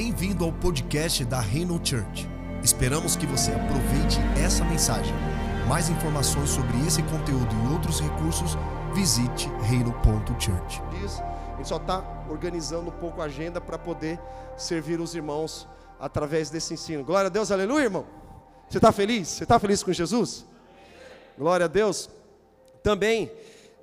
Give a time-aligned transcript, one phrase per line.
[0.00, 2.28] Bem-vindo ao podcast da Reino Church.
[2.62, 5.12] Esperamos que você aproveite essa mensagem.
[5.66, 8.52] Mais informações sobre esse conteúdo e outros recursos,
[8.94, 10.80] visite reino.church.
[11.52, 14.20] A gente só está organizando um pouco a agenda para poder
[14.56, 15.66] servir os irmãos
[15.98, 17.02] através desse ensino.
[17.02, 18.06] Glória a Deus, aleluia, irmão.
[18.68, 19.26] Você está feliz?
[19.26, 20.46] Você está feliz com Jesus?
[21.36, 22.08] Glória a Deus.
[22.84, 23.32] Também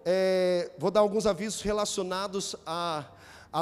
[0.06, 3.04] é, vou dar alguns avisos relacionados à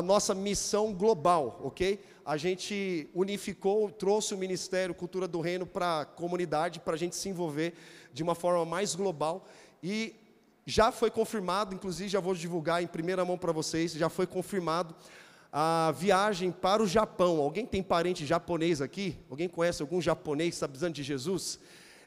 [0.04, 2.13] nossa missão global, ok?
[2.26, 7.18] A gente unificou, trouxe o Ministério Cultura do Reino para a comunidade, para a gente
[7.18, 7.74] se envolver
[8.14, 9.46] de uma forma mais global.
[9.82, 10.16] E
[10.66, 14.96] já foi confirmado, inclusive já vou divulgar em primeira mão para vocês, já foi confirmado
[15.52, 17.42] a viagem para o Japão.
[17.42, 19.18] Alguém tem parente japonês aqui?
[19.30, 21.60] Alguém conhece algum japonês que está precisando de Jesus?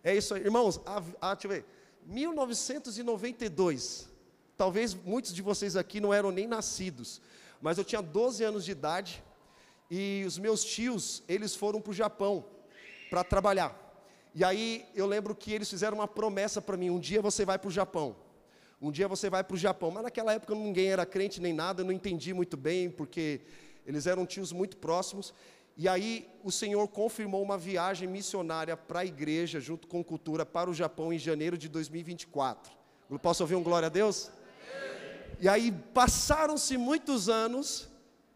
[0.02, 0.42] É isso aí.
[0.42, 1.66] Irmãos, a, a, deixa eu ver.
[2.06, 4.08] 1992.
[4.56, 7.20] Talvez muitos de vocês aqui não eram nem nascidos,
[7.60, 9.22] mas eu tinha 12 anos de idade
[9.90, 12.44] e os meus tios, eles foram para o Japão
[13.08, 13.82] para trabalhar.
[14.34, 17.58] E aí eu lembro que eles fizeram uma promessa para mim: um dia você vai
[17.58, 18.16] para o Japão.
[18.80, 19.90] Um dia você vai para o Japão.
[19.90, 23.40] Mas naquela época ninguém era crente nem nada, eu não entendi muito bem, porque
[23.86, 25.32] eles eram tios muito próximos.
[25.76, 30.70] E aí o Senhor confirmou uma viagem missionária para a igreja, junto com cultura, para
[30.70, 32.72] o Japão em janeiro de 2024.
[33.22, 34.30] Posso ouvir um glória a Deus?
[35.38, 37.88] E aí passaram-se muitos anos,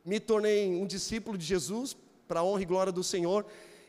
[0.04, 3.44] me tornei um discípulo de Jesus, para a honra e glória do Senhor,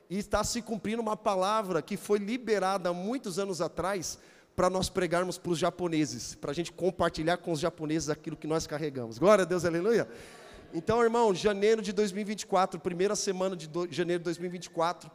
[0.09, 4.19] e está se cumprindo uma palavra que foi liberada há muitos anos atrás,
[4.55, 8.47] para nós pregarmos para os japoneses, para a gente compartilhar com os japoneses aquilo que
[8.47, 9.17] nós carregamos.
[9.17, 10.07] Glória a Deus, aleluia.
[10.73, 15.09] Então, irmão, janeiro de 2024, primeira semana de do, janeiro de 2024,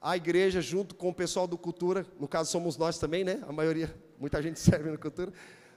[0.00, 3.42] a igreja, junto com o pessoal do Cultura, no caso somos nós também, né?
[3.46, 5.32] A maioria, muita gente serve no Cultura.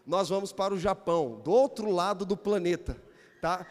[0.05, 2.97] Nós vamos para o Japão, do outro lado do planeta,
[3.41, 3.65] tá?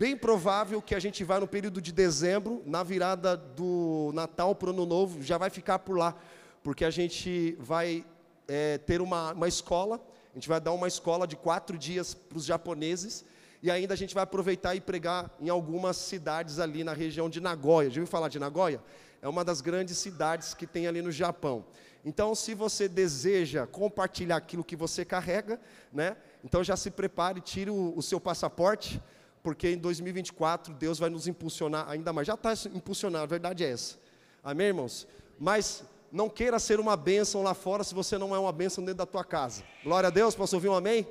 [0.00, 4.68] Bem provável que a gente vá no período de dezembro, na virada do Natal para
[4.68, 6.16] o Ano Novo, já vai ficar por lá,
[6.62, 8.02] porque a gente vai
[8.48, 10.00] é, ter uma, uma escola,
[10.32, 13.26] a gente vai dar uma escola de quatro dias para os japoneses,
[13.62, 17.38] e ainda a gente vai aproveitar e pregar em algumas cidades ali na região de
[17.38, 17.90] Nagoya.
[17.90, 18.82] Já ouviu falar de Nagoya?
[19.20, 21.62] É uma das grandes cidades que tem ali no Japão.
[22.02, 25.60] Então, se você deseja compartilhar aquilo que você carrega,
[25.92, 26.16] né?
[26.42, 28.98] Então já se prepare, tire o, o seu passaporte,
[29.42, 32.26] porque em 2024 Deus vai nos impulsionar ainda mais.
[32.26, 33.98] Já está impulsionado, a verdade é essa.
[34.42, 35.06] Amém, irmãos?
[35.38, 38.98] Mas não queira ser uma bênção lá fora se você não é uma bênção dentro
[38.98, 39.62] da tua casa.
[39.84, 41.06] Glória a Deus, posso ouvir um amém?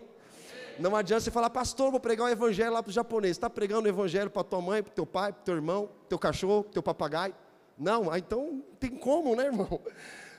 [0.77, 3.37] Não adianta você falar, pastor, vou pregar o evangelho lá para os japoneses.
[3.37, 6.63] Está pregando o evangelho para tua mãe, para teu pai, para teu irmão, teu cachorro,
[6.63, 7.35] teu papagaio?
[7.77, 9.81] Não, então não tem como, né, irmão?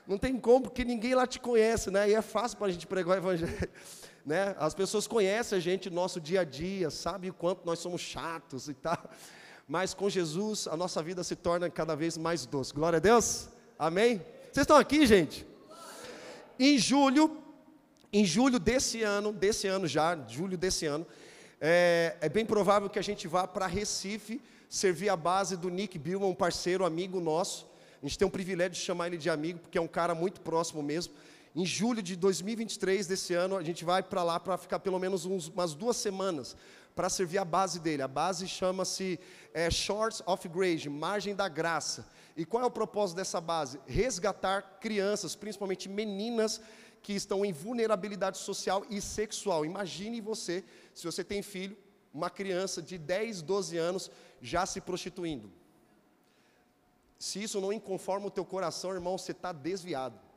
[0.07, 2.09] Não tem como, porque ninguém lá te conhece, né?
[2.09, 3.69] E é fácil para a gente pregar o evangelho.
[4.25, 4.55] Né?
[4.59, 8.69] As pessoas conhecem a gente, nosso dia a dia, sabem o quanto nós somos chatos
[8.69, 9.11] e tal.
[9.67, 12.75] Mas com Jesus, a nossa vida se torna cada vez mais doce.
[12.75, 13.49] Glória a Deus.
[13.79, 14.19] Amém?
[14.53, 15.47] Vocês estão aqui, gente?
[16.59, 17.39] Em julho,
[18.13, 21.07] em julho desse ano, desse ano já, julho desse ano,
[21.61, 25.99] é, é bem provável que a gente vá para Recife servir a base do Nick
[25.99, 27.67] Bilman, um parceiro, amigo nosso.
[28.03, 30.41] A gente tem um privilégio de chamar ele de amigo, porque é um cara muito
[30.41, 31.13] próximo mesmo.
[31.55, 35.25] Em julho de 2023 desse ano, a gente vai para lá para ficar pelo menos
[35.25, 36.56] uns, umas duas semanas
[36.94, 38.03] para servir a base dele.
[38.03, 39.19] A base chama-se
[39.53, 42.06] é, Shores of Grace, Margem da Graça.
[42.37, 43.81] E qual é o propósito dessa base?
[43.87, 46.60] Resgatar crianças, principalmente meninas
[47.03, 49.65] que estão em vulnerabilidade social e sexual.
[49.65, 50.62] Imagine você,
[50.94, 51.77] se você tem filho,
[52.15, 54.10] uma criança de 10, 12 anos
[54.41, 55.50] já se prostituindo.
[57.19, 60.30] Se isso não inconforma o teu coração, irmão, você está desviado.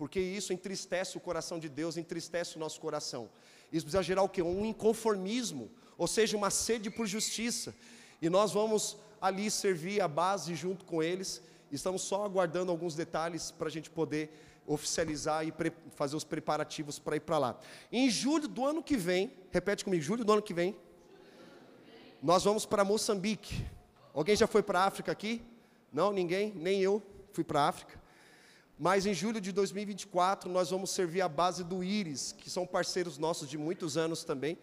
[0.00, 3.28] Porque isso entristece o coração de Deus, entristece o nosso coração.
[3.70, 4.40] Isso precisa gerar o quê?
[4.40, 7.74] Um inconformismo, ou seja, uma sede por justiça.
[8.22, 11.42] E nós vamos ali servir a base junto com eles.
[11.70, 14.32] Estamos só aguardando alguns detalhes para a gente poder
[14.66, 15.52] oficializar e
[15.90, 17.60] fazer os preparativos para ir para lá.
[17.92, 20.74] Em julho do ano que vem, repete comigo, julho do ano que vem,
[22.22, 23.66] nós vamos para Moçambique.
[24.14, 25.42] Alguém já foi para a África aqui?
[25.92, 27.02] Não, ninguém, nem eu
[27.34, 27.99] fui para a África.
[28.82, 33.18] Mas em julho de 2024 nós vamos servir a base do Íris, que são parceiros
[33.18, 34.56] nossos de muitos anos também.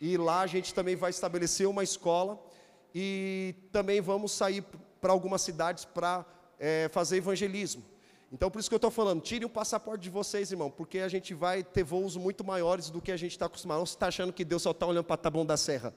[0.00, 2.44] E lá a gente também vai estabelecer uma escola
[2.92, 4.64] e também vamos sair
[5.00, 6.26] para algumas cidades para
[6.58, 7.84] é, fazer evangelismo.
[8.32, 11.08] Então, por isso que eu estou falando, tire o passaporte de vocês, irmão, porque a
[11.08, 13.78] gente vai ter voos muito maiores do que a gente está acostumado.
[13.78, 15.94] Não você está achando que Deus só está olhando para Taboão da Serra.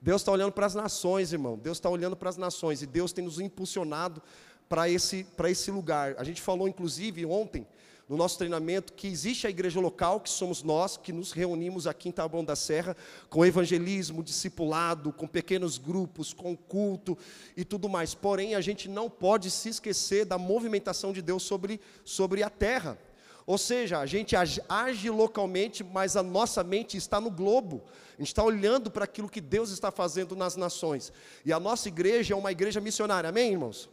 [0.00, 1.58] Deus está olhando para as nações, irmão.
[1.58, 2.80] Deus está olhando para as nações.
[2.80, 4.22] E Deus tem nos impulsionado
[4.68, 6.14] para esse, esse lugar.
[6.18, 7.66] A gente falou, inclusive, ontem,
[8.08, 12.08] no nosso treinamento, que existe a igreja local, que somos nós, que nos reunimos aqui
[12.08, 12.96] em Taboão da Serra,
[13.28, 17.18] com evangelismo, discipulado, com pequenos grupos, com culto
[17.54, 18.14] e tudo mais.
[18.14, 22.98] Porém, a gente não pode se esquecer da movimentação de Deus sobre, sobre a terra.
[23.46, 24.34] Ou seja, a gente
[24.68, 27.82] age localmente, mas a nossa mente está no globo.
[28.14, 31.12] A gente está olhando para aquilo que Deus está fazendo nas nações.
[31.44, 33.88] E a nossa igreja é uma igreja missionária, amém, irmãos?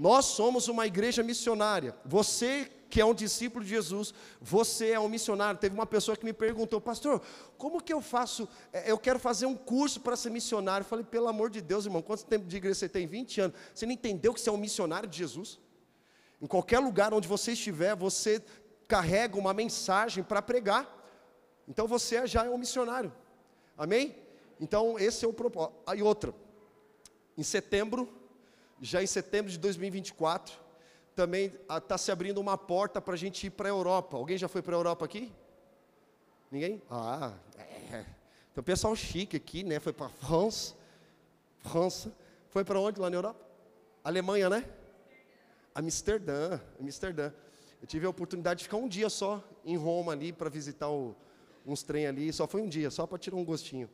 [0.00, 1.94] Nós somos uma igreja missionária.
[2.06, 5.60] Você que é um discípulo de Jesus, você é um missionário.
[5.60, 7.20] Teve uma pessoa que me perguntou, pastor,
[7.58, 8.48] como que eu faço?
[8.72, 10.84] É, eu quero fazer um curso para ser missionário.
[10.84, 13.06] Eu falei, pelo amor de Deus, irmão, quanto tempo de igreja você tem?
[13.06, 13.56] 20 anos.
[13.74, 15.60] Você não entendeu que você é um missionário de Jesus?
[16.40, 18.42] Em qualquer lugar onde você estiver, você
[18.88, 20.88] carrega uma mensagem para pregar.
[21.68, 23.12] Então você já é um missionário.
[23.76, 24.16] Amém?
[24.58, 25.74] Então esse é o propósito.
[25.86, 26.34] Aí outra.
[27.36, 28.19] Em setembro,
[28.80, 30.58] já em setembro de 2024,
[31.14, 34.16] também está se abrindo uma porta para a gente ir para a Europa.
[34.16, 35.32] Alguém já foi para a Europa aqui?
[36.50, 36.82] Ninguém?
[36.90, 37.32] Ah,
[37.92, 38.04] é.
[38.56, 39.80] Um pessoal chique aqui, né?
[39.80, 40.74] Foi para França.
[41.60, 42.12] França.
[42.50, 43.40] Foi para onde lá na Europa?
[44.04, 44.64] Alemanha, né?
[45.74, 46.60] Amsterdã.
[46.78, 47.32] Amsterdã.
[47.80, 51.16] Eu tive a oportunidade de ficar um dia só em Roma ali para visitar o,
[51.64, 52.32] uns trem ali.
[52.32, 53.88] Só foi um dia, só para tirar um gostinho.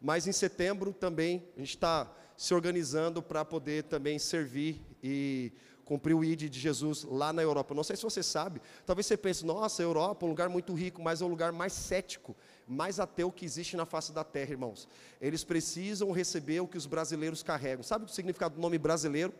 [0.00, 5.52] Mas em setembro também a gente está se organizando para poder também servir e
[5.84, 7.74] cumprir o ID de Jesus lá na Europa.
[7.74, 11.02] Não sei se você sabe, talvez você pense, nossa, Europa é um lugar muito rico,
[11.02, 12.34] mas é o lugar mais cético,
[12.66, 14.88] mais ateu que existe na face da terra, irmãos.
[15.20, 17.82] Eles precisam receber o que os brasileiros carregam.
[17.82, 19.32] Sabe o significado do nome brasileiro?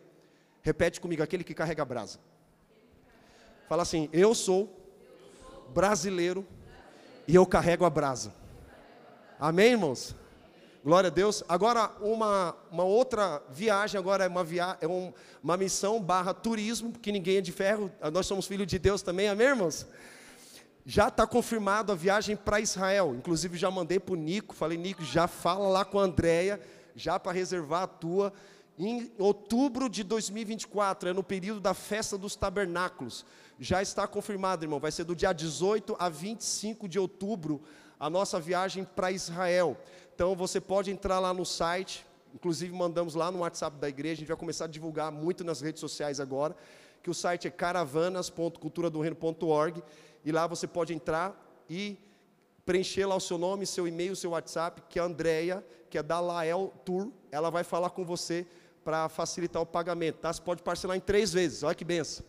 [0.61, 2.19] Repete comigo, aquele que carrega a brasa.
[3.67, 4.71] Fala assim, eu sou
[5.73, 6.45] brasileiro
[7.27, 8.33] e eu carrego a brasa.
[9.39, 10.15] Amém, irmãos?
[10.85, 11.43] Glória a Deus.
[11.49, 15.11] Agora, uma, uma outra viagem, agora é uma, via, é um,
[15.41, 19.27] uma missão barra turismo, porque ninguém é de ferro, nós somos filhos de Deus também,
[19.27, 19.87] amém, irmãos?
[20.85, 23.15] Já está confirmado a viagem para Israel.
[23.15, 26.61] Inclusive, já mandei para o Nico, falei, Nico, já fala lá com a Andréia,
[26.95, 28.31] já para reservar a tua.
[28.77, 33.25] Em outubro de 2024, é no período da festa dos tabernáculos.
[33.59, 37.63] Já está confirmado, irmão, vai ser do dia 18 a 25 de outubro
[37.99, 39.77] a nossa viagem para Israel.
[40.15, 44.19] Então você pode entrar lá no site, inclusive mandamos lá no WhatsApp da igreja, a
[44.19, 46.55] gente vai começar a divulgar muito nas redes sociais agora,
[47.03, 49.83] que o site é caravanas.culturadoreino.org
[50.23, 51.35] e lá você pode entrar
[51.69, 51.97] e
[52.65, 56.21] preencher lá o seu nome, seu e-mail, seu WhatsApp, que a Andrea, que é da
[56.21, 58.47] Lael Tour, ela vai falar com você
[58.85, 60.31] para facilitar o pagamento, tá?
[60.31, 62.25] Você pode parcelar em três vezes, olha que benção.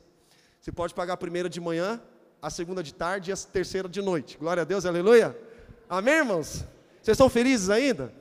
[0.60, 2.02] Você pode pagar a primeira de manhã,
[2.42, 4.36] a segunda de tarde e a terceira de noite.
[4.36, 5.38] Glória a Deus, aleluia.
[5.88, 6.66] Amém, irmãos?
[7.06, 8.12] Vocês estão felizes ainda?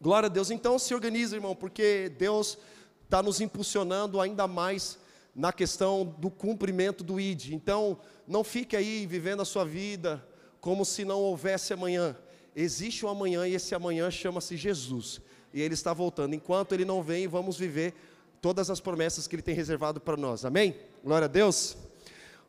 [0.00, 0.52] Glória a Deus.
[0.52, 2.56] Então se organiza, irmão, porque Deus
[3.02, 5.00] está nos impulsionando ainda mais
[5.34, 7.46] na questão do cumprimento do ID.
[7.48, 10.24] Então, não fique aí vivendo a sua vida
[10.60, 12.16] como se não houvesse amanhã.
[12.54, 15.20] Existe um amanhã e esse amanhã chama-se Jesus.
[15.52, 16.34] E ele está voltando.
[16.36, 17.94] Enquanto ele não vem, vamos viver
[18.40, 20.44] todas as promessas que ele tem reservado para nós.
[20.44, 20.76] Amém?
[21.02, 21.76] Glória a Deus.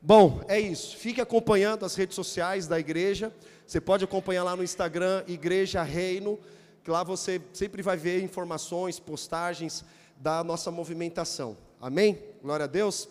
[0.07, 0.95] Bom, é isso.
[0.97, 3.33] Fique acompanhando as redes sociais da igreja.
[3.65, 6.39] Você pode acompanhar lá no Instagram, Igreja Reino,
[6.83, 9.83] que lá você sempre vai ver informações, postagens
[10.15, 11.57] da nossa movimentação.
[11.81, 12.19] Amém?
[12.43, 13.09] Glória a Deus.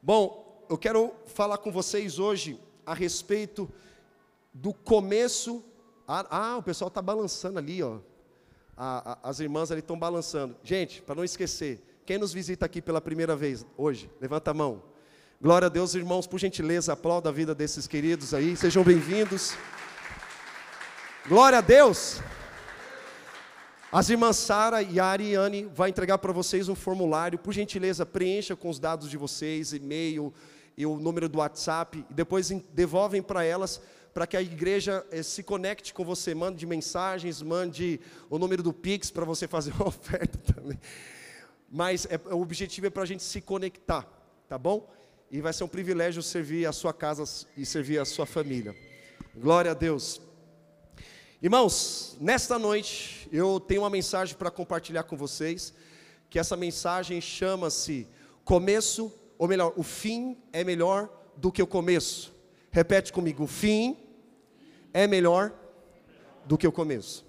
[0.00, 2.56] Bom, eu quero falar com vocês hoje
[2.86, 3.68] a respeito
[4.52, 5.60] do começo.
[6.06, 7.98] Ah, ah o pessoal está balançando ali, ó.
[9.24, 10.54] as irmãs ali estão balançando.
[10.62, 14.08] Gente, para não esquecer, quem nos visita aqui pela primeira vez hoje?
[14.20, 14.93] Levanta a mão.
[15.44, 19.54] Glória a Deus, irmãos, por gentileza, aplauda a vida desses queridos aí, sejam bem-vindos.
[21.28, 22.22] Glória a Deus.
[23.92, 28.56] As irmãs Sara e a Ariane vai entregar para vocês um formulário, por gentileza, preencha
[28.56, 30.32] com os dados de vocês, e-mail
[30.78, 33.82] e o número do WhatsApp, e depois devolvem para elas
[34.14, 38.72] para que a igreja eh, se conecte com você, mande mensagens, mande o número do
[38.72, 40.80] Pix para você fazer uma oferta também.
[41.70, 44.08] Mas é, o objetivo é para a gente se conectar,
[44.48, 44.88] tá bom?
[45.34, 47.24] E vai ser um privilégio servir a sua casa
[47.56, 48.72] e servir a sua família.
[49.34, 50.20] Glória a Deus.
[51.42, 55.74] Irmãos, nesta noite eu tenho uma mensagem para compartilhar com vocês,
[56.30, 58.06] que essa mensagem chama-se
[58.44, 62.32] Começo, ou melhor, o fim é melhor do que o começo.
[62.70, 63.98] Repete comigo, o fim
[64.92, 65.52] é melhor
[66.46, 67.26] do que o começo.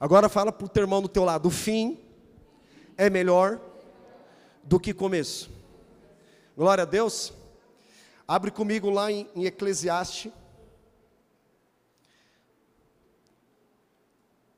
[0.00, 2.00] Agora fala para o teu irmão do teu lado, o fim
[2.96, 3.60] é melhor
[4.64, 5.57] do que começo.
[6.58, 7.32] Glória a Deus.
[8.26, 10.32] Abre comigo lá em, em Eclesiastes.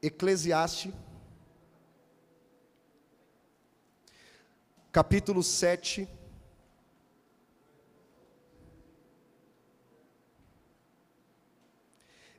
[0.00, 0.94] Eclesiastes,
[4.90, 6.08] capítulo 7.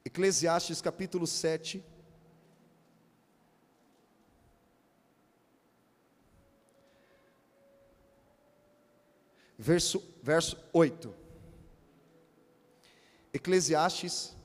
[0.03, 1.90] Eclesiastes, capítulo 7.
[9.61, 11.13] Verso, verso 8.
[13.31, 14.35] Eclesiastes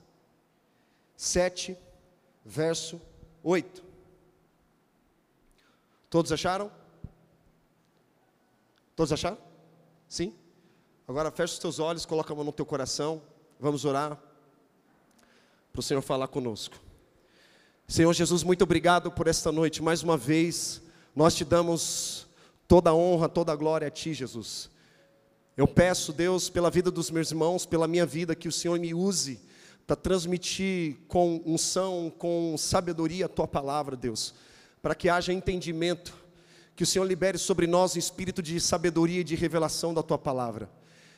[1.17, 1.75] 7,
[2.45, 3.01] verso
[3.43, 3.83] 8.
[6.11, 6.71] Todos acharam?
[8.95, 9.39] Todos acharam?
[10.07, 10.35] Sim?
[11.09, 13.23] Agora fecha os teus olhos, coloca a mão no teu coração.
[13.59, 14.21] Vamos orar
[15.73, 16.77] para o Senhor falar conosco.
[17.89, 19.83] Senhor Jesus, muito obrigado por esta noite.
[19.83, 20.83] Mais uma vez,
[21.15, 22.27] nós te damos
[22.69, 24.76] toda a honra, toda a glória a Ti, Jesus.
[25.57, 28.93] Eu peço, Deus, pela vida dos meus irmãos, pela minha vida, que o Senhor me
[28.93, 29.41] use
[29.87, 34.35] para transmitir com unção, com sabedoria a tua palavra, Deus,
[34.83, 36.15] para que haja entendimento,
[36.75, 40.19] que o Senhor libere sobre nós um espírito de sabedoria e de revelação da tua
[40.19, 40.69] palavra.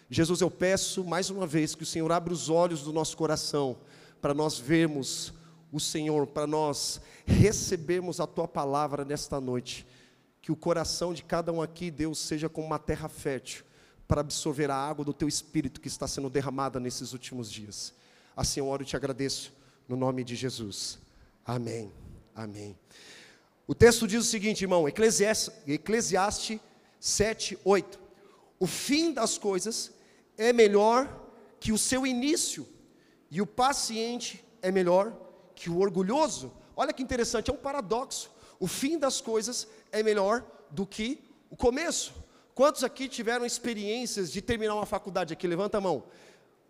[0.09, 3.77] Jesus, eu peço mais uma vez que o Senhor abra os olhos do nosso coração
[4.21, 5.35] para nós vermos
[5.73, 9.85] o Senhor, para nós recebermos a tua palavra nesta noite.
[10.41, 13.67] Que o coração de cada um aqui, Deus, seja como uma terra fértil
[14.09, 17.93] para absorver a água do teu espírito que está sendo derramada nesses últimos dias.
[18.35, 19.53] Assim eu oro e te agradeço,
[19.87, 20.99] no nome de Jesus.
[21.45, 21.93] Amém.
[22.35, 22.77] Amém.
[23.67, 26.59] O texto diz o seguinte, irmão, Eclesiastes, Eclesiastes
[26.99, 28.01] 7, 8.
[28.59, 29.93] O fim das coisas
[30.39, 31.27] é melhor
[31.61, 32.67] que o seu início,
[33.31, 35.13] e o paciente é melhor
[35.55, 36.51] que o orgulhoso.
[36.75, 38.31] Olha que interessante, é um paradoxo.
[38.59, 42.15] O fim das coisas é melhor do que o começo.
[42.59, 45.47] Quantos aqui tiveram experiências de terminar uma faculdade aqui?
[45.47, 46.03] Levanta a mão.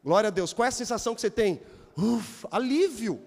[0.04, 0.52] Glória a Deus.
[0.52, 1.62] Qual é a sensação que você tem?
[1.96, 3.24] Uf, alívio.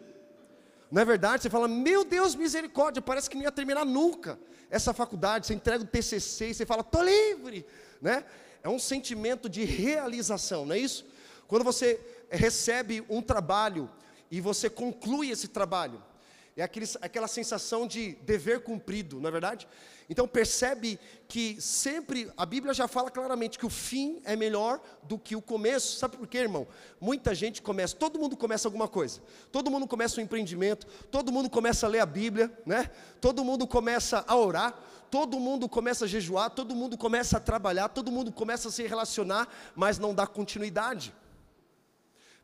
[0.92, 1.42] Não é verdade?
[1.42, 4.40] Você fala, meu Deus, misericórdia, parece que não ia terminar nunca
[4.70, 5.48] essa faculdade.
[5.48, 7.66] Você entrega o TCC e você fala, estou livre.
[8.00, 8.24] Né?
[8.62, 11.04] É um sentimento de realização, não é isso?
[11.48, 12.00] Quando você
[12.30, 13.90] recebe um trabalho
[14.30, 16.00] e você conclui esse trabalho,
[16.56, 19.68] é aquele, aquela sensação de dever cumprido, não é verdade?
[20.10, 25.18] Então percebe que sempre, a Bíblia já fala claramente que o fim é melhor do
[25.18, 25.98] que o começo.
[25.98, 26.68] Sabe por quê, irmão?
[27.00, 29.22] Muita gente começa, todo mundo começa alguma coisa.
[29.52, 32.92] Todo mundo começa um empreendimento, todo mundo começa a ler a Bíblia, né?
[33.22, 34.78] Todo mundo começa a orar,
[35.10, 38.86] todo mundo começa a jejuar, todo mundo começa a trabalhar, todo mundo começa a se
[38.86, 41.14] relacionar, mas não dá continuidade.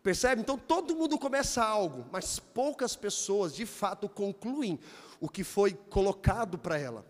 [0.04, 0.42] Percebe?
[0.42, 4.80] Então todo mundo começa algo, mas poucas pessoas de fato concluem
[5.20, 7.06] o que foi colocado para ela.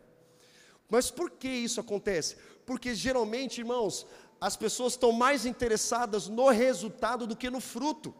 [0.89, 2.37] Mas por que isso acontece?
[2.65, 4.05] Porque geralmente, irmãos,
[4.39, 8.13] as pessoas estão mais interessadas no resultado do que no fruto.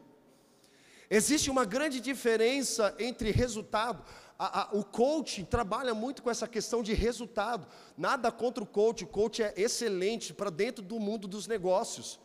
[1.10, 4.04] Existe uma grande diferença entre resultado.
[4.38, 7.66] A, a, o coaching trabalha muito com essa questão de resultado.
[7.98, 12.20] Nada contra o coach, o coach é excelente para dentro do mundo dos negócios.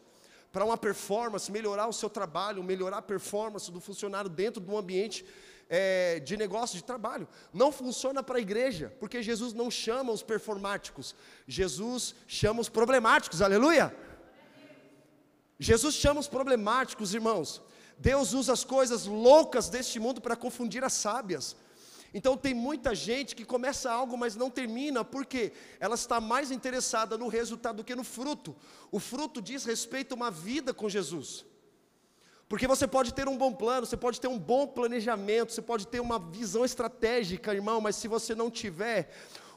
[0.53, 5.25] Para uma performance, melhorar o seu trabalho, melhorar a performance do funcionário dentro do ambiente
[5.69, 7.27] é, de negócio, de trabalho.
[7.53, 11.15] Não funciona para a igreja, porque Jesus não chama os performáticos,
[11.47, 13.95] Jesus chama os problemáticos, aleluia!
[15.59, 17.63] Jesus chama os problemáticos, irmãos.
[17.97, 21.57] Deus usa as coisas loucas deste mundo para confundir as sábias.
[22.15, 27.17] Então tem muita gente que começa algo, mas não termina, porque ela está mais interessada
[27.17, 28.55] no resultado do que no fruto.
[28.91, 31.47] O fruto diz respeito a uma vida com Jesus.
[32.49, 35.87] Porque você pode ter um bom plano, você pode ter um bom planejamento, você pode
[35.87, 39.11] ter uma visão estratégica, irmão, mas se você não tiver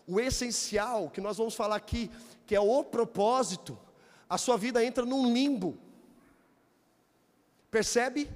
[0.08, 2.10] o essencial, que nós vamos falar aqui,
[2.46, 3.78] que é o propósito,
[4.30, 5.78] a sua vida entra num limbo.
[7.70, 8.30] Percebe?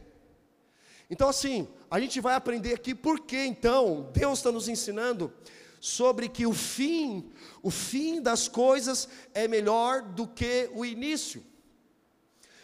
[1.09, 5.33] Então, assim, a gente vai aprender aqui por que então Deus está nos ensinando
[5.81, 7.31] sobre que o fim,
[7.63, 11.43] o fim das coisas é melhor do que o início.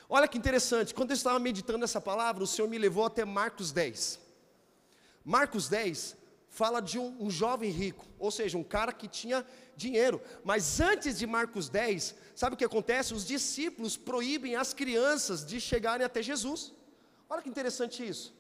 [0.08, 3.72] Olha que interessante, quando eu estava meditando essa palavra, o Senhor me levou até Marcos
[3.72, 4.20] 10.
[5.24, 6.16] Marcos 10
[6.48, 9.44] fala de um, um, jovem rico, ou seja, um cara que tinha
[9.76, 10.22] dinheiro.
[10.44, 13.14] Mas antes de Marcos 10, sabe o que acontece?
[13.14, 16.75] Os discípulos proíbem as crianças de chegarem até Jesus.
[17.30, 18.34] Olha que interessante isso.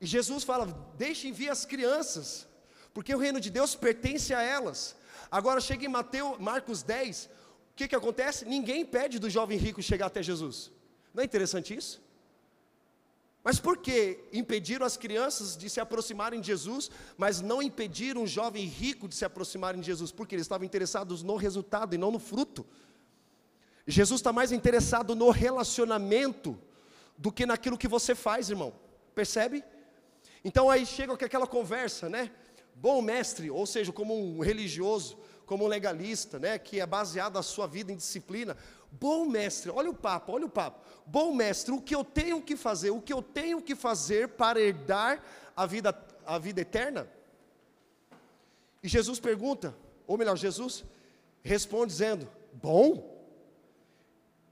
[0.00, 2.46] E Jesus fala: deixem vir as crianças,
[2.92, 4.96] porque o reino de Deus pertence a elas.
[5.30, 7.26] Agora chega em Mateus, Marcos 10,
[7.72, 8.44] o que, que acontece?
[8.44, 10.70] Ninguém pede do jovem rico chegar até Jesus.
[11.12, 12.00] Não é interessante isso?
[13.42, 18.26] Mas por que impediram as crianças de se aproximarem de Jesus, mas não impediram o
[18.26, 20.10] jovem rico de se aproximarem de Jesus?
[20.10, 22.66] Porque eles estavam interessados no resultado e não no fruto.
[23.86, 26.58] Jesus está mais interessado no relacionamento
[27.16, 28.72] do que naquilo que você faz, irmão.
[29.14, 29.64] Percebe?
[30.44, 32.30] Então aí chega com aquela conversa, né?
[32.74, 37.42] Bom mestre, ou seja, como um religioso, como um legalista, né, que é baseado a
[37.42, 38.56] sua vida em disciplina.
[38.90, 40.84] Bom mestre, olha o papo, olha o papo.
[41.06, 42.90] Bom mestre, o que eu tenho que fazer?
[42.90, 45.22] O que eu tenho que fazer para herdar
[45.56, 45.96] a vida,
[46.26, 47.08] a vida eterna?
[48.82, 49.74] E Jesus pergunta,
[50.06, 50.84] ou melhor, Jesus
[51.42, 53.14] responde dizendo: Bom?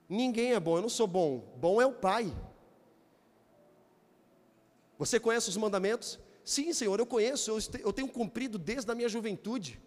[0.08, 1.44] Ninguém é bom, eu não sou bom.
[1.56, 2.32] Bom é o Pai.
[4.98, 6.18] Você conhece os mandamentos?
[6.44, 9.80] Sim, Senhor, eu conheço, eu tenho cumprido desde a minha juventude.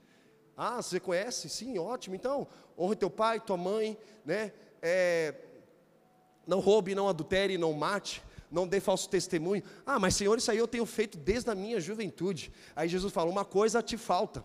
[0.56, 1.48] Ah, você conhece?
[1.50, 2.16] Sim, ótimo.
[2.16, 2.48] Então,
[2.78, 4.52] honre teu pai, tua mãe, né?
[4.82, 5.36] É,
[6.48, 9.62] não roube, não adultere, não mate, não dê falso testemunho.
[9.86, 12.52] Ah, mas Senhor, isso aí eu tenho feito desde a minha juventude.
[12.76, 14.44] Aí Jesus fala: uma coisa te falta.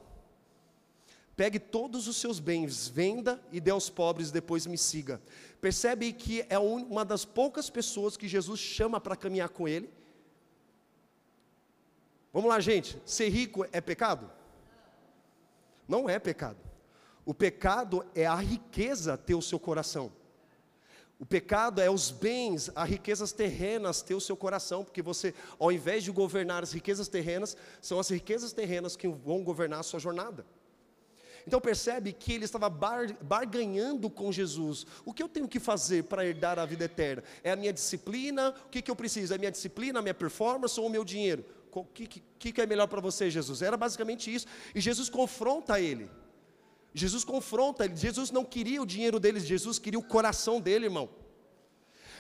[1.35, 5.21] Pegue todos os seus bens, venda e dê aos pobres, depois me siga.
[5.63, 9.89] Percebe que é uma das poucas pessoas que Jesus chama para caminhar com ele.
[12.33, 12.99] Vamos lá, gente.
[13.05, 14.31] Ser rico é pecado?
[15.87, 16.59] Não é pecado.
[17.25, 20.11] O pecado é a riqueza ter o seu coração.
[21.21, 25.71] O pecado é os bens, as riquezas terrenas ter o seu coração, porque você, ao
[25.71, 30.01] invés de governar as riquezas terrenas, são as riquezas terrenas que vão governar a sua
[30.01, 30.45] jornada.
[31.47, 34.85] Então percebe que ele estava bar, barganhando com Jesus.
[35.05, 37.23] O que eu tenho que fazer para herdar a vida eterna?
[37.45, 38.55] É a minha disciplina?
[38.67, 39.33] O que, que eu preciso?
[39.33, 41.45] É a minha disciplina, a minha performance ou o meu dinheiro?
[41.81, 43.63] O que, que, é melhor para você, Jesus?
[43.63, 44.47] Era basicamente isso.
[44.75, 46.11] E Jesus confronta ele.
[46.93, 47.97] Jesus confronta ele.
[47.97, 51.09] Jesus não queria o dinheiro deles, Jesus queria o coração dele, irmão.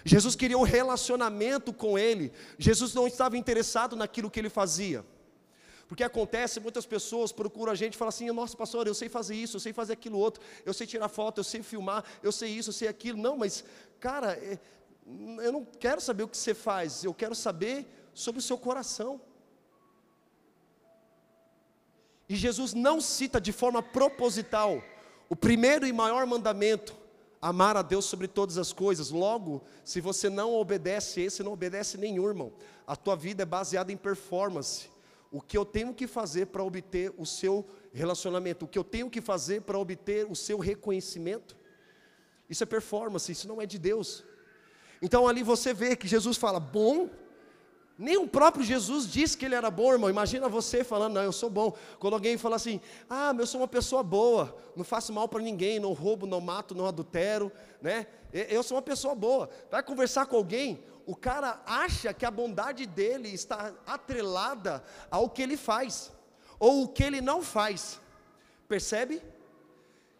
[0.04, 2.32] Jesus queria o relacionamento com ele.
[2.58, 5.04] Jesus não estava interessado naquilo que ele fazia.
[5.86, 9.34] Porque acontece, muitas pessoas procuram a gente e falam assim: Nossa, pastor, eu sei fazer
[9.34, 12.50] isso, eu sei fazer aquilo outro, eu sei tirar foto, eu sei filmar, eu sei
[12.50, 13.20] isso, eu sei aquilo.
[13.20, 13.62] Não, mas,
[14.00, 14.58] cara, é,
[15.42, 19.20] eu não quero saber o que você faz, eu quero saber sobre o seu coração.
[22.32, 24.82] E Jesus não cita de forma proposital
[25.28, 26.96] o primeiro e maior mandamento,
[27.42, 29.10] amar a Deus sobre todas as coisas.
[29.10, 32.50] Logo, se você não obedece esse, não obedece nenhum, irmão.
[32.86, 34.88] A tua vida é baseada em performance.
[35.30, 39.10] O que eu tenho que fazer para obter o seu relacionamento, o que eu tenho
[39.10, 41.54] que fazer para obter o seu reconhecimento.
[42.48, 44.24] Isso é performance, isso não é de Deus.
[45.02, 47.10] Então ali você vê que Jesus fala: bom
[48.02, 50.10] nem o próprio Jesus disse que ele era bom, irmão.
[50.10, 51.72] Imagina você falando, não, eu sou bom.
[52.00, 55.78] Quando alguém fala assim, ah, eu sou uma pessoa boa, não faço mal para ninguém,
[55.78, 58.08] não roubo, não mato, não adultero, né?
[58.32, 59.48] Eu sou uma pessoa boa.
[59.70, 65.40] Vai conversar com alguém, o cara acha que a bondade dele está atrelada ao que
[65.40, 66.10] ele faz,
[66.58, 68.00] ou o que ele não faz.
[68.66, 69.22] Percebe?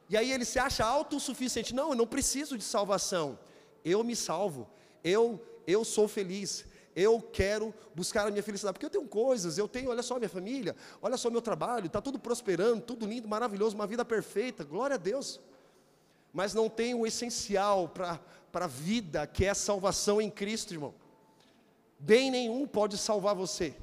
[0.09, 1.75] E aí ele se acha autossuficiente.
[1.75, 3.37] Não, eu não preciso de salvação.
[3.85, 4.71] Eu me salvo.
[5.03, 6.65] Eu eu sou feliz
[6.95, 10.29] eu quero buscar a minha felicidade, porque eu tenho coisas, eu tenho, olha só minha
[10.29, 14.95] família, olha só meu trabalho, está tudo prosperando, tudo lindo, maravilhoso, uma vida perfeita, glória
[14.95, 15.41] a Deus.
[16.33, 18.21] Mas não tem o essencial para
[18.53, 20.95] a vida, que é a salvação em Cristo, irmão.
[21.99, 23.75] Bem nenhum pode salvar você,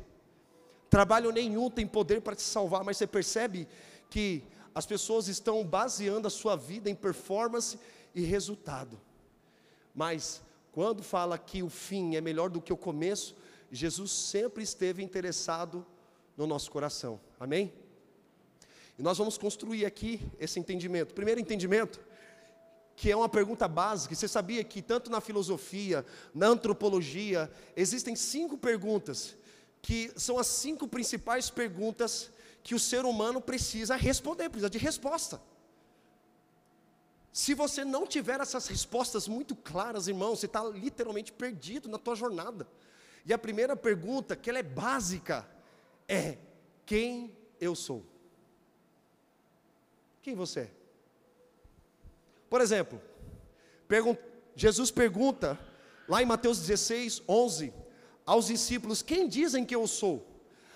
[0.89, 3.67] trabalho nenhum tem poder para te salvar, mas você percebe
[4.10, 4.43] que
[4.74, 7.80] as pessoas estão baseando a sua vida em performance
[8.13, 9.00] e resultado.
[9.93, 10.41] Mas
[10.80, 13.36] quando fala que o fim é melhor do que o começo,
[13.70, 15.86] Jesus sempre esteve interessado
[16.38, 17.20] no nosso coração.
[17.38, 17.74] Amém?
[18.98, 21.13] E nós vamos construir aqui esse entendimento.
[21.13, 22.00] Primeiro entendimento,
[22.96, 24.15] que é uma pergunta básica.
[24.15, 29.36] Você sabia que tanto na filosofia, na antropologia, existem cinco perguntas
[29.82, 32.32] que são as cinco principais perguntas
[32.63, 35.42] que o ser humano precisa responder, precisa de resposta.
[37.39, 42.13] Se você não tiver essas respostas muito claras, irmão, você está literalmente perdido na tua
[42.13, 42.67] jornada.
[43.25, 45.49] E a primeira pergunta, que ela é básica,
[46.06, 46.38] é:
[46.86, 48.06] quem eu sou?
[50.21, 50.71] Quem você é?
[52.49, 53.02] Por exemplo,
[54.54, 55.58] Jesus pergunta,
[56.10, 57.73] lá em Mateus 16, 11,
[58.25, 60.28] aos discípulos: Quem dizem que eu sou?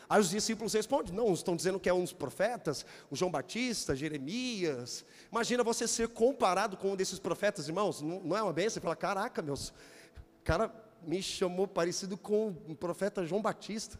[0.09, 3.95] Aí os discípulos respondem: Não, estão dizendo que é um dos profetas, o João Batista,
[3.95, 5.05] Jeremias.
[5.31, 8.01] Imagina você ser comparado com um desses profetas, irmãos.
[8.01, 8.75] Não, não é uma bênção?
[8.75, 9.73] Você fala: Caraca, meus.
[10.43, 13.99] Cara me chamou parecido com o profeta João Batista.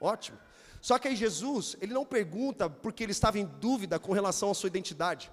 [0.00, 0.38] Ótimo.
[0.80, 4.54] Só que aí Jesus, ele não pergunta porque ele estava em dúvida com relação à
[4.54, 5.30] sua identidade.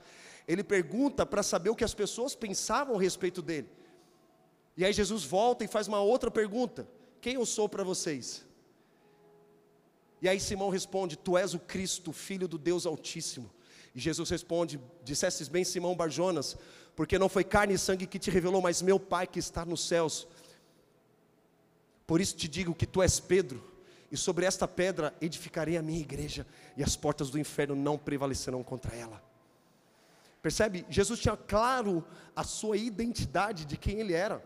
[0.47, 3.69] Ele pergunta para saber o que as pessoas pensavam a respeito dele.
[4.75, 6.87] E aí Jesus volta e faz uma outra pergunta:
[7.21, 8.45] Quem eu sou para vocês?
[10.21, 13.49] E aí Simão responde: Tu és o Cristo, filho do Deus Altíssimo.
[13.93, 16.57] E Jesus responde: Dissestes bem, Simão Barjonas,
[16.95, 19.87] porque não foi carne e sangue que te revelou, mas meu Pai que está nos
[19.87, 20.27] céus.
[22.05, 23.61] Por isso te digo que tu és Pedro,
[24.11, 28.63] e sobre esta pedra edificarei a minha igreja, e as portas do inferno não prevalecerão
[28.63, 29.21] contra ela.
[30.41, 30.85] Percebe?
[30.89, 34.41] Jesus tinha claro a sua identidade de quem ele era.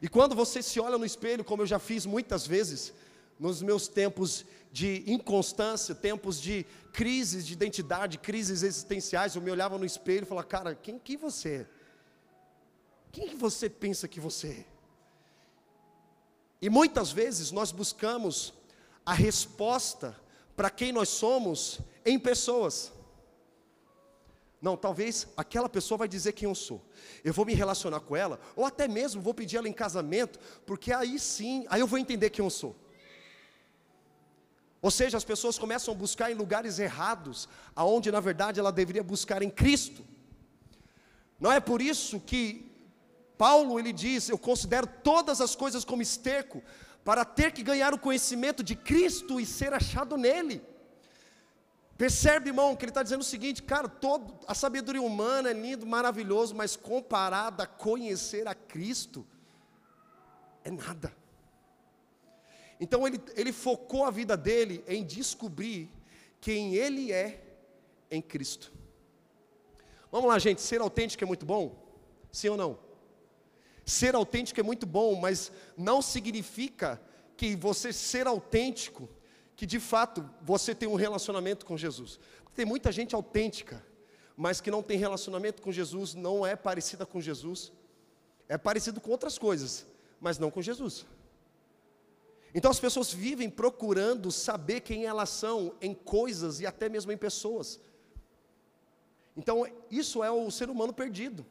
[0.00, 2.92] E quando você se olha no espelho, como eu já fiz muitas vezes,
[3.38, 9.78] nos meus tempos de inconstância, tempos de crises de identidade, crises existenciais, eu me olhava
[9.78, 11.66] no espelho e falava, cara, quem que você é?
[13.12, 14.64] Quem que você pensa que você é?
[16.60, 18.54] E muitas vezes nós buscamos
[19.04, 20.16] a resposta
[20.56, 22.92] para quem nós somos em pessoas.
[24.60, 26.80] Não, talvez aquela pessoa vai dizer quem eu sou.
[27.22, 30.92] Eu vou me relacionar com ela, ou até mesmo vou pedir ela em casamento, porque
[30.92, 32.74] aí sim, aí eu vou entender quem eu sou.
[34.86, 39.02] Ou seja, as pessoas começam a buscar em lugares errados, aonde na verdade ela deveria
[39.02, 40.04] buscar em Cristo.
[41.40, 42.70] Não é por isso que
[43.38, 46.62] Paulo ele diz: "Eu considero todas as coisas como esterco
[47.02, 50.60] para ter que ganhar o conhecimento de Cristo e ser achado nele".
[51.96, 55.86] Percebe, irmão, que ele está dizendo o seguinte, cara, todo, a sabedoria humana é lindo,
[55.86, 59.26] maravilhoso, mas comparada a conhecer a Cristo,
[60.62, 61.23] é nada.
[62.84, 65.90] Então ele, ele focou a vida dele em descobrir
[66.38, 67.42] quem ele é
[68.10, 68.70] em Cristo.
[70.12, 71.82] Vamos lá, gente, ser autêntico é muito bom?
[72.30, 72.78] Sim ou não?
[73.86, 77.00] Ser autêntico é muito bom, mas não significa
[77.38, 79.08] que você ser autêntico
[79.56, 82.20] que de fato você tem um relacionamento com Jesus.
[82.54, 83.82] Tem muita gente autêntica,
[84.36, 87.72] mas que não tem relacionamento com Jesus, não é parecida com Jesus,
[88.46, 89.86] é parecido com outras coisas,
[90.20, 91.06] mas não com Jesus.
[92.54, 97.16] Então as pessoas vivem procurando saber quem elas são em coisas e até mesmo em
[97.16, 97.80] pessoas.
[99.36, 101.44] Então isso é o ser humano perdido,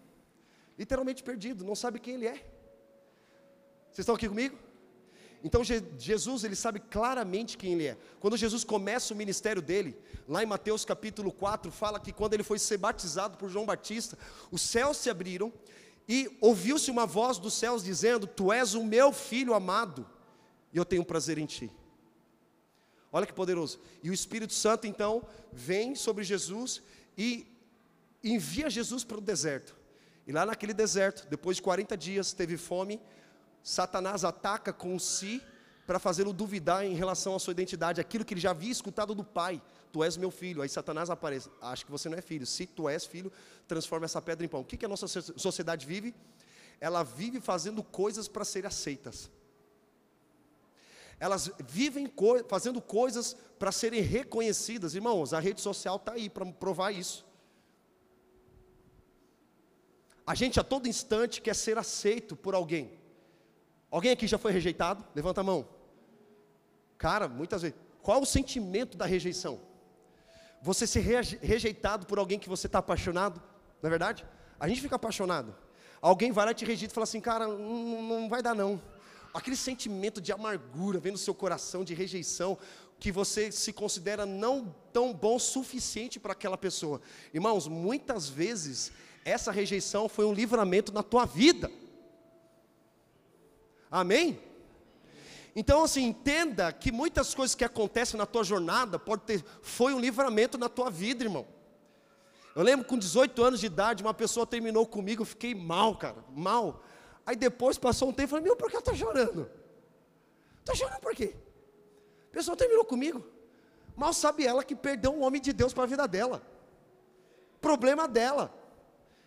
[0.79, 2.35] literalmente perdido, não sabe quem ele é.
[3.91, 4.57] Vocês estão aqui comigo?
[5.43, 7.97] Então Jesus, ele sabe claramente quem ele é.
[8.21, 12.43] Quando Jesus começa o ministério dele, lá em Mateus capítulo 4, fala que quando ele
[12.43, 14.17] foi ser batizado por João Batista,
[14.49, 15.51] os céus se abriram
[16.07, 20.07] e ouviu-se uma voz dos céus dizendo: Tu és o meu filho amado,
[20.73, 21.71] e eu tenho prazer em ti.
[23.11, 23.79] Olha que poderoso.
[24.01, 26.81] E o Espírito Santo então vem sobre Jesus
[27.15, 27.45] e
[28.23, 29.75] envia Jesus para o deserto.
[30.25, 32.99] E lá naquele deserto, depois de 40 dias, teve fome,
[33.61, 35.41] Satanás ataca com si
[35.85, 39.23] para fazê-lo duvidar em relação à sua identidade, aquilo que ele já havia escutado do
[39.23, 39.61] pai.
[39.91, 40.61] Tu és meu filho.
[40.61, 41.51] Aí Satanás aparece.
[41.61, 42.47] Acho que você não é filho.
[42.47, 43.31] Se tu és filho,
[43.67, 44.61] transforma essa pedra em pão.
[44.61, 46.15] O que, que a nossa sociedade vive?
[46.79, 49.29] Ela vive fazendo coisas para serem aceitas.
[51.19, 54.95] Elas vivem co fazendo coisas para serem reconhecidas.
[54.95, 57.25] Irmãos, a rede social está aí para provar isso.
[60.25, 62.97] A gente a todo instante quer ser aceito por alguém.
[63.91, 65.05] Alguém aqui já foi rejeitado?
[65.13, 65.67] Levanta a mão.
[66.97, 67.77] Cara, muitas vezes.
[68.01, 69.59] Qual é o sentimento da rejeição?
[70.61, 71.01] Você ser
[71.41, 73.41] rejeitado por alguém que você está apaixonado,
[73.81, 74.25] não é verdade?
[74.59, 75.53] A gente fica apaixonado.
[76.01, 78.81] Alguém vai lá e te rejeita e fala assim, cara, não, não vai dar não.
[79.33, 82.57] Aquele sentimento de amargura vem no seu coração, de rejeição,
[82.99, 87.01] que você se considera não tão bom o suficiente para aquela pessoa.
[87.33, 88.91] Irmãos, muitas vezes
[89.25, 91.71] essa rejeição foi um livramento na tua vida.
[93.89, 94.39] Amém?
[95.55, 99.99] Então, assim, entenda que muitas coisas que acontecem na tua jornada pode ter, foi um
[99.99, 101.45] livramento na tua vida, irmão.
[102.55, 106.23] Eu lembro com 18 anos de idade, uma pessoa terminou comigo, eu fiquei mal, cara,
[106.29, 106.83] mal.
[107.25, 109.49] Aí depois passou um tempo, eu falei, meu, por que ela está chorando?
[110.59, 111.35] Está chorando por quê?
[112.29, 113.23] A pessoa terminou comigo.
[113.95, 116.41] Mal sabe ela que perdeu um homem de Deus para a vida dela.
[117.61, 118.53] Problema dela.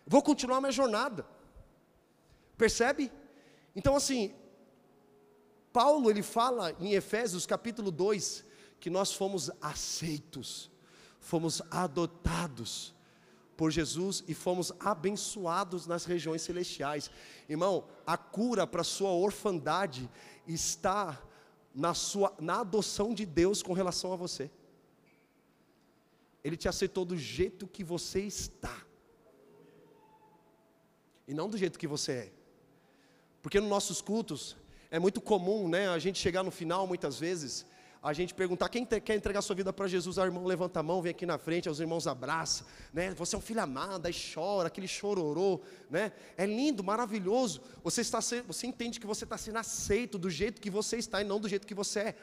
[0.05, 1.25] Vou continuar minha jornada.
[2.57, 3.11] Percebe?
[3.75, 4.35] Então, assim,
[5.71, 8.45] Paulo ele fala em Efésios capítulo 2
[8.79, 10.71] que nós fomos aceitos,
[11.19, 12.93] fomos adotados
[13.57, 17.09] por Jesus e fomos abençoados nas regiões celestiais.
[17.49, 20.07] Irmão, a cura para sua orfandade
[20.47, 21.19] está
[21.73, 24.51] na sua na adoção de Deus com relação a você.
[26.43, 28.85] Ele te aceitou do jeito que você está.
[31.27, 32.33] E não do jeito que você é.
[33.41, 34.55] Porque nos nossos cultos
[34.89, 37.65] é muito comum, né, a gente chegar no final, muitas vezes,
[38.07, 40.17] a gente perguntar, quem quer entregar sua vida para Jesus?
[40.17, 43.37] O irmão levanta a mão, vem aqui na frente, os irmãos abraçam, né, você é
[43.37, 48.99] um filho amado, aí chora, aquele chororô, né, é lindo, maravilhoso, você, está, você entende
[48.99, 51.73] que você está sendo aceito do jeito que você está e não do jeito que
[51.73, 52.15] você é,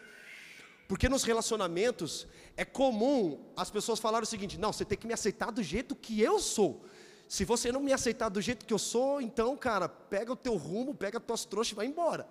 [0.89, 5.13] porque nos relacionamentos, é comum as pessoas falarem o seguinte, não, você tem que me
[5.13, 6.85] aceitar do jeito que eu sou,
[7.29, 10.57] se você não me aceitar do jeito que eu sou, então, cara, pega o teu
[10.57, 12.29] rumo, pega as tuas trouxas e vai embora.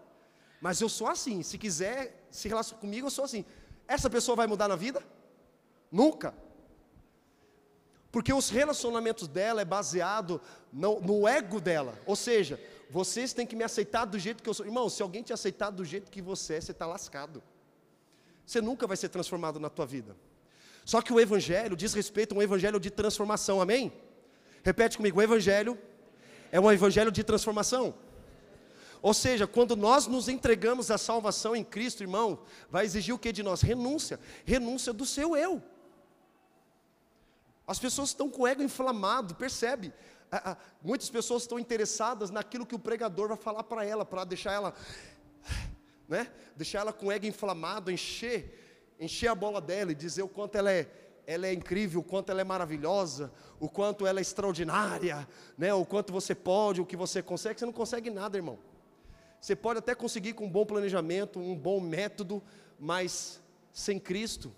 [0.61, 3.45] Mas eu sou assim, se quiser se relaciona comigo, eu sou assim.
[3.87, 5.01] Essa pessoa vai mudar na vida?
[5.91, 6.33] Nunca.
[8.11, 10.41] Porque os relacionamentos dela é baseado
[10.71, 11.93] no, no, ego dela.
[12.07, 14.65] Ou seja, vocês têm que me aceitar do jeito que eu sou.
[14.65, 17.41] Irmão, se alguém te aceitar do jeito que você é, você está lascado.
[18.45, 20.15] Você nunca vai ser transformado na tua vida.
[20.83, 23.93] Só que o Evangelho diz respeito a um Evangelho de transformação, amém?
[24.63, 25.77] Repete comigo, o Evangelho
[26.51, 27.93] é um Evangelho de transformação.
[29.03, 32.39] Ou seja, quando nós nos entregamos à salvação em Cristo, irmão,
[32.69, 33.61] vai exigir o que de nós?
[33.61, 34.17] Renúncia.
[34.45, 35.61] Renúncia do seu eu.
[37.67, 39.91] As pessoas estão com o ego inflamado, percebe?
[40.81, 44.73] Muitas pessoas estão interessadas naquilo que o pregador vai falar para ela, para deixar ela,
[46.07, 46.31] né?
[46.55, 50.57] Deixar ela com o ego inflamado, encher, encher a bola dela e dizer o quanto
[50.57, 50.89] ela é,
[51.27, 55.73] ela é incrível, o quanto ela é maravilhosa, o quanto ela é extraordinária, né?
[55.73, 57.59] O quanto você pode, o que você consegue.
[57.59, 58.57] Você não consegue nada, irmão.
[59.43, 62.41] Você pode até conseguir com um bom planejamento, um bom método,
[62.79, 63.41] mas
[63.73, 64.56] sem Cristo,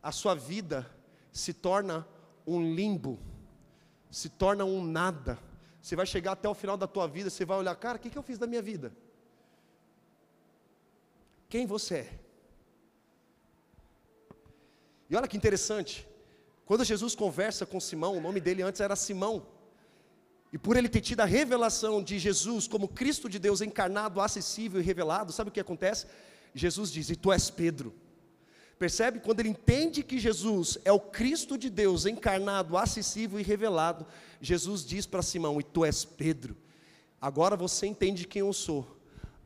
[0.00, 0.88] a sua vida
[1.32, 2.06] se torna
[2.46, 3.18] um limbo,
[4.12, 5.36] se torna um nada.
[5.82, 8.08] Você vai chegar até o final da tua vida, você vai olhar, cara, o que,
[8.08, 8.92] que eu fiz da minha vida?
[11.48, 12.20] Quem você é?
[15.10, 16.06] E olha que interessante,
[16.64, 19.44] quando Jesus conversa com Simão, o nome dele antes era Simão,
[20.54, 24.80] e por ele ter tido a revelação de Jesus como Cristo de Deus encarnado, acessível
[24.80, 26.06] e revelado, sabe o que acontece?
[26.54, 27.92] Jesus diz: E tu és Pedro.
[28.78, 29.18] Percebe?
[29.18, 34.06] Quando ele entende que Jesus é o Cristo de Deus encarnado, acessível e revelado,
[34.40, 36.56] Jesus diz para Simão: E tu és Pedro.
[37.20, 38.93] Agora você entende quem eu sou.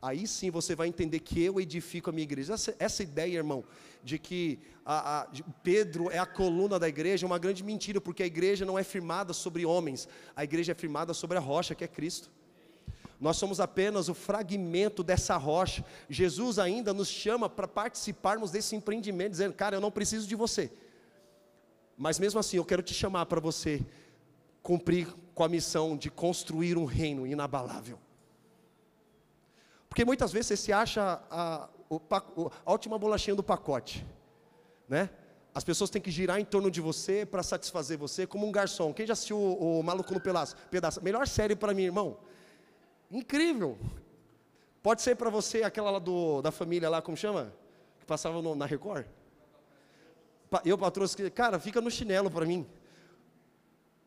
[0.01, 2.53] Aí sim você vai entender que eu edifico a minha igreja.
[2.53, 3.63] Essa, essa ideia, irmão,
[4.03, 5.27] de que a, a,
[5.61, 8.83] Pedro é a coluna da igreja é uma grande mentira, porque a igreja não é
[8.83, 12.31] firmada sobre homens, a igreja é firmada sobre a rocha que é Cristo.
[13.19, 15.83] Nós somos apenas o fragmento dessa rocha.
[16.09, 20.71] Jesus ainda nos chama para participarmos desse empreendimento, dizendo: Cara, eu não preciso de você.
[21.97, 23.85] Mas mesmo assim, eu quero te chamar para você
[24.63, 27.99] cumprir com a missão de construir um reino inabalável.
[29.89, 31.67] Porque muitas vezes você se acha a,
[32.65, 34.05] a última bolachinha do pacote,
[34.87, 35.09] né?
[35.53, 38.93] As pessoas têm que girar em torno de você para satisfazer você, como um garçom.
[38.93, 40.55] Quem já assistiu o, o Maluco no Pedaço?
[40.69, 41.03] Pedaço?
[41.03, 42.17] Melhor série para mim, irmão.
[43.09, 43.77] Incrível.
[44.83, 47.51] Pode ser para você aquela lá do, da família lá, como chama?
[47.99, 49.05] Que passava no, na Record?
[50.63, 52.65] Eu, patroa, cara, fica no chinelo para mim.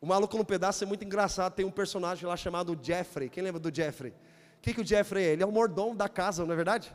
[0.01, 1.53] O Maluco no Pedaço é muito engraçado.
[1.55, 3.29] Tem um personagem lá chamado Jeffrey.
[3.29, 4.15] Quem lembra do Jeffrey?
[4.63, 5.33] O que, que o Jeffrey é?
[5.33, 6.95] Ele é o mordomo da casa, não é verdade?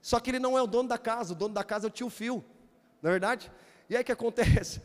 [0.00, 1.34] Só que ele não é o dono da casa.
[1.34, 2.42] O dono da casa é o tio Phil.
[3.02, 3.52] Não é verdade?
[3.90, 4.80] E aí o que acontece?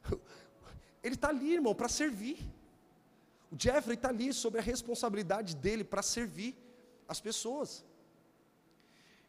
[1.04, 2.38] Ele está ali, irmão, para servir.
[3.52, 6.56] O Jeffrey está ali sobre a responsabilidade dele para servir
[7.06, 7.84] as pessoas.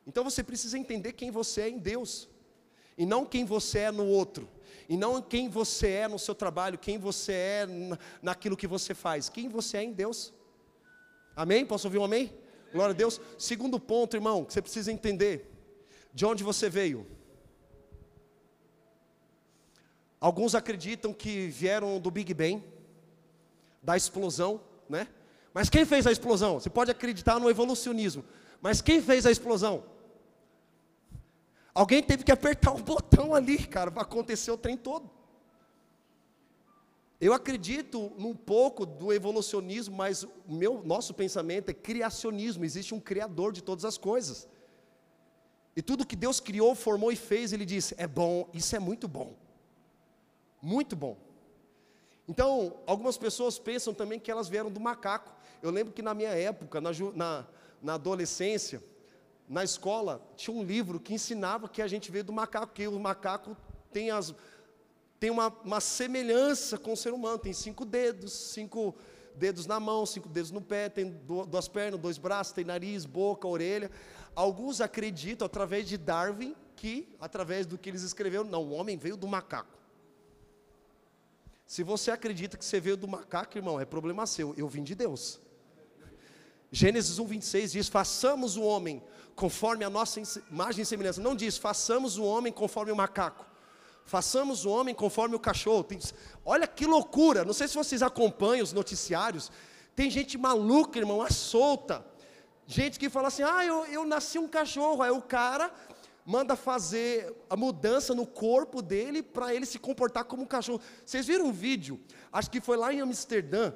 [0.08, 2.30] Então você precisa entender quem você é em Deus,
[2.98, 4.48] e não quem você é no outro,
[4.88, 7.68] e não quem você é no seu trabalho, quem você é
[8.22, 10.34] naquilo que você faz, quem você é em Deus.
[11.36, 11.65] Amém?
[11.65, 12.32] Posso ouvir um amém?
[12.71, 13.19] Glória a Deus.
[13.38, 15.52] Segundo ponto, irmão, que você precisa entender:
[16.13, 17.06] de onde você veio.
[20.19, 22.63] Alguns acreditam que vieram do Big Bang
[23.82, 25.08] da explosão, né?
[25.54, 26.60] Mas quem fez a explosão?
[26.60, 28.26] Você pode acreditar no evolucionismo,
[28.62, 29.84] mas quem fez a explosão?
[31.74, 35.12] Alguém teve que apertar o botão ali, cara, para acontecer o trem todo.
[37.19, 42.65] Eu acredito num pouco do evolucionismo, mas o meu, nosso pensamento é criacionismo.
[42.65, 44.47] Existe um criador de todas as coisas.
[45.75, 49.08] E tudo que Deus criou, formou e fez, Ele disse: é bom, isso é muito
[49.08, 49.34] bom.
[50.62, 51.17] Muito bom.
[52.28, 55.32] Então, algumas pessoas pensam também que elas vieram do macaco.
[55.62, 57.47] Eu lembro que na minha época, na, na,
[57.82, 58.84] na adolescência,
[59.47, 62.99] na escola, tinha um livro que ensinava que a gente veio do macaco, que o
[62.99, 63.56] macaco
[63.91, 64.34] tem, as,
[65.26, 68.94] tem uma, uma semelhança com o ser humano, tem cinco dedos, cinco
[69.34, 73.48] dedos na mão, cinco dedos no pé, tem duas pernas, dois braços, tem nariz, boca,
[73.48, 73.90] orelha.
[74.36, 79.18] Alguns acreditam, através de Darwin, que, através do que eles escreveram, não, o homem veio
[79.18, 79.76] do macaco.
[81.66, 84.54] Se você acredita que você veio do macaco, irmão, é problema seu.
[84.56, 85.40] Eu vim de Deus.
[86.72, 89.02] Gênesis 1, 26 diz: façamos o homem
[89.36, 91.20] conforme a nossa imagem e semelhança.
[91.20, 93.55] Não diz, façamos o homem conforme o macaco.
[94.06, 95.86] Façamos o homem conforme o cachorro.
[96.46, 97.44] Olha que loucura.
[97.44, 99.52] Não sei se vocês acompanham os noticiários.
[99.96, 102.06] Tem gente maluca, irmão, à solta.
[102.68, 105.02] Gente que fala assim: ah, eu, eu nasci um cachorro.
[105.02, 105.74] Aí o cara
[106.24, 110.82] manda fazer a mudança no corpo dele para ele se comportar como um cachorro.
[111.04, 112.00] Vocês viram um vídeo?
[112.32, 113.74] Acho que foi lá em Amsterdã,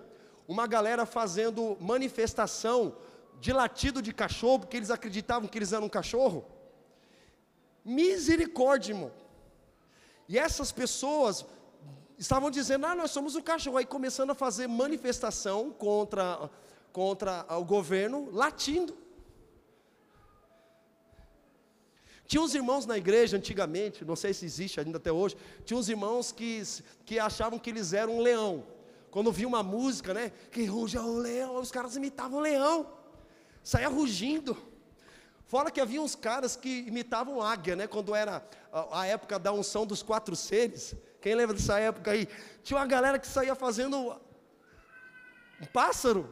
[0.48, 2.96] uma galera fazendo manifestação
[3.40, 6.46] de latido de cachorro, porque eles acreditavam que eles eram um cachorro.
[7.84, 9.12] Misericórdia, irmão.
[10.30, 11.44] E essas pessoas
[12.20, 13.78] estavam dizendo: ah, nós somos o cachorro.
[13.78, 16.50] Aí começando a fazer manifestação contra,
[16.94, 18.96] contra o governo, latindo.
[22.28, 25.90] Tinha uns irmãos na igreja antigamente, não sei se existe ainda até hoje, tinha uns
[25.90, 26.62] irmãos que,
[27.04, 28.64] que achavam que eles eram um leão.
[29.10, 32.86] Quando via uma música, né, que ruja o leão, os caras imitavam o leão,
[33.64, 34.56] saia rugindo.
[35.50, 39.84] Fora que havia uns caras que imitavam águia, né, quando era a, época da unção
[39.84, 40.94] dos quatro seres.
[41.20, 42.28] Quem lembra dessa época aí?
[42.62, 44.12] Tinha uma galera que saía fazendo
[45.60, 46.32] um pássaro.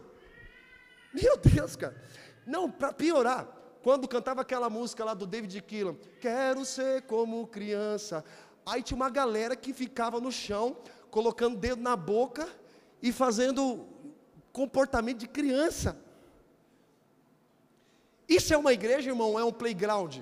[1.12, 2.00] Meu Deus, cara.
[2.46, 3.48] Não, para piorar,
[3.82, 8.24] quando cantava aquela música lá do David Keelan, quero ser como criança.
[8.64, 10.78] Aí tinha uma galera que ficava no chão,
[11.10, 12.48] colocando o dedo na boca
[13.02, 13.84] e fazendo
[14.54, 16.06] comportamento de criança.
[18.28, 20.20] Isso é uma igreja, irmão, é um playground?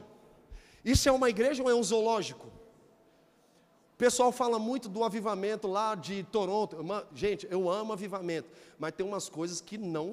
[0.84, 2.48] Isso é uma igreja ou é um zoológico?
[2.48, 6.78] O pessoal fala muito do avivamento lá de Toronto.
[7.14, 10.12] Gente, eu amo avivamento, mas tem umas coisas que não,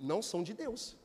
[0.00, 0.96] não são de Deus.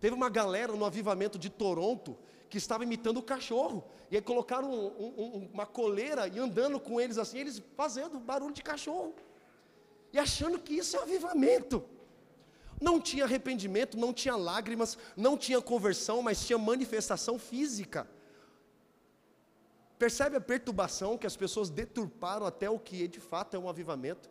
[0.00, 2.16] Teve uma galera no avivamento de Toronto
[2.50, 3.84] que estava imitando o cachorro.
[4.10, 8.52] E aí colocaram um, um, uma coleira e andando com eles assim, eles fazendo barulho
[8.52, 9.14] de cachorro.
[10.12, 11.84] E achando que isso é avivamento.
[12.80, 18.08] Não tinha arrependimento, não tinha lágrimas, não tinha conversão, mas tinha manifestação física.
[19.98, 24.30] Percebe a perturbação que as pessoas deturparam até o que de fato é um avivamento?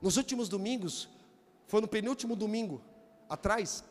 [0.00, 1.08] Nos últimos domingos,
[1.66, 2.82] foi no penúltimo domingo
[3.28, 3.84] atrás,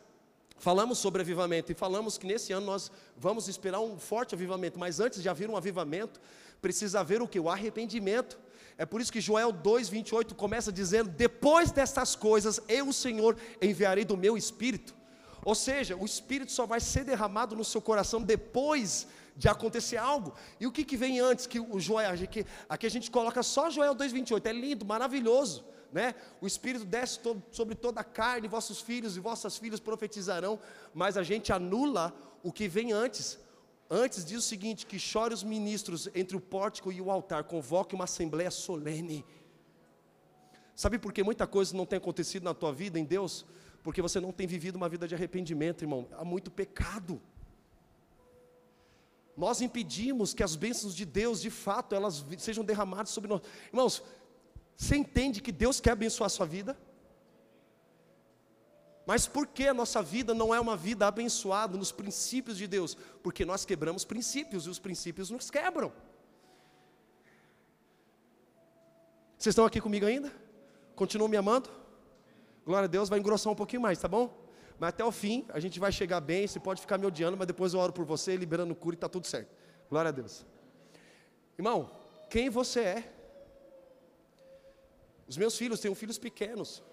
[0.59, 4.99] Falamos sobre avivamento e falamos que nesse ano nós vamos esperar um forte avivamento, mas
[4.99, 6.19] antes de haver um avivamento,
[6.59, 7.39] precisa haver o que?
[7.39, 8.39] O arrependimento.
[8.77, 14.05] É por isso que Joel 2,28 começa dizendo: Depois destas coisas, eu, o Senhor, enviarei
[14.05, 14.95] do meu espírito.
[15.43, 20.33] Ou seja, o espírito só vai ser derramado no seu coração depois de acontecer algo.
[20.59, 22.11] E o que, que vem antes que o Joel?
[22.11, 26.15] Aqui, aqui a gente coloca só Joel 2,28, é lindo, maravilhoso né?
[26.41, 27.19] O Espírito desce
[27.51, 30.59] sobre toda a carne, vossos filhos e vossas filhas profetizarão,
[30.93, 32.13] mas a gente anula
[32.43, 33.39] o que vem antes.
[33.89, 37.95] Antes diz o seguinte: que chore os ministros entre o pórtico e o altar, convoque
[37.95, 39.25] uma assembleia solene.
[40.75, 43.45] Sabe por que muita coisa não tem acontecido na tua vida em Deus?
[43.81, 46.07] Porque você não tem vivido uma vida de arrependimento, irmão.
[46.11, 47.21] Há muito pecado.
[49.35, 53.41] Nós impedimos que as bênçãos de Deus, de fato, elas sejam derramadas sobre nós.
[53.67, 54.03] Irmãos,
[54.75, 56.77] você entende que Deus quer abençoar a sua vida?
[59.07, 62.93] Mas por que a nossa vida não é uma vida abençoada nos princípios de Deus?
[63.23, 65.93] Porque nós quebramos princípios e os princípios nos quebram.
[69.37, 70.29] Vocês estão aqui comigo ainda?
[70.93, 71.69] Continuam me amando?
[72.65, 74.45] Glória a Deus, vai engrossar um pouquinho mais, tá bom?
[74.77, 76.45] Mas até o fim, a gente vai chegar bem.
[76.45, 79.07] Você pode ficar me odiando, mas depois eu oro por você, liberando cura e está
[79.07, 79.55] tudo certo.
[79.89, 80.45] Glória a Deus.
[81.57, 81.89] Irmão,
[82.29, 83.13] quem você é
[85.25, 86.83] os meus filhos, tenho filhos pequenos.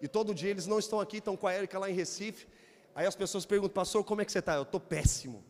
[0.00, 2.46] E todo dia eles não estão aqui, estão com a Érica lá em Recife.
[2.94, 4.54] Aí as pessoas perguntam, pastor, como é que você está?
[4.54, 5.44] Eu estou péssimo.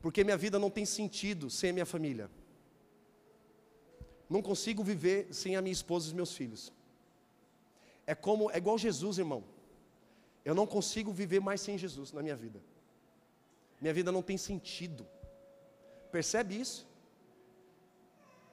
[0.00, 2.30] Porque minha vida não tem sentido sem a minha família.
[4.28, 6.72] Não consigo viver sem a minha esposa e os meus filhos.
[8.06, 9.44] É como, é igual Jesus, irmão.
[10.44, 12.60] Eu não consigo viver mais sem Jesus na minha vida.
[13.80, 15.06] Minha vida não tem sentido.
[16.10, 16.86] Percebe isso?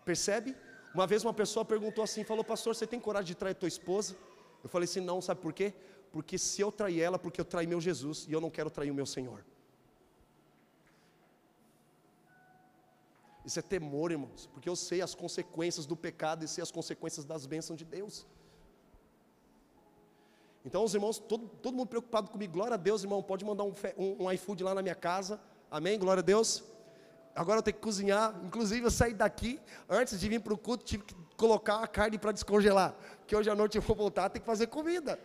[0.03, 0.55] Percebe?
[0.95, 4.15] Uma vez uma pessoa perguntou assim, falou, pastor, você tem coragem de trair tua esposa?
[4.63, 5.73] Eu falei assim, não, sabe por quê?
[6.09, 8.91] Porque se eu trair ela, porque eu traí meu Jesus e eu não quero trair
[8.91, 9.43] o meu Senhor.
[13.43, 17.25] Isso é temor, irmãos, porque eu sei as consequências do pecado e sei as consequências
[17.25, 18.25] das bênçãos de Deus.
[20.63, 23.73] Então, os irmãos, todo, todo mundo preocupado comigo, glória a Deus, irmão, pode mandar um,
[23.97, 25.99] um, um iFood lá na minha casa, amém?
[25.99, 26.63] Glória a Deus
[27.35, 28.33] agora eu tenho que cozinhar.
[28.43, 32.17] Inclusive, eu saí daqui, antes de vir para o culto, tive que colocar a carne
[32.17, 32.95] para descongelar.
[33.27, 35.19] Que hoje à noite eu vou voltar, tem que fazer comida.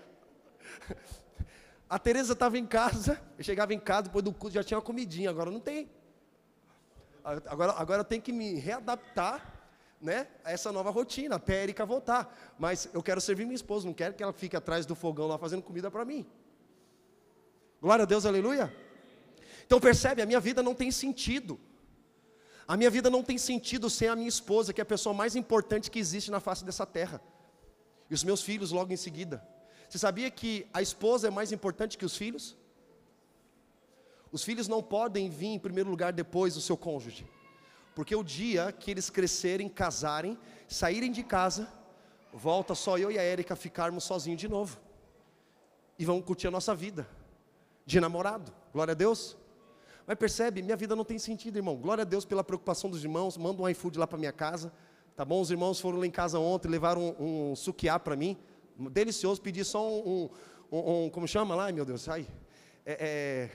[1.88, 4.83] A Tereza estava em casa, eu chegava em casa, depois do culto já tinha uma
[4.83, 5.90] comidinha, agora não tem.
[7.25, 9.61] Agora, agora eu tenho que me readaptar
[10.01, 12.55] né, a essa nova rotina, até a Erika voltar.
[12.59, 15.37] Mas eu quero servir minha esposa, não quero que ela fique atrás do fogão lá
[15.37, 16.27] fazendo comida para mim.
[17.80, 18.72] Glória a Deus, aleluia.
[19.66, 21.59] Então percebe, a minha vida não tem sentido.
[22.66, 25.34] A minha vida não tem sentido sem a minha esposa, que é a pessoa mais
[25.34, 27.20] importante que existe na face dessa terra.
[28.08, 29.46] E os meus filhos logo em seguida.
[29.88, 32.56] Você sabia que a esposa é mais importante que os filhos?
[34.30, 37.26] Os filhos não podem vir em primeiro lugar depois do seu cônjuge.
[37.94, 40.38] Porque o dia que eles crescerem, casarem,
[40.68, 41.68] saírem de casa,
[42.32, 44.78] volta só eu e a Érica ficarmos sozinhos de novo.
[45.98, 47.08] E vamos curtir a nossa vida
[47.84, 48.52] de namorado.
[48.72, 49.36] Glória a Deus.
[50.11, 51.76] Mas percebe, minha vida não tem sentido, irmão.
[51.76, 53.36] Glória a Deus pela preocupação dos irmãos.
[53.36, 54.72] Manda um iFood lá para minha casa.
[55.14, 55.40] Tá bom?
[55.40, 58.36] Os irmãos foram lá em casa ontem, levaram um, um suquiá para mim.
[58.76, 60.28] Delicioso, pedi só um,
[60.72, 61.66] um, um, Como chama lá?
[61.66, 62.26] Ai, meu Deus, sai.
[62.84, 63.50] É, é,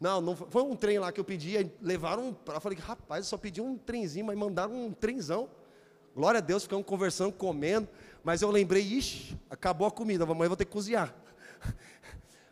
[0.00, 2.36] não, não, foi um trem lá que eu pedi, levaram.
[2.48, 5.48] Eu falei, rapaz, eu só pedi um trenzinho, mas mandaram um trenzão.
[6.12, 7.88] Glória a Deus, ficamos conversando, comendo.
[8.24, 11.14] Mas eu lembrei, ixi, acabou a comida, amanhã eu vou ter que cozinhar.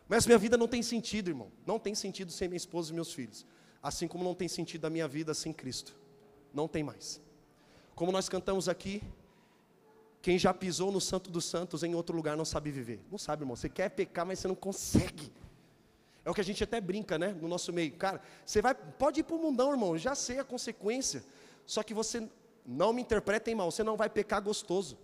[0.09, 1.51] Mas minha vida não tem sentido, irmão.
[1.67, 3.45] Não tem sentido sem minha esposa e meus filhos.
[3.81, 5.95] Assim como não tem sentido a minha vida sem Cristo.
[6.51, 7.21] Não tem mais.
[7.93, 9.03] Como nós cantamos aqui,
[10.19, 12.99] quem já pisou no Santo dos Santos em outro lugar não sabe viver.
[13.11, 13.55] Não sabe, irmão.
[13.55, 15.31] Você quer pecar, mas você não consegue.
[16.25, 17.29] É o que a gente até brinca, né?
[17.39, 17.93] No nosso meio.
[17.93, 19.95] Cara, você vai, pode ir para o mundão, irmão.
[19.95, 21.23] Já sei a consequência.
[21.67, 22.27] Só que você
[22.65, 23.69] não me interpretem mal.
[23.69, 24.97] Você não vai pecar gostoso.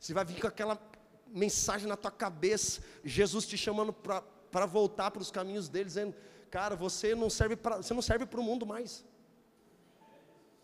[0.00, 0.76] Você vai vir com aquela
[1.28, 6.14] mensagem na tua cabeça, Jesus te chamando para voltar para os caminhos dele, dizendo:
[6.50, 9.04] Cara, você não serve para você não serve para o mundo mais.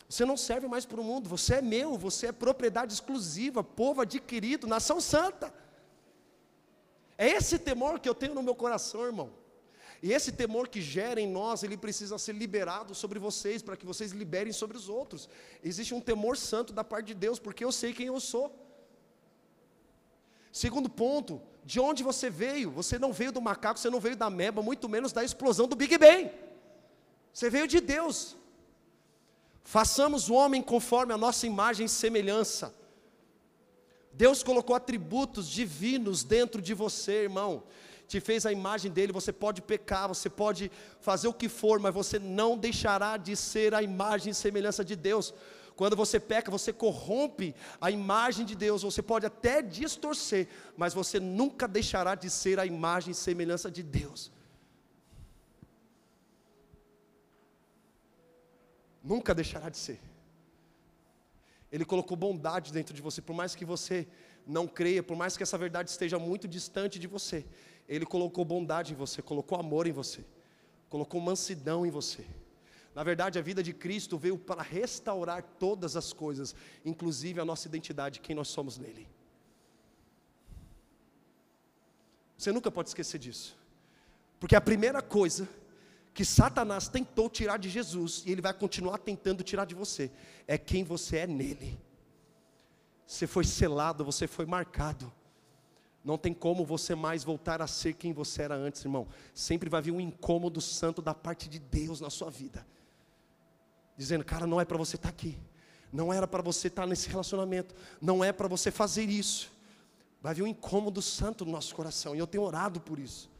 [0.09, 4.03] Você não serve mais para o mundo, você é meu, você é propriedade exclusiva, povo
[4.03, 5.53] adquirido, nação santa.
[7.17, 9.33] É esse temor que eu tenho no meu coração, irmão.
[10.03, 13.87] E esse temor que gera em nós, ele precisa ser liberado sobre vocês, para que
[13.87, 15.29] vocês liberem sobre os outros.
[15.63, 18.62] Existe um temor santo da parte de Deus, porque eu sei quem eu sou.
[20.53, 22.71] Segundo ponto, de onde você veio?
[22.73, 25.75] Você não veio do macaco, você não veio da meba, muito menos da explosão do
[25.75, 26.31] Big Bang.
[27.33, 28.37] Você veio de Deus.
[29.65, 32.75] Façamos o homem conforme a nossa imagem e semelhança.
[34.13, 37.63] Deus colocou atributos divinos dentro de você, irmão.
[38.07, 39.11] Te fez a imagem dele.
[39.13, 43.73] Você pode pecar, você pode fazer o que for, mas você não deixará de ser
[43.73, 45.33] a imagem e semelhança de Deus.
[45.77, 51.19] Quando você peca, você corrompe a imagem de Deus, você pode até distorcer, mas você
[51.19, 54.31] nunca deixará de ser a imagem e semelhança de Deus.
[59.03, 60.01] Nunca deixará de ser.
[61.71, 64.07] Ele colocou bondade dentro de você, por mais que você
[64.47, 67.47] não creia, por mais que essa verdade esteja muito distante de você,
[67.89, 70.25] Ele colocou bondade em você, colocou amor em você,
[70.91, 72.27] colocou mansidão em você.
[72.95, 77.67] Na verdade, a vida de Cristo veio para restaurar todas as coisas, inclusive a nossa
[77.67, 79.09] identidade, quem nós somos nele.
[82.37, 83.57] Você nunca pode esquecer disso,
[84.39, 85.49] porque a primeira coisa
[86.13, 90.11] que Satanás tentou tirar de Jesus, e ele vai continuar tentando tirar de você,
[90.47, 91.81] é quem você é nele.
[93.07, 95.11] Você foi selado, você foi marcado.
[96.05, 99.07] Não tem como você mais voltar a ser quem você era antes, irmão.
[99.33, 102.67] Sempre vai vir um incômodo santo da parte de Deus na sua vida
[103.97, 105.39] dizendo: Cara, não é para você estar tá aqui,
[105.93, 109.53] não era para você estar tá nesse relacionamento, não é para você fazer isso.
[110.21, 113.31] Vai vir um incômodo santo no nosso coração, e eu tenho orado por isso.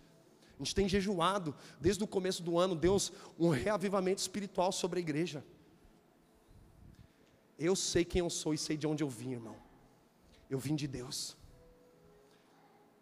[0.55, 5.03] A gente tem jejuado, desde o começo do ano, Deus, um reavivamento espiritual sobre a
[5.03, 5.45] igreja.
[7.59, 9.57] Eu sei quem eu sou e sei de onde eu vim, irmão.
[10.51, 11.37] Eu vim de Deus.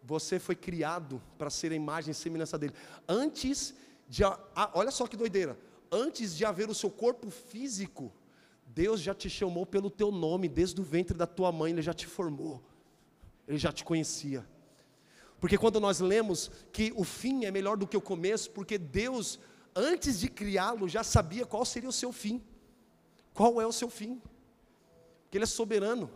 [0.03, 2.73] Você foi criado para ser a imagem e semelhança dele.
[3.07, 3.73] Antes
[4.07, 4.23] de.
[4.23, 5.57] Ah, olha só que doideira
[5.91, 8.11] antes de haver o seu corpo físico,
[8.65, 11.93] Deus já te chamou pelo teu nome, desde o ventre da tua mãe, Ele já
[11.93, 12.63] te formou,
[13.47, 14.47] Ele já te conhecia.
[15.39, 19.39] Porque quando nós lemos que o fim é melhor do que o começo, porque Deus,
[19.75, 22.41] antes de criá-lo, já sabia qual seria o seu fim.
[23.33, 24.21] Qual é o seu fim?
[25.23, 26.09] Porque Ele é soberano.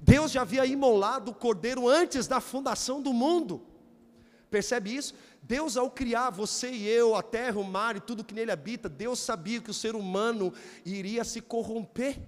[0.00, 3.66] Deus já havia imolado o cordeiro antes da fundação do mundo.
[4.50, 5.14] Percebe isso?
[5.46, 8.88] Deus, ao criar você e eu, a terra, o mar e tudo que nele habita,
[8.88, 10.54] Deus sabia que o ser humano
[10.86, 12.18] iria se corromper.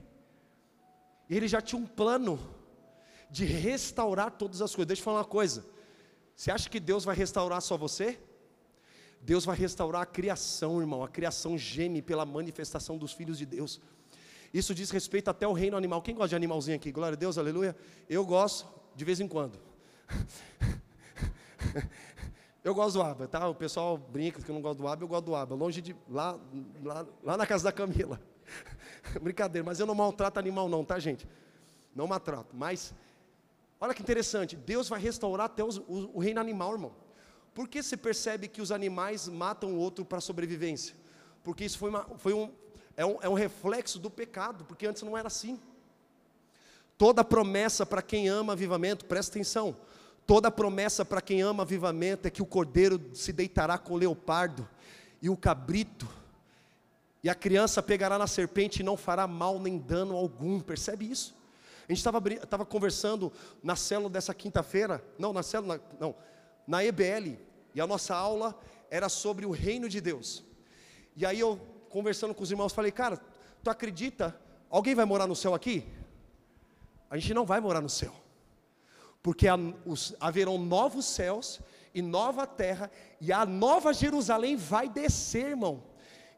[1.28, 2.38] Ele já tinha um plano
[3.30, 4.88] de restaurar todas as coisas.
[4.88, 5.64] Deixa eu falar uma coisa.
[6.34, 8.18] Você acha que Deus vai restaurar só você?
[9.22, 11.02] Deus vai restaurar a criação, irmão.
[11.02, 13.80] A criação geme pela manifestação dos filhos de Deus.
[14.52, 16.02] Isso diz respeito até ao reino animal.
[16.02, 16.92] Quem gosta de animalzinho aqui?
[16.92, 17.74] Glória a Deus, aleluia.
[18.10, 19.58] Eu gosto, de vez em quando.
[22.66, 23.48] Eu gosto do aba, tá?
[23.48, 25.54] O pessoal brinca que eu não gosto do aba, eu gosto do aba.
[25.54, 25.94] Longe de.
[26.10, 26.36] Lá,
[26.82, 28.20] lá, lá na casa da Camila.
[29.22, 31.28] Brincadeira, mas eu não maltrato animal, não, tá, gente?
[31.94, 32.56] Não maltrato.
[32.56, 32.92] Mas,
[33.80, 34.56] olha que interessante.
[34.56, 36.92] Deus vai restaurar até os, o, o reino animal, irmão.
[37.54, 40.96] Por que você percebe que os animais matam o outro para sobrevivência?
[41.44, 42.50] Porque isso foi, uma, foi um,
[42.96, 45.60] é um, é um reflexo do pecado, porque antes não era assim.
[46.98, 49.76] Toda promessa para quem ama avivamento, presta atenção
[50.26, 54.68] Toda promessa para quem ama avivamento é que o cordeiro se deitará com o leopardo
[55.22, 56.08] e o cabrito,
[57.22, 60.60] e a criança pegará na serpente e não fará mal nem dano algum.
[60.60, 61.34] Percebe isso?
[61.88, 66.14] A gente estava conversando na célula dessa quinta-feira, não, na célula, não,
[66.66, 67.38] na EBL,
[67.74, 68.58] e a nossa aula
[68.90, 70.44] era sobre o reino de Deus.
[71.16, 71.56] E aí eu,
[71.88, 73.20] conversando com os irmãos, falei, cara,
[73.62, 74.38] tu acredita?
[74.68, 75.86] Alguém vai morar no céu aqui?
[77.08, 78.12] A gente não vai morar no céu.
[79.26, 79.48] Porque
[80.20, 81.60] haverão novos céus
[81.92, 82.88] e nova terra,
[83.20, 85.82] e a nova Jerusalém vai descer, irmão.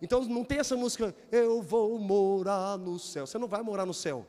[0.01, 3.27] Então não tem essa música, eu vou morar no céu.
[3.27, 4.27] Você não vai morar no céu.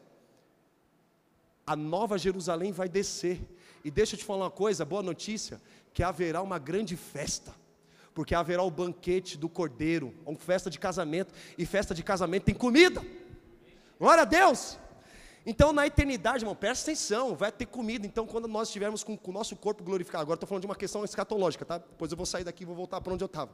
[1.66, 3.39] A nova Jerusalém vai descer.
[3.82, 5.62] E deixa eu te falar uma coisa, boa notícia,
[5.93, 7.55] que haverá uma grande festa.
[8.14, 12.55] Porque haverá o banquete do cordeiro, uma festa de casamento, e festa de casamento tem
[12.55, 13.01] comida.
[13.97, 14.78] Glória a Deus!
[15.46, 18.06] Então, na eternidade, irmão, presta atenção, vai ter comida.
[18.06, 21.04] Então, quando nós estivermos com, o nosso corpo glorificado, agora estou falando de uma questão
[21.04, 21.78] escatológica, tá?
[21.78, 23.52] Depois eu vou sair daqui e vou voltar para onde eu estava.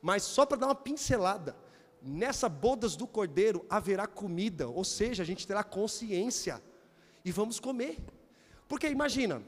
[0.00, 1.56] Mas só para dar uma pincelada,
[2.00, 6.62] nessa bodas do cordeiro haverá comida, ou seja, a gente terá consciência
[7.24, 7.98] e vamos comer.
[8.68, 9.42] Porque imagina,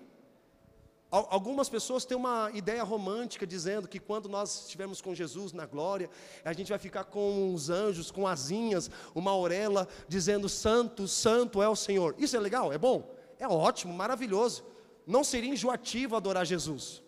[1.11, 6.09] Algumas pessoas têm uma ideia romântica dizendo que quando nós estivermos com Jesus na glória,
[6.45, 11.69] a gente vai ficar com os anjos, com asinhas, uma orelha, dizendo: Santo, Santo é
[11.69, 12.15] o Senhor.
[12.17, 12.73] Isso é legal?
[12.73, 13.13] É bom?
[13.41, 14.63] É ótimo, maravilhoso.
[15.05, 17.03] Não seria enjoativo adorar Jesus.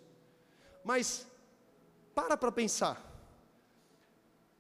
[0.83, 1.25] Mas,
[2.13, 3.09] para para pensar.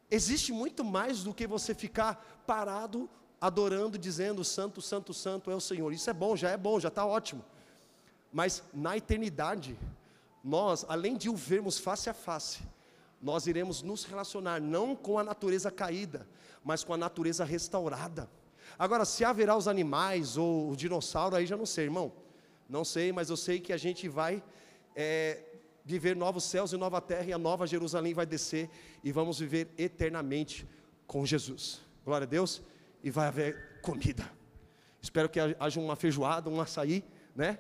[0.09, 5.61] Existe muito mais do que você ficar parado, adorando, dizendo: Santo, Santo, Santo é o
[5.61, 5.93] Senhor.
[5.93, 7.45] Isso é bom, já é bom, já está ótimo.
[8.33, 9.79] Mas na eternidade,
[10.43, 12.63] nós, além de o vermos face a face,
[13.21, 16.27] nós iremos nos relacionar não com a natureza caída,
[16.65, 18.29] mas com a natureza restaurada.
[18.79, 22.13] Agora, se haverá os animais ou o dinossauro, aí já não sei, irmão.
[22.69, 24.43] Não sei, mas eu sei que a gente vai
[24.97, 25.41] é,
[25.85, 28.71] viver novos céus e nova terra, e a nova Jerusalém vai descer,
[29.05, 30.67] e vamos viver eternamente
[31.07, 31.81] com Jesus.
[32.05, 32.63] Glória a Deus,
[33.03, 34.29] e vai haver comida.
[35.01, 37.05] Espero que haja uma feijoada, um açaí,
[37.37, 37.59] né?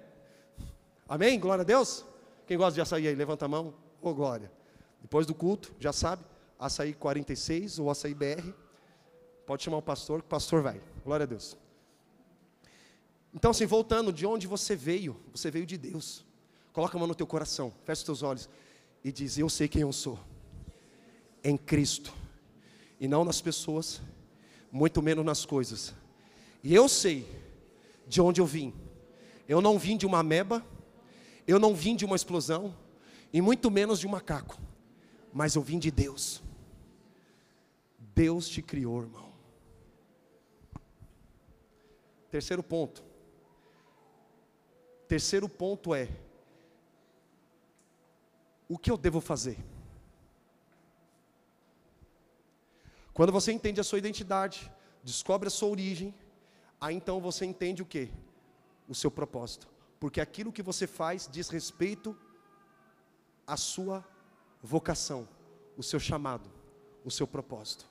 [1.08, 1.38] Amém?
[1.38, 2.04] Glória a Deus.
[2.46, 3.74] Quem gosta de açaí aí, levanta a mão.
[4.00, 4.50] Ô oh, glória.
[5.00, 6.24] Depois do culto, já sabe,
[6.58, 8.52] açaí 46 ou açaí BR.
[9.46, 10.80] Pode chamar o pastor, que o pastor vai.
[11.04, 11.56] Glória a Deus.
[13.34, 15.18] Então, assim, voltando, de onde você veio?
[15.32, 16.24] Você veio de Deus.
[16.72, 18.48] Coloca a mão no teu coração, fecha os teus olhos
[19.04, 20.18] e diz: Eu sei quem eu sou.
[21.42, 22.14] Em Cristo.
[23.00, 24.00] E não nas pessoas,
[24.70, 25.92] muito menos nas coisas.
[26.62, 27.26] E eu sei
[28.06, 28.72] de onde eu vim.
[29.48, 30.64] Eu não vim de uma meba,
[31.46, 32.74] eu não vim de uma explosão,
[33.32, 34.58] e muito menos de um macaco,
[35.32, 36.42] mas eu vim de Deus.
[38.14, 39.32] Deus te criou, irmão.
[42.30, 43.02] Terceiro ponto.
[45.08, 46.08] Terceiro ponto é:
[48.68, 49.58] o que eu devo fazer?
[53.14, 54.70] Quando você entende a sua identidade,
[55.02, 56.14] descobre a sua origem,
[56.80, 58.10] aí então você entende o que?
[58.88, 59.72] O seu propósito
[60.02, 62.18] porque aquilo que você faz diz respeito
[63.46, 64.04] à sua
[64.60, 65.28] vocação,
[65.76, 66.50] o seu chamado,
[67.04, 67.88] o seu propósito.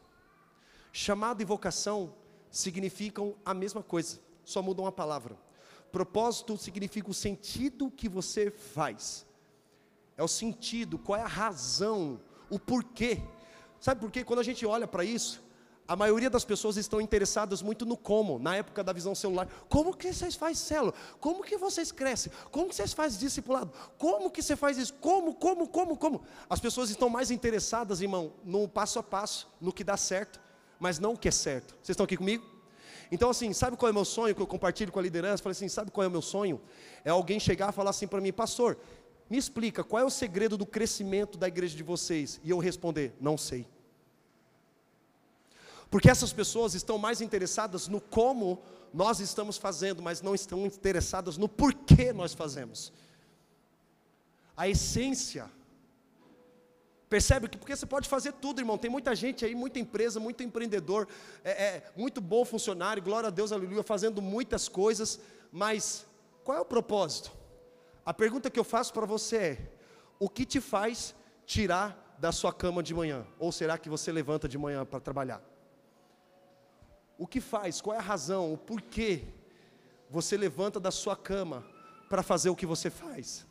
[0.92, 2.14] Chamado e vocação
[2.50, 5.38] significam a mesma coisa, só mudam a palavra.
[5.90, 9.26] Propósito significa o sentido que você faz.
[10.18, 13.24] É o sentido, qual é a razão, o porquê.
[13.80, 14.26] Sabe por quê?
[14.26, 15.42] Quando a gente olha para isso,
[15.92, 19.46] a maioria das pessoas estão interessadas muito no como, na época da visão celular.
[19.68, 20.94] Como que vocês fazem célula?
[21.20, 22.32] Como que vocês crescem?
[22.50, 23.74] Como que vocês fazem discipulado?
[23.98, 24.94] Como que você faz isso?
[24.94, 26.22] Como, como, como, como?
[26.50, 30.40] As pessoas estão mais interessadas, irmão, no passo a passo, no que dá certo,
[30.80, 31.72] mas não o que é certo.
[31.72, 32.46] Vocês estão aqui comigo?
[33.12, 35.44] Então, assim, sabe qual é o meu sonho que eu compartilho com a liderança?
[35.44, 36.62] Falei assim, sabe qual é o meu sonho?
[37.04, 38.78] É alguém chegar e falar assim para mim, pastor,
[39.30, 42.40] me explica, qual é o segredo do crescimento da igreja de vocês?
[42.46, 43.68] E eu responder, não sei.
[45.92, 48.64] Porque essas pessoas estão mais interessadas no como
[48.94, 52.94] nós estamos fazendo, mas não estão interessadas no porquê nós fazemos.
[54.56, 55.52] A essência.
[57.10, 58.78] Percebe que porque você pode fazer tudo, irmão.
[58.78, 61.10] Tem muita gente aí, muita empresa, muito empreendedor,
[61.44, 65.20] é, é, muito bom funcionário, glória a Deus, aleluia, fazendo muitas coisas,
[65.52, 66.06] mas
[66.46, 67.34] qual é o propósito?
[68.06, 69.58] A pergunta que eu faço para você é:
[70.18, 71.14] o que te faz
[71.46, 73.28] tirar da sua cama de manhã?
[73.38, 75.51] Ou será que você levanta de manhã para trabalhar?
[77.22, 79.26] O que faz, qual é a razão, o porquê
[80.10, 81.64] você levanta da sua cama
[82.10, 83.46] para fazer o que você faz.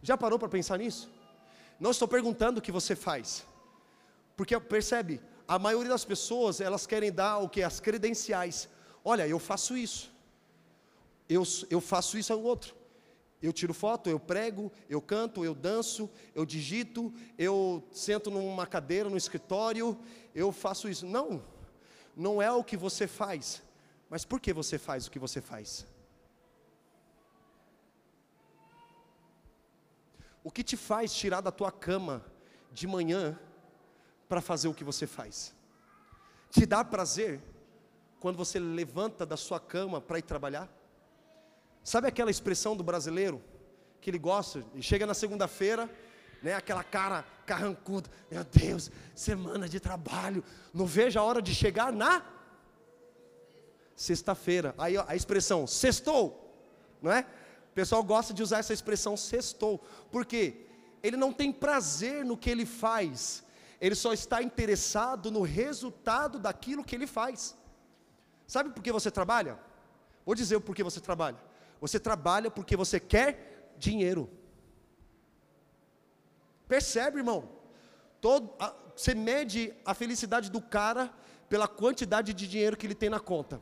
[0.00, 1.10] Já parou para pensar nisso?
[1.78, 3.46] Não estou perguntando o que você faz,
[4.34, 8.70] porque percebe, a maioria das pessoas elas querem dar o que as credenciais.
[9.04, 10.10] Olha, eu faço isso,
[11.28, 12.74] eu, eu faço isso ao outro.
[13.42, 19.10] Eu tiro foto, eu prego, eu canto, eu danço, eu digito, eu sento numa cadeira
[19.10, 19.94] no escritório,
[20.34, 21.04] eu faço isso.
[21.04, 21.44] Não,
[22.16, 23.62] não é o que você faz,
[24.08, 25.86] mas por que você faz o que você faz?
[30.42, 32.24] O que te faz tirar da tua cama
[32.72, 33.38] de manhã
[34.28, 35.54] para fazer o que você faz?
[36.50, 37.42] Te dá prazer
[38.20, 40.68] quando você levanta da sua cama para ir trabalhar?
[41.82, 43.42] Sabe aquela expressão do brasileiro
[44.00, 45.90] que ele gosta e chega na segunda-feira,
[46.42, 51.92] né, aquela cara carrancuda, meu Deus, semana de trabalho, não vejo a hora de chegar
[51.92, 52.22] na
[53.94, 54.74] sexta-feira.
[54.76, 56.54] Aí ó, a expressão sextou,
[57.00, 57.26] não é?
[57.70, 60.66] O pessoal gosta de usar essa expressão sextou, porque
[61.02, 63.44] ele não tem prazer no que ele faz,
[63.80, 67.56] ele só está interessado no resultado daquilo que ele faz.
[68.46, 69.58] Sabe por que você trabalha?
[70.24, 71.36] Vou dizer o porquê você trabalha.
[71.80, 74.30] Você trabalha porque você quer dinheiro.
[76.68, 77.48] Percebe, irmão?
[78.20, 81.12] Todo, a, você mede a felicidade do cara
[81.48, 83.60] pela quantidade de dinheiro que ele tem na conta.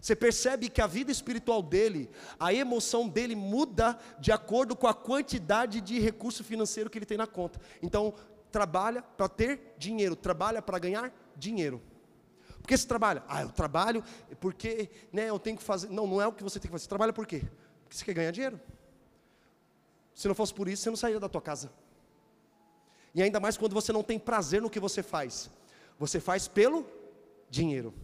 [0.00, 4.94] Você percebe que a vida espiritual dele, a emoção dele muda de acordo com a
[4.94, 7.60] quantidade de recurso financeiro que ele tem na conta.
[7.82, 8.14] Então,
[8.50, 11.82] trabalha para ter dinheiro, trabalha para ganhar dinheiro.
[12.60, 13.24] Por que você trabalha?
[13.28, 14.04] Ah, eu trabalho
[14.40, 15.88] porque né, eu tenho que fazer.
[15.88, 16.84] Não, não é o que você tem que fazer.
[16.84, 17.42] Você trabalha por quê?
[17.82, 18.60] Porque você quer ganhar dinheiro.
[20.18, 21.70] Se não fosse por isso, você não sairia da tua casa.
[23.14, 25.48] E ainda mais quando você não tem prazer no que você faz.
[25.96, 26.84] Você faz pelo
[27.48, 27.94] dinheiro.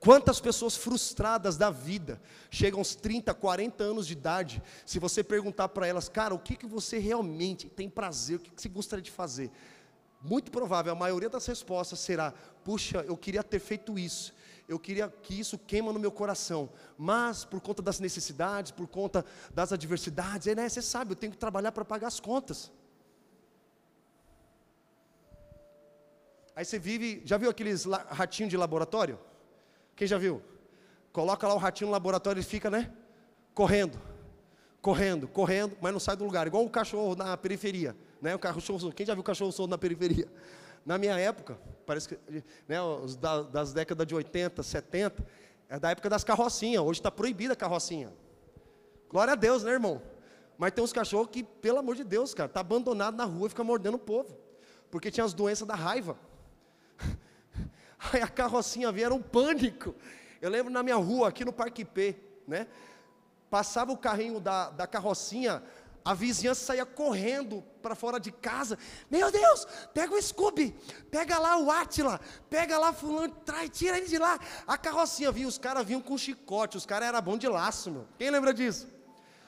[0.00, 5.68] Quantas pessoas frustradas da vida chegam aos 30, 40 anos de idade, se você perguntar
[5.68, 9.04] para elas, cara, o que, que você realmente tem prazer, o que, que você gostaria
[9.04, 9.48] de fazer?
[10.20, 12.34] Muito provável, a maioria das respostas será:
[12.64, 14.34] puxa, eu queria ter feito isso,
[14.70, 19.24] eu queria que isso queima no meu coração, mas por conta das necessidades, por conta
[19.52, 22.70] das adversidades, é, né, você sabe, eu tenho que trabalhar para pagar as contas.
[26.54, 29.18] Aí você vive, já viu aqueles ratinhos de laboratório?
[29.96, 30.40] Quem já viu?
[31.12, 32.92] Coloca lá o ratinho no laboratório e fica, né?
[33.52, 34.00] Correndo,
[34.80, 36.46] correndo, correndo, mas não sai do lugar.
[36.46, 38.36] Igual o cachorro na periferia, né?
[38.36, 40.28] O cachorro, quem já viu o cachorro solto na periferia?
[40.84, 42.18] Na minha época, parece que,
[42.68, 42.76] né,
[43.20, 45.26] da, das décadas de 80, 70,
[45.68, 46.82] é da época das carrocinhas.
[46.82, 48.12] Hoje está proibida a carrocinha.
[49.08, 50.00] Glória a Deus, né, irmão?
[50.56, 53.48] Mas tem uns cachorros que, pelo amor de Deus, cara, tá abandonado na rua e
[53.48, 54.36] fica mordendo o povo,
[54.90, 56.18] porque tinha as doenças da raiva.
[58.12, 59.94] Aí a carrocinha vinha, era um pânico.
[60.40, 62.16] Eu lembro na minha rua, aqui no Parque P,
[62.46, 62.66] né?
[63.48, 65.62] Passava o carrinho da, da carrocinha,
[66.04, 68.78] a vizinhança saía correndo para fora de casa.
[69.10, 70.74] Meu Deus, pega o Scooby,
[71.10, 74.38] pega lá o Atila, pega lá fulano, traz, tira ele de lá.
[74.66, 78.06] A carrocinha vinha, os caras vinham com chicote, os caras eram bom de laço, meu.
[78.18, 78.88] Quem lembra disso?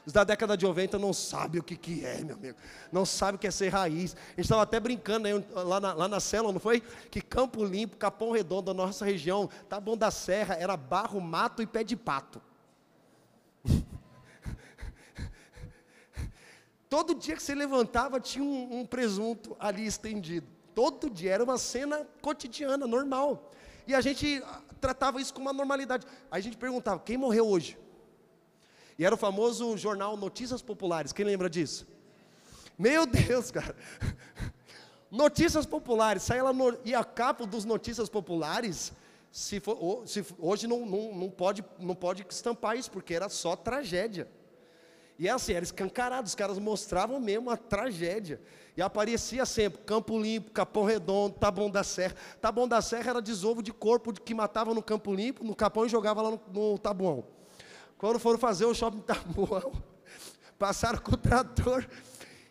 [0.05, 2.59] Os da década de 90 não sabem o que, que é, meu amigo.
[2.91, 4.15] Não sabem o que é ser raiz.
[4.15, 6.81] A gente estava até brincando aí, lá, na, lá na não foi?
[7.09, 11.63] Que Campo Limpo, Capão Redondo, a nossa região, tá bom da serra, era barro, mato
[11.63, 12.43] e pé de pato.
[16.93, 20.47] Todo dia que você levantava tinha um, um presunto ali estendido.
[20.75, 23.51] Todo dia, era uma cena cotidiana, normal.
[23.87, 26.07] E a gente ah, tratava isso com uma normalidade.
[26.31, 27.79] Aí a gente perguntava: quem morreu hoje?
[28.99, 31.15] E era o famoso jornal Notícias Populares.
[31.15, 31.87] Quem lembra disso?
[32.79, 33.75] Meu Deus, cara.
[35.11, 36.23] Notícias Populares.
[36.23, 38.93] Sai lá no, e a capa dos Notícias Populares,
[39.31, 43.57] se for, se, hoje não, não, não, pode, não pode estampar isso, porque era só
[43.57, 44.29] tragédia.
[45.23, 48.41] E é assim, era escancarado, os caras mostravam mesmo a tragédia.
[48.77, 52.17] E aparecia sempre Campo Limpo, Capão Redondo, Taboão da Serra.
[52.41, 55.89] Taboão da Serra era desovo de corpo que matava no Campo Limpo, no Capão e
[55.89, 57.25] jogava lá no, no.
[57.97, 59.71] Quando foram fazer o shopping Tabuão,
[60.59, 61.89] passaram com o trator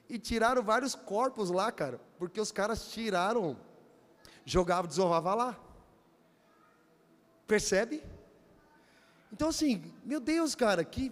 [0.07, 3.57] e tiraram vários corpos lá, cara, porque os caras tiraram,
[4.45, 5.59] jogavam, desovavam lá.
[7.45, 8.01] Percebe?
[9.29, 11.11] Então, assim, meu Deus, cara, que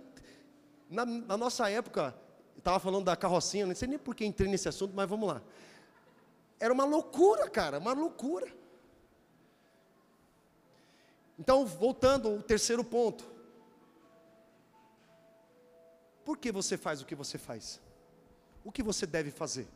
[0.90, 2.16] na, na nossa época,
[2.58, 5.42] estava falando da carrocinha, não sei nem por que entrei nesse assunto, mas vamos lá.
[6.60, 8.52] Era uma loucura, cara, uma loucura.
[11.38, 13.26] Então, voltando ao terceiro ponto.
[16.26, 17.80] Por que você faz o que você faz?
[18.64, 19.68] O que você deve fazer?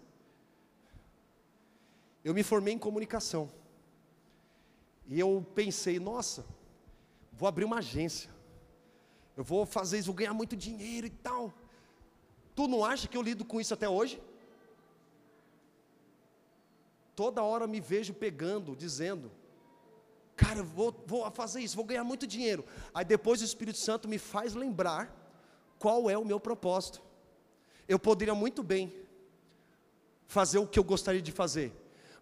[2.24, 3.50] Eu me formei em comunicação.
[5.08, 6.46] E eu pensei, nossa,
[7.32, 8.33] vou abrir uma agência.
[9.36, 11.54] Eu vou fazer isso, vou ganhar muito dinheiro e tal.
[12.56, 14.22] Tu não acha que eu lido com isso até hoje?
[17.16, 19.32] Toda hora me vejo pegando, dizendo,
[20.36, 22.66] cara, vou, vou fazer isso, vou ganhar muito dinheiro.
[22.94, 25.16] Aí depois o Espírito Santo me faz lembrar
[25.80, 27.02] qual é o meu propósito.
[27.88, 28.94] Eu poderia muito bem
[30.28, 31.72] fazer o que eu gostaria de fazer,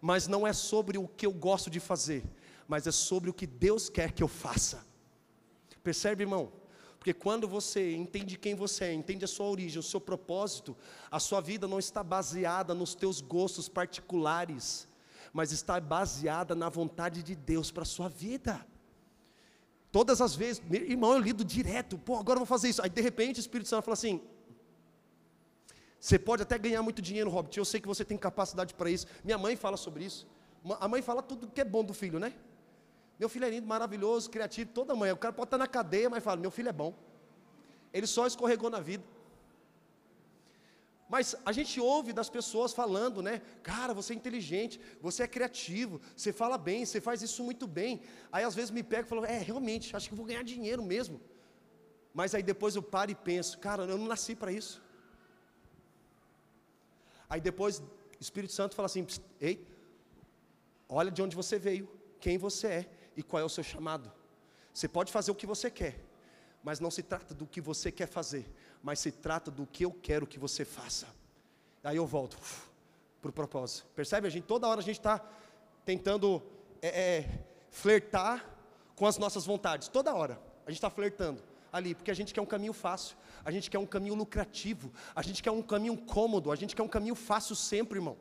[0.00, 2.24] mas não é sobre o que eu gosto de fazer,
[2.66, 4.84] mas é sobre o que Deus quer que eu faça.
[5.82, 6.52] Percebe, irmão?
[7.02, 10.76] Porque quando você entende quem você é, entende a sua origem, o seu propósito,
[11.10, 14.86] a sua vida não está baseada nos teus gostos particulares,
[15.32, 18.64] mas está baseada na vontade de Deus para a sua vida.
[19.90, 22.80] Todas as vezes, irmão, eu lido direto, pô, agora eu vou fazer isso.
[22.80, 24.20] Aí de repente o Espírito Santo fala assim:
[25.98, 29.08] você pode até ganhar muito dinheiro, Robert, eu sei que você tem capacidade para isso.
[29.24, 30.24] Minha mãe fala sobre isso.
[30.78, 32.32] A mãe fala tudo que é bom do filho, né?
[33.22, 35.12] Meu filho é lindo, maravilhoso, criativo, toda mãe.
[35.12, 36.92] O cara pode estar na cadeia, mas fala: meu filho é bom.
[37.96, 39.04] Ele só escorregou na vida.
[41.12, 43.34] Mas a gente ouve das pessoas falando, né?
[43.62, 48.00] Cara, você é inteligente, você é criativo, você fala bem, você faz isso muito bem.
[48.32, 51.20] Aí às vezes me pega e fala, é, realmente, acho que vou ganhar dinheiro mesmo.
[52.12, 54.82] Mas aí depois eu paro e penso, cara, eu não nasci para isso.
[57.30, 57.86] Aí depois o
[58.18, 59.06] Espírito Santo fala assim:
[59.40, 59.64] ei,
[60.88, 62.82] olha de onde você veio, quem você é
[63.16, 64.10] e qual é o seu chamado.
[64.72, 65.98] Você pode fazer o que você quer,
[66.62, 68.50] mas não se trata do que você quer fazer,
[68.82, 71.06] mas se trata do que eu quero que você faça.
[71.84, 72.38] Aí eu volto
[73.20, 73.86] para o propósito.
[73.94, 74.26] Percebe?
[74.26, 75.20] A gente toda hora a gente está
[75.84, 76.42] tentando
[76.80, 78.48] é, é, flertar
[78.94, 79.88] com as nossas vontades.
[79.88, 81.42] Toda hora a gente está flertando
[81.72, 85.22] ali, porque a gente quer um caminho fácil, a gente quer um caminho lucrativo, a
[85.22, 88.16] gente quer um caminho cômodo, a gente quer um caminho fácil sempre, irmão.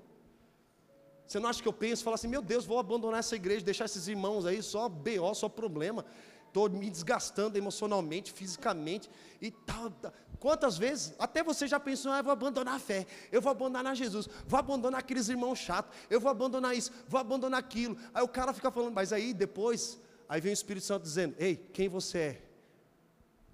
[1.32, 3.86] Você não acha que eu penso, falo assim, meu Deus, vou abandonar essa igreja, deixar
[3.86, 6.06] esses irmãos aí, só BO, só problema
[6.52, 9.10] estou me desgastando emocionalmente, fisicamente
[9.42, 10.14] e tal, tal.
[10.38, 13.96] Quantas vezes, até você já pensou, ah, eu vou abandonar a fé, eu vou abandonar
[13.96, 17.98] Jesus, vou abandonar aqueles irmãos chatos, eu vou abandonar isso, vou abandonar aquilo.
[18.14, 21.56] Aí o cara fica falando, mas aí depois, aí vem o Espírito Santo dizendo: Ei,
[21.56, 22.42] quem você é?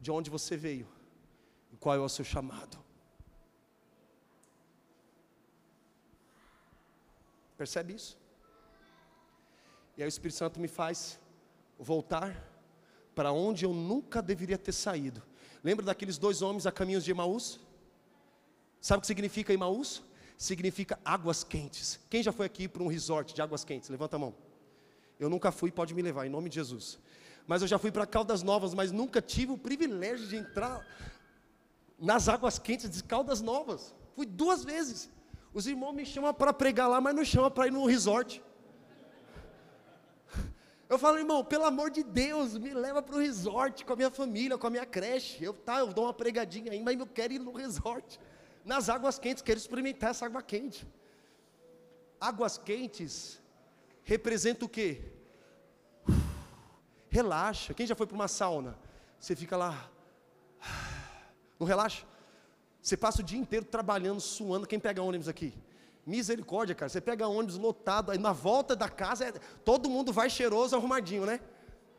[0.01, 0.87] De onde você veio?
[1.79, 2.86] Qual é o seu chamado?
[7.57, 8.17] Percebe isso?
[9.97, 11.19] E aí o Espírito Santo me faz
[11.79, 12.47] voltar
[13.15, 15.23] para onde eu nunca deveria ter saído.
[15.63, 17.59] Lembra daqueles dois homens a caminhos de Emaús?
[18.79, 20.03] Sabe o que significa Emaús?
[20.37, 21.99] Significa águas quentes.
[22.11, 23.89] Quem já foi aqui para um resort de águas quentes?
[23.89, 24.35] Levanta a mão.
[25.19, 26.99] Eu nunca fui, pode me levar, em nome de Jesus.
[27.47, 30.85] Mas eu já fui para Caldas Novas, mas nunca tive o privilégio de entrar
[31.97, 33.95] nas águas quentes de Caldas Novas.
[34.15, 35.09] Fui duas vezes.
[35.53, 38.43] Os irmãos me chamam para pregar lá, mas não chamam para ir no resort.
[40.89, 44.09] Eu falo, irmão, pelo amor de Deus, me leva para o resort com a minha
[44.09, 45.43] família, com a minha creche.
[45.43, 48.19] Eu, tá, eu dou uma pregadinha aí, mas eu quero ir no resort.
[48.63, 50.87] Nas águas quentes, quero experimentar essa água quente.
[52.19, 53.41] Águas quentes
[54.03, 55.01] representa o quê?
[57.09, 57.73] Relaxa.
[57.73, 58.77] Quem já foi para uma sauna?
[59.19, 59.89] Você fica lá.
[61.59, 62.05] Não relaxa?
[62.87, 64.65] Você passa o dia inteiro trabalhando, suando.
[64.65, 65.53] Quem pega ônibus aqui?
[66.05, 66.87] Misericórdia, cara.
[66.87, 69.33] Você pega ônibus lotado, aí na volta da casa, é,
[69.65, 71.41] todo mundo vai cheiroso, arrumadinho, né?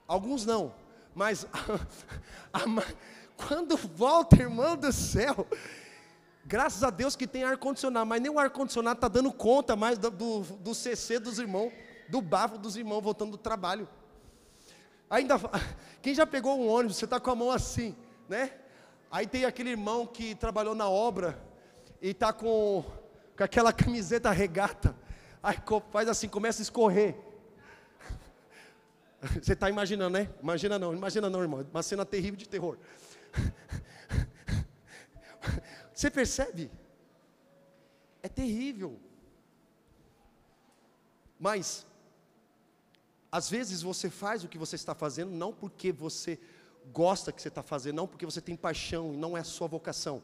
[0.07, 0.75] Alguns não.
[1.15, 1.47] Mas
[2.51, 2.65] a, a,
[3.37, 5.47] quando volta, irmão do céu,
[6.47, 10.11] graças a Deus que tem ar-condicionado, mas nem o ar-condicionado está dando conta mais do,
[10.11, 11.71] do, do CC dos irmãos,
[12.09, 13.87] do bafo dos irmãos voltando do trabalho.
[15.11, 15.35] Ainda,
[16.01, 17.95] quem já pegou um ônibus, você está com a mão assim,
[18.27, 18.53] né?
[19.11, 21.39] Aí tem aquele irmão que trabalhou na obra
[22.01, 22.85] e está com
[23.39, 24.97] com aquela camiseta regata,
[25.41, 25.57] aí
[25.93, 27.15] faz assim, começa a escorrer.
[29.41, 30.29] Você está imaginando, né?
[30.43, 31.65] Imagina não, imagina não, irmão.
[31.71, 32.77] Uma cena terrível de terror.
[35.95, 36.69] Você percebe?
[38.21, 38.99] É terrível.
[41.39, 41.87] Mas,
[43.31, 46.41] às vezes você faz o que você está fazendo não porque você
[46.93, 49.67] gosta que você está fazendo, não porque você tem paixão e não é a sua
[49.67, 50.23] vocação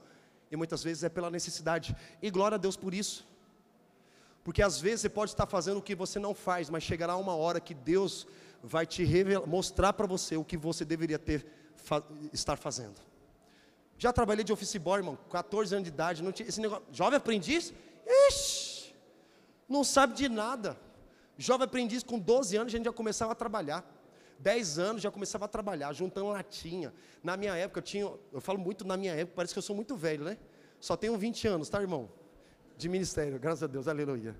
[0.55, 1.97] e muitas vezes é pela necessidade.
[2.23, 3.27] E glória a Deus por isso.
[4.43, 7.35] Porque às vezes você pode estar fazendo o que você não faz, mas chegará uma
[7.35, 8.27] hora que Deus
[8.63, 12.03] vai te revelar, mostrar para você o que você deveria ter fa
[12.33, 13.01] estar fazendo.
[13.99, 16.85] Já trabalhei de office boy, irmão, 14 anos de idade, não tinha esse negócio.
[16.93, 17.73] Jovem aprendiz?
[18.29, 18.95] Ixi,
[19.69, 20.79] não sabe de nada.
[21.39, 23.85] Jovem aprendiz com 12 anos a gente já começava a trabalhar.
[24.39, 26.93] 10 anos já começava a trabalhar, juntando latinha.
[27.23, 29.75] Na minha época, eu tinha, eu falo muito na minha época, parece que eu sou
[29.75, 30.39] muito velho, né?
[30.81, 32.11] Só tenho 20 anos, tá, irmão?
[32.77, 34.37] De ministério, graças a Deus, aleluia.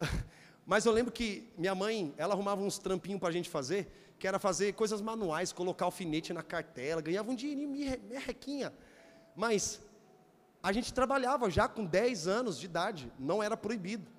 [0.66, 4.28] Mas eu lembro que minha mãe, ela arrumava uns trampinhos para a gente fazer, que
[4.28, 7.70] era fazer coisas manuais, colocar alfinete na cartela, ganhava um dinheirinho,
[8.08, 8.72] merrequinha.
[9.34, 9.80] Mas
[10.62, 14.10] a gente trabalhava já com 10 anos de idade, não era proibido.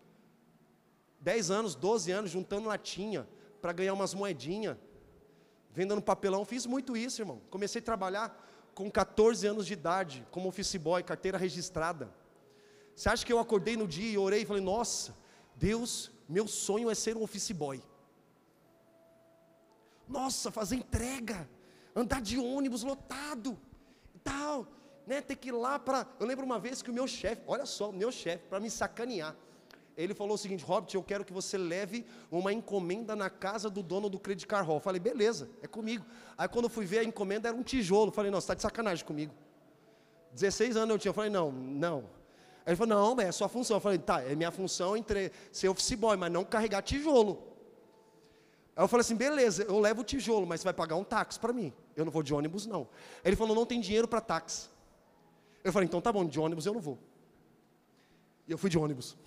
[1.19, 3.27] 10 anos, 12 anos, juntando latinha,
[3.61, 4.77] para ganhar umas moedinhas,
[5.71, 6.45] vendendo papelão.
[6.45, 7.41] Fiz muito isso, irmão.
[7.49, 12.13] Comecei a trabalhar com 14 anos de idade, como office boy, carteira registrada.
[12.95, 15.15] Você acha que eu acordei no dia e orei e falei: Nossa,
[15.55, 17.81] Deus, meu sonho é ser um office boy.
[20.07, 21.49] Nossa, fazer entrega,
[21.95, 23.59] andar de ônibus lotado
[24.23, 24.67] tal,
[25.05, 25.21] né?
[25.21, 26.07] Ter que ir lá para.
[26.19, 28.69] Eu lembro uma vez que o meu chefe, olha só, o meu chefe, para me
[28.69, 29.35] sacanear,
[30.03, 33.83] ele falou o seguinte: Robert, eu quero que você leve uma encomenda na casa do
[33.83, 34.77] dono do Credit Car Hall.
[34.77, 36.05] Eu falei, beleza, é comigo.
[36.37, 38.07] Aí quando eu fui ver a encomenda era um tijolo.
[38.07, 39.33] Eu falei, não, você está de sacanagem comigo.
[40.33, 41.09] 16 anos eu tinha.
[41.09, 41.97] Eu falei, não, não.
[42.65, 43.75] Aí ele falou, não, mas é sua função.
[43.75, 47.43] Eu falei, tá, é minha função entre ser office boy, mas não carregar tijolo.
[48.75, 51.37] Aí eu falei assim, beleza, eu levo o tijolo, mas você vai pagar um táxi
[51.37, 51.73] para mim.
[51.93, 52.87] Eu não vou de ônibus, não.
[53.25, 54.69] Ele falou, não tem dinheiro para táxi.
[55.61, 56.97] Eu falei, então tá bom, de ônibus eu não vou.
[58.47, 59.17] E eu fui de ônibus.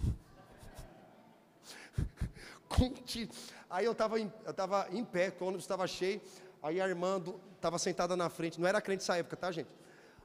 [3.71, 6.21] Aí eu estava em, eu tava em pé, o ônibus estava cheio,
[6.63, 7.23] aí a irmã
[7.55, 9.69] estava sentada na frente, não era crente nessa época, tá gente?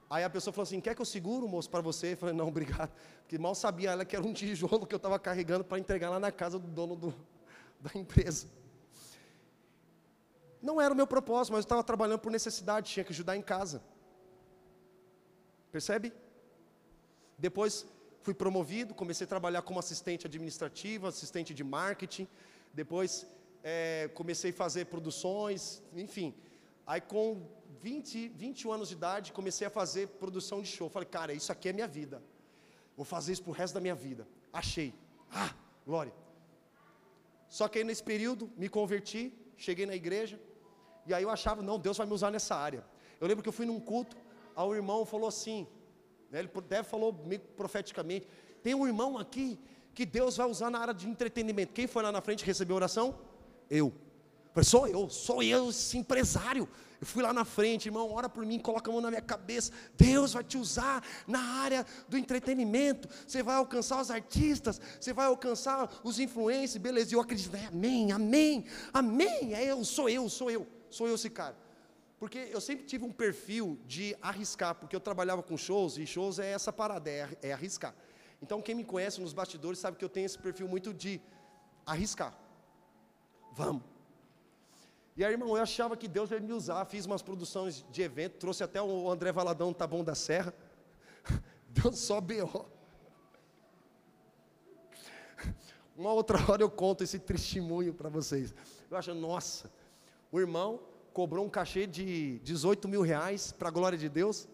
[0.10, 2.14] Aí a pessoa falou assim: Quer que eu seguro, moço, para você?
[2.14, 2.92] Eu falei: Não, obrigado.
[3.20, 6.20] Porque mal sabia ela que era um tijolo que eu estava carregando para entregar lá
[6.20, 7.14] na casa do dono do,
[7.80, 8.48] da empresa.
[10.62, 13.42] Não era o meu propósito, mas eu estava trabalhando por necessidade, tinha que ajudar em
[13.42, 13.82] casa.
[15.72, 16.14] Percebe?
[17.38, 17.86] Depois
[18.28, 22.28] fui promovido, comecei a trabalhar como assistente administrativo, assistente de marketing.
[22.74, 23.26] Depois
[23.64, 26.36] é, comecei a fazer produções, enfim.
[26.86, 27.26] Aí com
[27.80, 30.90] 20, 21 anos de idade, comecei a fazer produção de show.
[30.90, 32.22] Falei, cara, isso aqui é minha vida.
[32.98, 34.28] Vou fazer isso pro resto da minha vida.
[34.52, 34.94] Achei.
[35.32, 35.54] Ah,
[35.86, 36.14] glória.
[37.48, 40.38] Só que aí nesse período me converti, cheguei na igreja,
[41.06, 42.84] e aí eu achava, não, Deus vai me usar nessa área.
[43.22, 44.18] Eu lembro que eu fui num culto,
[44.54, 45.66] aí o irmão falou assim,
[46.32, 47.14] ele deve falou
[47.56, 48.28] profeticamente,
[48.62, 49.60] tem um irmão aqui
[49.94, 51.74] que Deus vai usar na área de entretenimento.
[51.74, 53.18] Quem foi lá na frente receber oração?
[53.70, 53.94] Eu.
[54.64, 56.68] Sou eu, sou eu, esse empresário.
[57.00, 59.72] Eu fui lá na frente, irmão, ora por mim, coloca a mão na minha cabeça.
[59.96, 63.08] Deus vai te usar na área do entretenimento.
[63.26, 67.12] Você vai alcançar os artistas, você vai alcançar os influencers, beleza.
[67.12, 69.54] E eu acredito, é, amém, amém, amém.
[69.54, 71.56] É eu, sou eu, sou eu, sou eu esse cara.
[72.20, 76.40] Porque eu sempre tive um perfil de arriscar, porque eu trabalhava com shows, e shows
[76.40, 77.94] é essa parada, é, é arriscar.
[78.42, 81.22] Então quem me conhece nos bastidores sabe que eu tenho esse perfil muito de
[81.86, 82.38] arriscar.
[83.54, 83.98] Vamos
[85.18, 86.86] e aí, irmão, eu achava que Deus ia me usar.
[86.86, 90.54] Fiz umas produções de evento, trouxe até o André Valadão tá bom da Serra.
[91.70, 92.68] Deu só B.O.
[95.98, 98.54] Uma outra hora eu conto esse testemunho para vocês.
[98.92, 99.72] Eu acho, nossa,
[100.32, 100.80] o irmão
[101.18, 104.48] cobrou um cachê de 18 mil reais para a glória de Deus.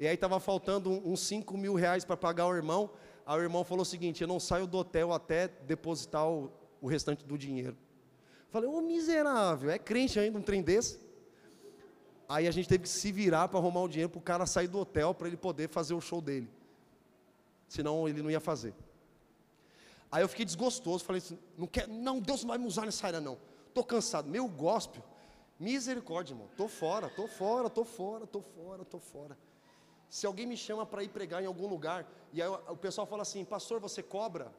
[0.00, 2.90] E aí estava faltando uns 5 mil reais para pagar o irmão.
[3.24, 6.50] Aí o irmão falou o seguinte: eu não saio do hotel até depositar o,
[6.80, 7.76] o restante do dinheiro.
[8.50, 10.98] Falei, ô miserável, é crente ainda um trem desse?
[12.28, 14.66] Aí a gente teve que se virar para arrumar o dinheiro para o cara sair
[14.66, 16.50] do hotel para ele poder fazer o show dele.
[17.68, 18.74] Senão ele não ia fazer.
[20.10, 23.06] Aí eu fiquei desgostoso, falei assim, não, quer, não, Deus não vai me usar nessa
[23.06, 23.38] área não.
[23.68, 25.11] Estou cansado, meu gospel,
[25.68, 26.48] misericórdia, irmão.
[26.50, 29.38] Estou fora, estou fora, estou fora, estou fora, estou fora.
[30.08, 33.22] Se alguém me chama para ir pregar em algum lugar, e aí o pessoal fala
[33.22, 34.52] assim, pastor, você cobra?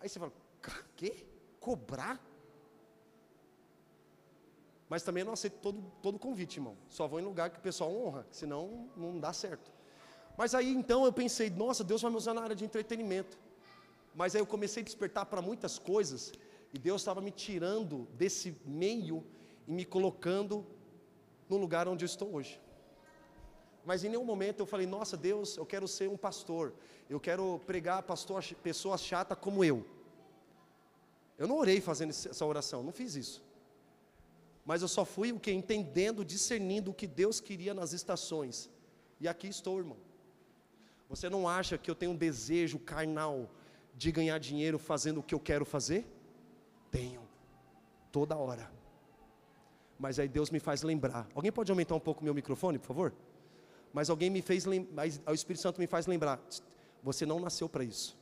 [0.00, 0.32] Aí você fala,
[0.96, 1.26] quê?
[1.60, 2.18] cobrar.
[4.88, 6.76] Mas também não aceito todo, todo convite, irmão.
[6.88, 9.70] Só vou em lugar que o pessoal honra, senão não dá certo.
[10.36, 13.38] Mas aí então eu pensei, nossa, Deus vai me usar na área de entretenimento.
[14.14, 16.32] Mas aí eu comecei a despertar para muitas coisas,
[16.72, 19.24] e Deus estava me tirando desse meio
[19.66, 20.64] e me colocando
[21.48, 22.60] no lugar onde eu estou hoje.
[23.84, 26.72] Mas em nenhum momento eu falei, nossa Deus, eu quero ser um pastor,
[27.08, 29.84] eu quero pregar pastor, pessoas chatas como eu.
[31.36, 33.42] Eu não orei fazendo essa oração, não fiz isso.
[34.64, 35.50] Mas eu só fui o que?
[35.50, 38.70] Entendendo, discernindo o que Deus queria nas estações.
[39.18, 39.96] E aqui estou, irmão.
[41.08, 43.50] Você não acha que eu tenho um desejo carnal
[43.96, 46.06] de ganhar dinheiro fazendo o que eu quero fazer?
[46.90, 47.22] Tenho.
[48.10, 48.70] Toda hora.
[49.98, 51.28] Mas aí Deus me faz lembrar.
[51.34, 53.14] Alguém pode aumentar um pouco meu microfone, por favor?
[53.92, 56.40] Mas alguém me fez lembrar, o Espírito Santo me faz lembrar.
[57.02, 58.16] Você não nasceu para isso.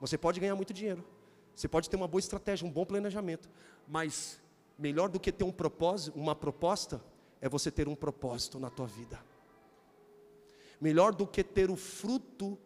[0.00, 1.04] Você pode ganhar muito dinheiro.
[1.54, 3.48] Você pode ter uma boa estratégia, um bom planejamento,
[3.86, 4.40] mas
[4.78, 7.02] melhor do que ter um propósito, uma proposta,
[7.40, 9.18] é você ter um propósito na tua vida.
[10.80, 12.58] Melhor do que ter o fruto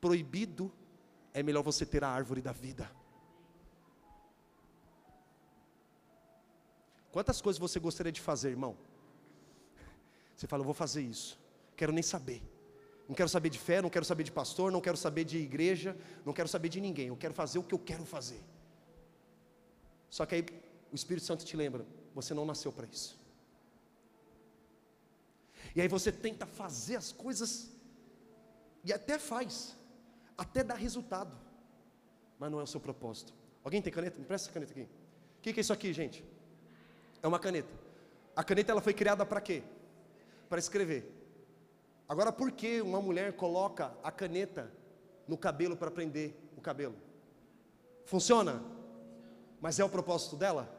[0.00, 0.70] proibido,
[1.32, 2.90] é melhor você ter a árvore da vida.
[7.16, 8.76] Quantas coisas você gostaria de fazer, irmão?
[10.36, 11.38] Você fala, eu vou fazer isso,
[11.74, 12.42] quero nem saber.
[13.08, 15.96] Não quero saber de fé, não quero saber de pastor, não quero saber de igreja,
[16.26, 17.06] não quero saber de ninguém.
[17.06, 18.38] Eu quero fazer o que eu quero fazer.
[20.10, 20.44] Só que aí
[20.92, 23.18] o Espírito Santo te lembra: você não nasceu para isso.
[25.74, 27.70] E aí você tenta fazer as coisas,
[28.84, 29.74] e até faz,
[30.36, 31.34] até dá resultado,
[32.38, 33.32] mas não é o seu propósito.
[33.64, 34.18] Alguém tem caneta?
[34.18, 34.82] Me presta essa caneta aqui.
[35.38, 36.35] O que é isso aqui, gente?
[37.22, 37.68] É uma caneta.
[38.34, 39.62] A caneta ela foi criada para quê?
[40.48, 41.12] Para escrever.
[42.08, 44.70] Agora, por que uma mulher coloca a caneta
[45.26, 46.94] no cabelo para prender o cabelo?
[48.04, 48.62] Funciona?
[49.60, 50.72] Mas é o propósito dela?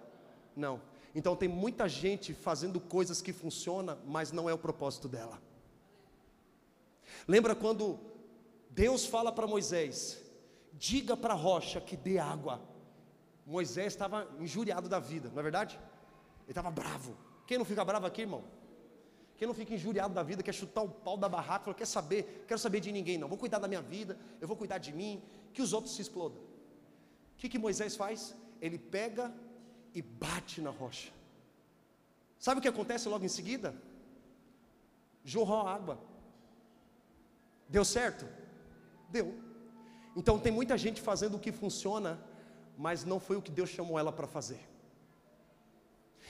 [0.55, 0.81] Não.
[1.13, 5.41] Então tem muita gente fazendo coisas que funcionam, mas não é o propósito dela.
[7.27, 7.99] Lembra quando
[8.69, 10.21] Deus fala para Moisés:
[10.73, 12.61] diga para a rocha que dê água.
[13.45, 15.79] Moisés estava injuriado da vida, não é verdade?
[16.47, 17.17] Ele estava bravo.
[17.45, 18.43] Quem não fica bravo aqui, irmão?
[19.37, 22.45] Quem não fica injuriado da vida, quer chutar o pau da barraca, fala, quer saber,
[22.47, 23.27] quero saber de ninguém, não.
[23.27, 25.21] Vou cuidar da minha vida, eu vou cuidar de mim,
[25.53, 26.39] que os outros se explodam.
[26.39, 28.35] O que, que Moisés faz?
[28.59, 29.31] Ele pega
[29.93, 31.11] e bate na rocha.
[32.39, 33.75] Sabe o que acontece logo em seguida?
[35.23, 35.99] Jorrou água.
[37.69, 38.25] Deu certo?
[39.09, 39.35] Deu.
[40.15, 42.19] Então tem muita gente fazendo o que funciona,
[42.75, 44.67] mas não foi o que Deus chamou ela para fazer.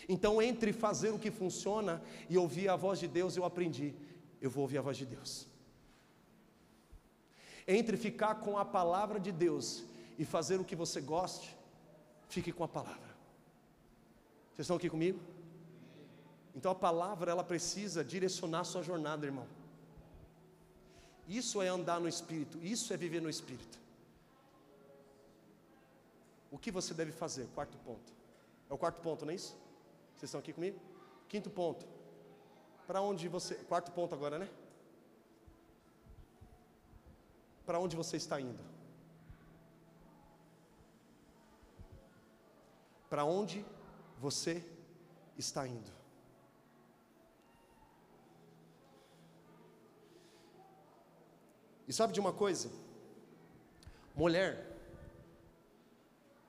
[0.08, 3.94] Então, entre fazer o que funciona e ouvir a voz de Deus, eu aprendi,
[4.42, 5.48] eu vou ouvir a voz de Deus.
[7.68, 9.84] Entre ficar com a palavra de Deus
[10.18, 11.56] e fazer o que você goste,
[12.30, 13.16] fique com a palavra.
[14.54, 15.20] Vocês estão aqui comigo?
[16.56, 19.48] Então a palavra ela precisa direcionar a sua jornada, irmão.
[21.28, 23.78] Isso é andar no espírito, isso é viver no espírito.
[26.50, 27.48] O que você deve fazer?
[27.54, 28.14] Quarto ponto.
[28.70, 29.56] É o quarto ponto, não é isso?
[30.18, 30.80] Vocês estão aqui comigo?
[31.30, 31.86] Quinto ponto.
[32.88, 33.54] Para onde você.
[33.54, 34.50] Quarto ponto agora, né?
[37.68, 38.64] Para onde você está indo?
[43.08, 43.64] Para onde
[44.18, 44.64] você
[45.38, 45.92] está indo?
[51.88, 52.72] E sabe de uma coisa?
[54.16, 54.66] Mulher,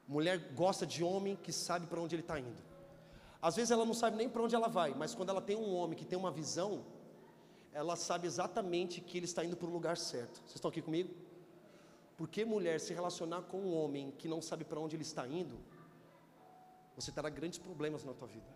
[0.07, 2.68] mulher gosta de homem que sabe para onde ele está indo.
[3.41, 5.74] Às vezes ela não sabe nem para onde ela vai, mas quando ela tem um
[5.74, 6.84] homem que tem uma visão,
[7.72, 10.41] ela sabe exatamente que ele está indo para o lugar certo.
[10.41, 11.14] Vocês estão aqui comigo?
[12.16, 15.57] Porque mulher se relacionar com um homem que não sabe para onde ele está indo,
[16.97, 18.47] você terá grandes problemas na tua vida.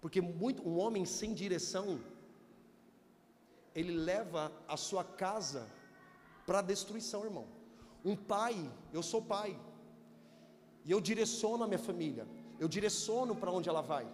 [0.00, 2.00] Porque muito, um homem sem direção,
[3.74, 5.68] ele leva a sua casa
[6.46, 7.46] para destruição, irmão.
[8.02, 9.60] Um pai, eu sou pai,
[10.82, 12.26] e eu direciono a minha família
[12.58, 14.06] eu direciono para onde ela vai.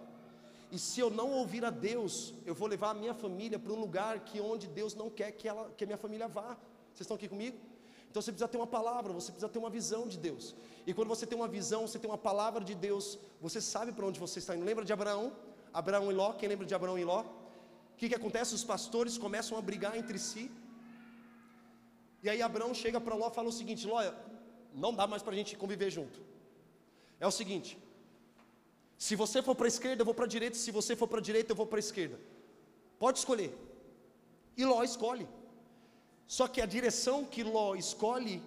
[0.71, 3.79] E se eu não ouvir a Deus, eu vou levar a minha família para um
[3.79, 6.57] lugar que onde Deus não quer que, ela, que a minha família vá.
[6.91, 7.57] Vocês estão aqui comigo?
[8.09, 10.55] Então você precisa ter uma palavra, você precisa ter uma visão de Deus.
[10.85, 14.05] E quando você tem uma visão, você tem uma palavra de Deus, você sabe para
[14.05, 14.65] onde você está indo.
[14.65, 15.31] Lembra de Abraão?
[15.73, 17.21] Abraão e Ló, quem lembra de Abraão e Ló?
[17.21, 18.53] O que, que acontece?
[18.53, 20.51] Os pastores começam a brigar entre si.
[22.21, 23.99] E aí Abraão chega para Ló e fala o seguinte: Ló,
[24.73, 26.19] não dá mais para a gente conviver junto.
[27.19, 27.77] É o seguinte,
[28.97, 30.55] se você for para a esquerda, eu vou para a direita.
[30.55, 32.19] Se você for para a direita, eu vou para a esquerda.
[32.99, 33.55] Pode escolher.
[34.55, 35.27] E Ló escolhe.
[36.27, 38.41] Só que a direção que Ló escolhe,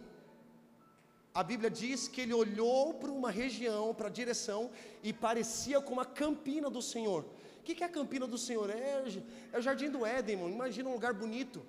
[1.34, 4.70] a Bíblia diz que ele olhou para uma região, para a direção,
[5.02, 7.24] e parecia como a campina do Senhor.
[7.58, 8.70] O que é a campina do Senhor?
[8.70, 9.04] É,
[9.52, 10.48] é o jardim do Éden, irmão.
[10.48, 11.62] Imagina um lugar bonito,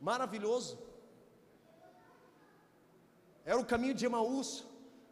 [0.00, 0.78] maravilhoso.
[3.44, 4.64] Era o caminho de Emaús,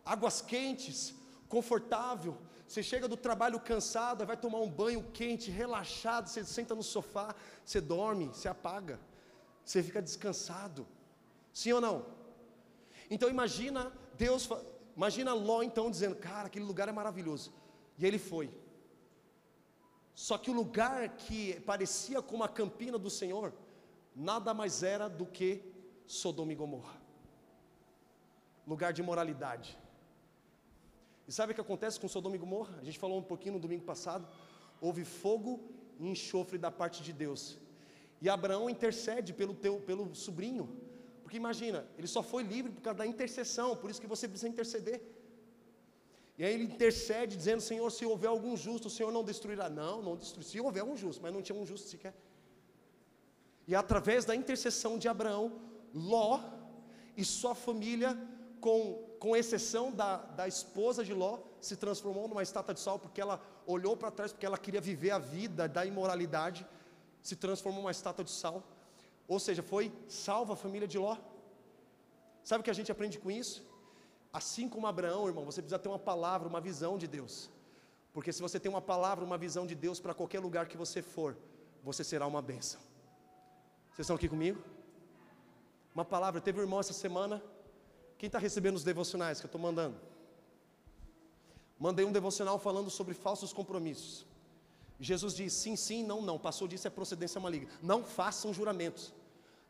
[0.05, 1.15] águas quentes,
[1.49, 2.37] confortável,
[2.67, 7.35] você chega do trabalho cansado, vai tomar um banho quente, relaxado, você senta no sofá,
[7.65, 8.99] você dorme, você apaga,
[9.65, 10.87] você fica descansado.
[11.53, 12.07] Sim ou não?
[13.11, 14.49] Então imagina Deus,
[14.97, 17.53] imagina Ló então dizendo, cara, aquele lugar é maravilhoso.
[17.99, 18.51] E ele foi.
[20.15, 23.53] Só que o lugar que parecia como a campina do Senhor,
[24.15, 25.62] nada mais era do que
[26.07, 27.01] Sodoma e Gomorra.
[28.67, 29.79] Lugar de moralidade
[31.27, 32.77] e sabe o que acontece com Sodoma e Gomorra?
[32.81, 34.29] A gente falou um pouquinho no domingo passado.
[34.81, 35.61] Houve fogo
[35.99, 37.59] e enxofre da parte de Deus.
[38.20, 40.68] E Abraão intercede pelo teu, pelo sobrinho.
[41.22, 44.49] Porque imagina, ele só foi livre por causa da intercessão, por isso que você precisa
[44.49, 45.01] interceder.
[46.37, 49.70] E aí ele intercede dizendo: Senhor, se houver algum justo, o Senhor não destruirá.
[49.70, 50.49] Não, não destruirá.
[50.49, 52.14] Se houver um justo, mas não tinha um justo sequer.
[53.66, 55.61] E através da intercessão de Abraão,
[55.95, 56.41] Ló
[57.16, 58.18] e sua família
[58.61, 63.22] com, com exceção da, da esposa de Ló, se transformou numa estátua de sal, porque
[63.22, 66.66] ela olhou para trás, porque ela queria viver a vida da imoralidade,
[67.22, 68.62] se transformou numa estátua de sal.
[69.27, 71.16] Ou seja, foi salva a família de Ló.
[72.43, 73.66] Sabe o que a gente aprende com isso?
[74.31, 77.49] Assim como Abraão, irmão, você precisa ter uma palavra, uma visão de Deus.
[78.12, 81.01] Porque se você tem uma palavra, uma visão de Deus para qualquer lugar que você
[81.01, 81.35] for,
[81.83, 82.79] você será uma bênção.
[83.87, 84.62] Vocês estão aqui comigo?
[85.95, 87.43] Uma palavra, teve um irmão essa semana,
[88.19, 89.97] quem está recebendo os devocionais que eu estou mandando?
[91.79, 94.27] Mandei um devocional falando sobre falsos compromissos.
[94.99, 96.39] Jesus diz sim, sim, não, não.
[96.39, 97.69] Passou disso é procedência maligna.
[97.83, 99.12] Não façam juramentos.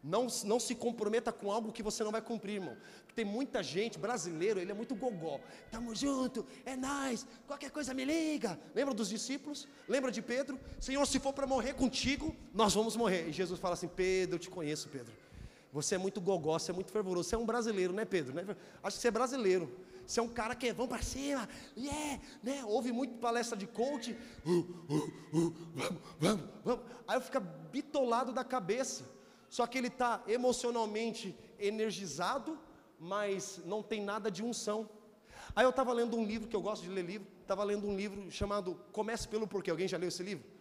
[0.07, 2.77] Não, não se comprometa com algo que você não vai cumprir, irmão.
[3.15, 5.41] Tem muita gente, brasileiro, ele é muito gogó.
[5.71, 8.61] Tamo junto, é nós, qualquer coisa me liga.
[8.75, 9.67] Lembra dos discípulos?
[9.89, 10.61] Lembra de Pedro?
[10.79, 13.29] Senhor, se for para morrer contigo, nós vamos morrer.
[13.29, 15.24] E Jesus fala assim: Pedro, eu te conheço, Pedro.
[15.75, 17.29] Você é muito gogó, você é muito fervoroso.
[17.29, 18.33] Você é um brasileiro, né, Pedro?
[18.33, 18.47] Né?
[18.81, 19.69] Acho que você é brasileiro.
[20.07, 22.65] Você é um cara que é, vamos para cima, yeah, né?
[22.65, 24.17] Ouve muito palestra de coach.
[24.47, 24.95] Uh, uh,
[25.37, 26.85] uh, vamos, vamos, vamos.
[27.09, 27.41] Aí eu fico
[27.73, 29.05] bitolado da cabeça.
[29.49, 32.57] Só que ele está emocionalmente energizado,
[32.97, 34.89] mas não tem nada de unção.
[35.57, 37.97] Aí eu estava lendo um livro, que eu gosto de ler livro, estava lendo um
[37.97, 39.73] livro chamado Comece pelo Porquê.
[39.73, 40.54] Alguém já leu esse livro?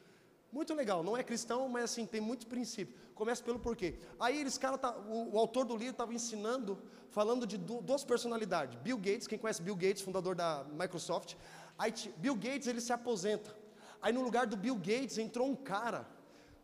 [0.54, 2.94] Muito legal, não é cristão, mas assim, tem muito princípio.
[3.16, 3.96] Comece pelo porquê.
[4.20, 6.78] Aí eles, cara, tá, o, o autor do livro estava ensinando,
[7.10, 8.78] falando de duas personalidades.
[8.80, 11.34] Bill Gates, quem conhece Bill Gates, fundador da Microsoft.
[11.76, 13.56] Aí, Bill Gates, ele se aposenta.
[14.00, 16.06] Aí no lugar do Bill Gates entrou um cara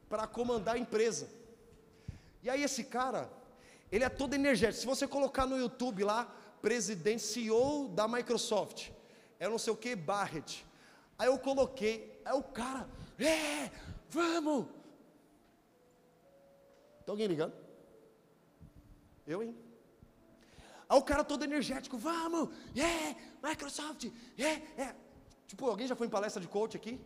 [0.08, 1.28] para comandar a empresa.
[2.44, 3.28] E aí esse cara,
[3.92, 4.82] ele é todo energético.
[4.82, 6.32] Se você colocar no YouTube lá,
[6.62, 8.92] presidente CEO da Microsoft,
[9.40, 10.64] é não sei o que, Barrett.
[11.18, 12.88] Aí eu coloquei, aí o cara,
[13.20, 13.72] é,
[14.10, 14.66] vamos.
[17.06, 17.54] Tem alguém ligando?
[19.26, 19.56] Eu, hein?
[20.88, 23.16] Aí o cara todo energético, vamos, é,
[23.48, 24.06] Microsoft,
[24.38, 24.96] é, é.
[25.46, 27.00] Tipo, alguém já foi em palestra de coach aqui?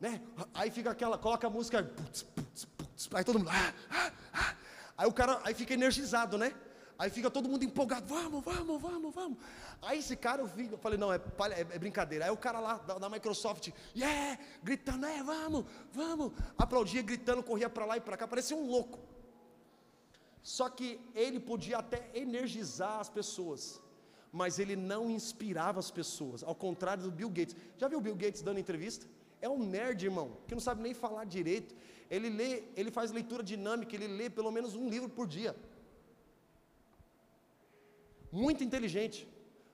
[0.00, 0.22] Né?
[0.54, 2.68] Aí fica aquela, coloca a música, putz, putz,
[3.12, 4.54] Aí todo mundo, ah, ah, ah.
[4.98, 6.54] Aí o cara, aí fica energizado, né?
[6.98, 9.38] Aí fica todo mundo empolgado, vamos, vamos, vamos, vamos.
[9.82, 12.24] Aí esse cara, eu, vi, eu falei, não, é, é, é, brincadeira.
[12.24, 16.32] Aí o cara lá da, da, Microsoft, yeah, gritando, é, vamos, vamos.
[16.56, 18.98] Aplaudia, gritando, corria para lá e para cá, parecia um louco.
[20.42, 23.78] Só que ele podia até energizar as pessoas,
[24.32, 27.56] mas ele não inspirava as pessoas, ao contrário do Bill Gates.
[27.76, 29.06] Já viu o Bill Gates dando entrevista?
[29.42, 31.74] É um nerd, irmão, que não sabe nem falar direito.
[32.10, 35.54] Ele lê, ele faz leitura dinâmica, ele lê pelo menos um livro por dia.
[38.30, 39.28] Muito inteligente,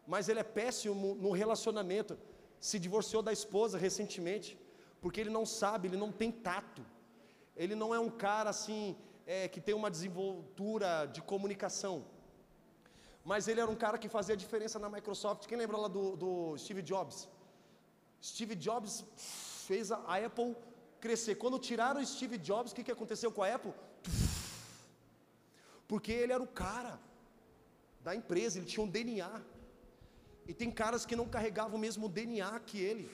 [0.07, 2.19] mas ele é péssimo no relacionamento.
[2.61, 4.59] Se divorciou da esposa recentemente,
[5.01, 6.85] porque ele não sabe, ele não tem tato.
[7.57, 8.97] Ele não é um cara assim
[9.27, 12.05] é, que tem uma desenvoltura de comunicação.
[13.25, 15.47] Mas ele era um cara que fazia diferença na Microsoft.
[15.47, 17.29] Quem lembra lá do, do Steve Jobs?
[18.23, 19.05] Steve Jobs
[19.67, 20.57] fez a, Apple
[21.01, 21.37] crescer.
[21.37, 23.73] Quando tiraram o Steve Jobs, o que, que aconteceu com a Apple?
[25.87, 26.99] Porque ele era o cara
[28.05, 29.41] da empresa, ele tinha um DNA.
[30.47, 33.09] E tem caras que não carregavam o mesmo DNA que ele.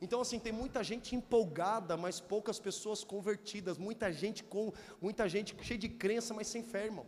[0.00, 5.54] Então assim, tem muita gente empolgada, mas poucas pessoas convertidas, muita gente com, muita gente
[5.62, 7.06] cheia de crença, mas sem fé, irmão.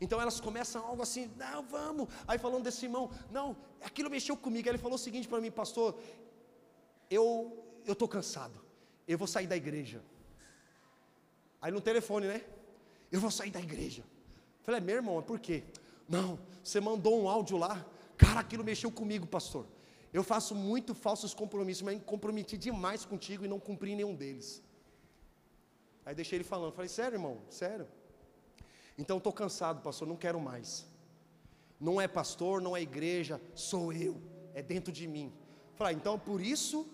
[0.00, 2.08] Então elas começam algo assim, não, vamos.
[2.26, 4.68] Aí falando desse irmão, não, aquilo mexeu comigo.
[4.68, 5.98] Aí ele falou o seguinte para mim, pastor,
[7.08, 8.64] eu eu estou cansado
[9.06, 10.02] eu vou sair da igreja.
[11.60, 12.42] Aí no telefone, né?
[13.10, 14.02] Eu vou sair da igreja.
[14.62, 15.62] Falei, meu irmão, por quê?
[16.08, 17.84] Não, você mandou um áudio lá,
[18.16, 19.66] cara, aquilo mexeu comigo, pastor.
[20.12, 24.62] Eu faço muito falsos compromissos, mas comprometi demais contigo e não cumpri nenhum deles.
[26.06, 27.88] Aí deixei ele falando, falei, sério, irmão, sério.
[28.96, 30.86] Então estou cansado, pastor, não quero mais.
[31.80, 34.20] Não é pastor, não é igreja, sou eu,
[34.52, 35.32] é dentro de mim.
[35.74, 36.88] Falei, ah, então por isso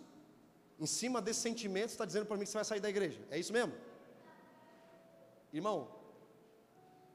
[0.81, 3.21] em cima desse sentimento, está dizendo para mim que você vai sair da igreja.
[3.31, 3.75] É isso mesmo?
[5.53, 5.89] Irmão,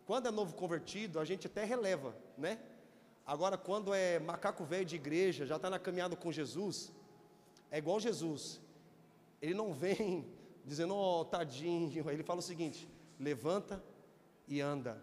[0.06, 2.60] quando é novo convertido, a gente até releva, né?
[3.26, 6.92] Agora, quando é macaco velho de igreja, já está na caminhada com Jesus,
[7.72, 8.62] é igual Jesus.
[9.42, 10.26] Ele não vem
[10.64, 12.08] dizendo, ó, oh, tadinho.
[12.10, 12.88] Ele fala o seguinte:
[13.20, 13.84] levanta
[14.48, 15.02] e anda.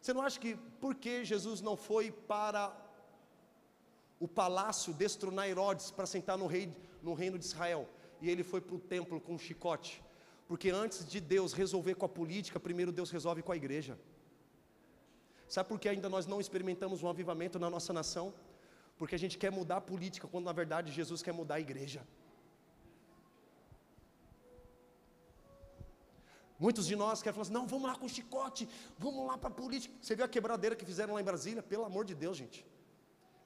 [0.00, 2.74] Você não acha que por que Jesus não foi para
[4.18, 7.86] o palácio destronar Herodes para sentar no, rei, no reino de Israel.
[8.22, 10.02] E ele foi para o templo com um chicote.
[10.50, 13.96] Porque antes de Deus resolver com a política, primeiro Deus resolve com a igreja.
[15.46, 18.34] Sabe por que ainda nós não experimentamos um avivamento na nossa nação?
[18.98, 22.04] Porque a gente quer mudar a política, quando na verdade Jesus quer mudar a igreja.
[26.58, 28.68] Muitos de nós querem falar assim: não, vamos lá com o chicote,
[28.98, 29.94] vamos lá para a política.
[30.02, 31.62] Você viu a quebradeira que fizeram lá em Brasília?
[31.62, 32.66] Pelo amor de Deus, gente.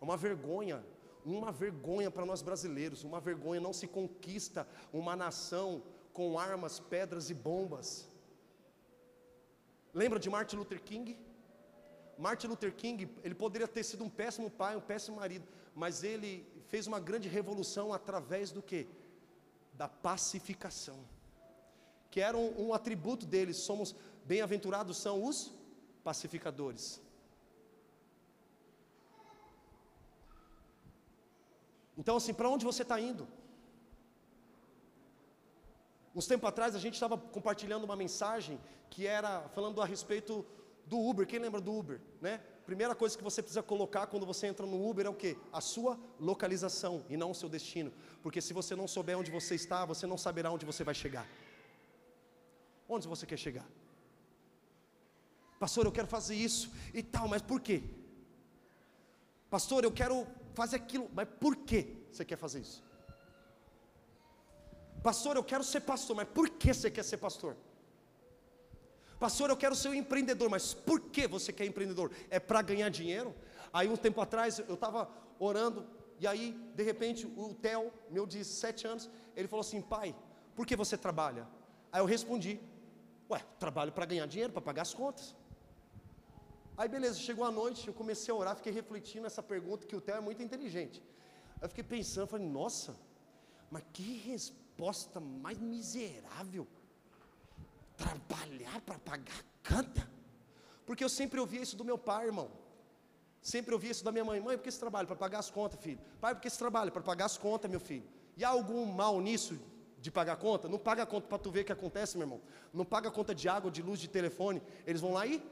[0.01, 0.83] É uma vergonha,
[1.23, 3.61] uma vergonha para nós brasileiros, uma vergonha.
[3.61, 5.83] Não se conquista uma nação
[6.17, 8.09] com armas, pedras e bombas.
[9.93, 11.19] Lembra de Martin Luther King?
[12.17, 16.47] Martin Luther King, ele poderia ter sido um péssimo pai, um péssimo marido, mas ele
[16.69, 18.87] fez uma grande revolução através do que?
[19.75, 21.01] Da pacificação.
[22.13, 25.53] Que era um, um atributo deles, somos bem-aventurados são os
[26.05, 27.01] pacificadores.
[31.99, 33.27] Então, assim, para onde você está indo?
[36.15, 40.47] Uns tempo atrás a gente estava compartilhando uma mensagem que era falando a respeito
[40.87, 41.27] do Uber.
[41.27, 42.41] Quem lembra do Uber, né?
[42.65, 45.37] Primeira coisa que você precisa colocar quando você entra no Uber é o quê?
[45.53, 47.93] A sua localização e não o seu destino.
[48.23, 51.27] Porque se você não souber onde você está, você não saberá onde você vai chegar.
[52.89, 53.67] Onde você quer chegar?
[55.59, 57.83] Pastor, eu quero fazer isso e tal, mas por quê?
[59.51, 62.83] Pastor, eu quero fazer aquilo, mas por que você quer fazer isso?
[65.05, 67.55] Pastor, eu quero ser pastor, mas por que você quer ser pastor?
[69.25, 72.11] Pastor, eu quero ser um empreendedor, mas por que você quer empreendedor?
[72.31, 73.35] É para ganhar dinheiro?
[73.71, 75.87] Aí um tempo atrás eu estava orando
[76.19, 80.17] e aí de repente o Theo, meu de sete anos, ele falou assim, pai,
[80.57, 81.47] por que você trabalha?
[81.93, 82.59] Aí eu respondi,
[83.31, 85.37] ué, trabalho para ganhar dinheiro, para pagar as contas.
[86.79, 90.01] Aí beleza, chegou a noite, eu comecei a orar, fiquei refletindo nessa pergunta que o
[90.01, 91.03] Theo é muito inteligente.
[91.57, 92.97] Aí eu fiquei pensando, falei, nossa,
[93.71, 94.64] mas que resposta
[95.21, 96.67] mais miserável
[97.97, 100.09] trabalhar para pagar canta?
[100.87, 102.51] Porque eu sempre ouvia isso do meu pai, irmão.
[103.41, 104.41] Sempre ouvia isso da minha mãe.
[104.41, 105.07] Mãe, por que você trabalha?
[105.07, 106.01] Para pagar as contas, filho.
[106.21, 106.91] Pai, por que você trabalha?
[106.91, 108.05] Para pagar as contas, meu filho.
[108.37, 109.59] E há algum mal nisso
[110.01, 110.69] de pagar conta?
[110.69, 112.41] Não paga a conta para tu ver o que acontece, meu irmão.
[112.73, 114.63] Não paga a conta de água, de luz, de telefone.
[114.87, 115.43] Eles vão lá e.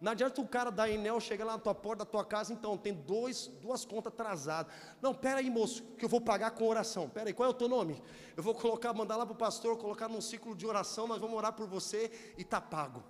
[0.00, 2.76] Não adianta o cara da Enel chegar lá na tua porta da tua casa, então,
[2.76, 4.72] tem dois, duas contas atrasadas.
[5.00, 7.08] Não, pera aí, moço, que eu vou pagar com oração.
[7.08, 8.02] Pera aí, qual é o teu nome?
[8.36, 11.36] Eu vou colocar, mandar lá para o pastor, colocar num ciclo de oração, nós vamos
[11.36, 13.02] orar por você e está pago.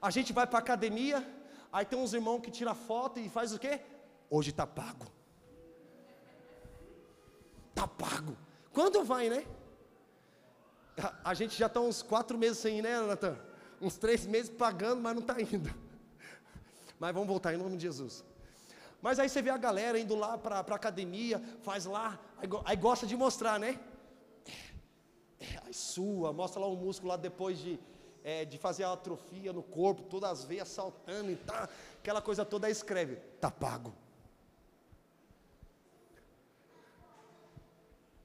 [0.00, 1.26] A gente vai para a academia,
[1.72, 3.80] aí tem uns irmãos que tira foto e faz o quê?
[4.28, 5.06] Hoje está pago.
[7.70, 8.36] Está pago.
[8.72, 9.46] Quando vai, né?
[11.00, 13.51] A, a gente já está uns quatro meses sem ir, né, Natan?
[13.82, 15.74] Uns três meses pagando, mas não está indo.
[16.98, 18.24] Mas vamos voltar em nome de Jesus.
[19.02, 22.76] Mas aí você vê a galera indo lá para a academia, faz lá, aí, aí,
[22.76, 23.80] gosta de mostrar, né?
[24.46, 27.80] É, é, aí sua, mostra lá o músculo lá depois de,
[28.22, 31.68] é, de fazer a atrofia no corpo, todas as veias saltando e tá,
[31.98, 33.92] aquela coisa toda, aí escreve, tá pago.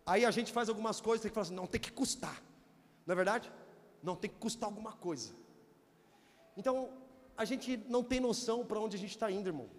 [0.06, 2.42] Aí a gente faz algumas coisas, tem que falar assim, não, tem que custar.
[3.08, 3.52] Não é verdade?
[4.04, 5.34] Não, tem que custar alguma coisa.
[6.58, 6.90] Então,
[7.38, 9.70] a gente não tem noção para onde a gente está indo, irmão.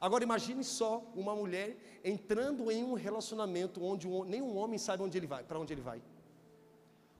[0.00, 5.26] Agora imagine só uma mulher entrando em um relacionamento onde um, homem sabe onde ele
[5.26, 6.02] vai, para onde ele vai.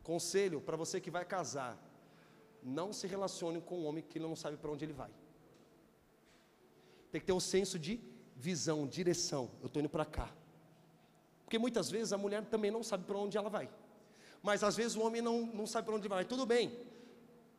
[0.03, 1.79] Conselho para você que vai casar:
[2.63, 5.11] não se relacione com um homem que não sabe para onde ele vai.
[7.11, 8.01] Tem que ter um senso de
[8.37, 9.51] visão, direção.
[9.61, 10.33] Eu estou indo para cá.
[11.45, 13.69] Porque muitas vezes a mulher também não sabe para onde ela vai.
[14.43, 16.25] Mas às vezes o homem não, não sabe para onde vai.
[16.25, 16.79] Tudo bem,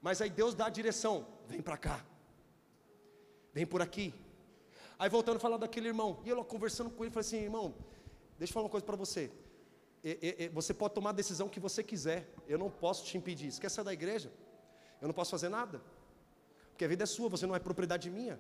[0.01, 2.05] mas aí Deus dá a direção: vem para cá,
[3.53, 4.13] vem por aqui.
[4.97, 7.75] Aí voltando a falar daquele irmão, e eu lá conversando com ele, falei assim: irmão,
[8.37, 9.31] deixa eu falar uma coisa para você.
[10.03, 13.51] E, e, você pode tomar a decisão que você quiser, eu não posso te impedir.
[13.51, 14.31] Você quer sair da igreja?
[14.99, 15.81] Eu não posso fazer nada,
[16.69, 18.39] porque a vida é sua, você não é propriedade minha,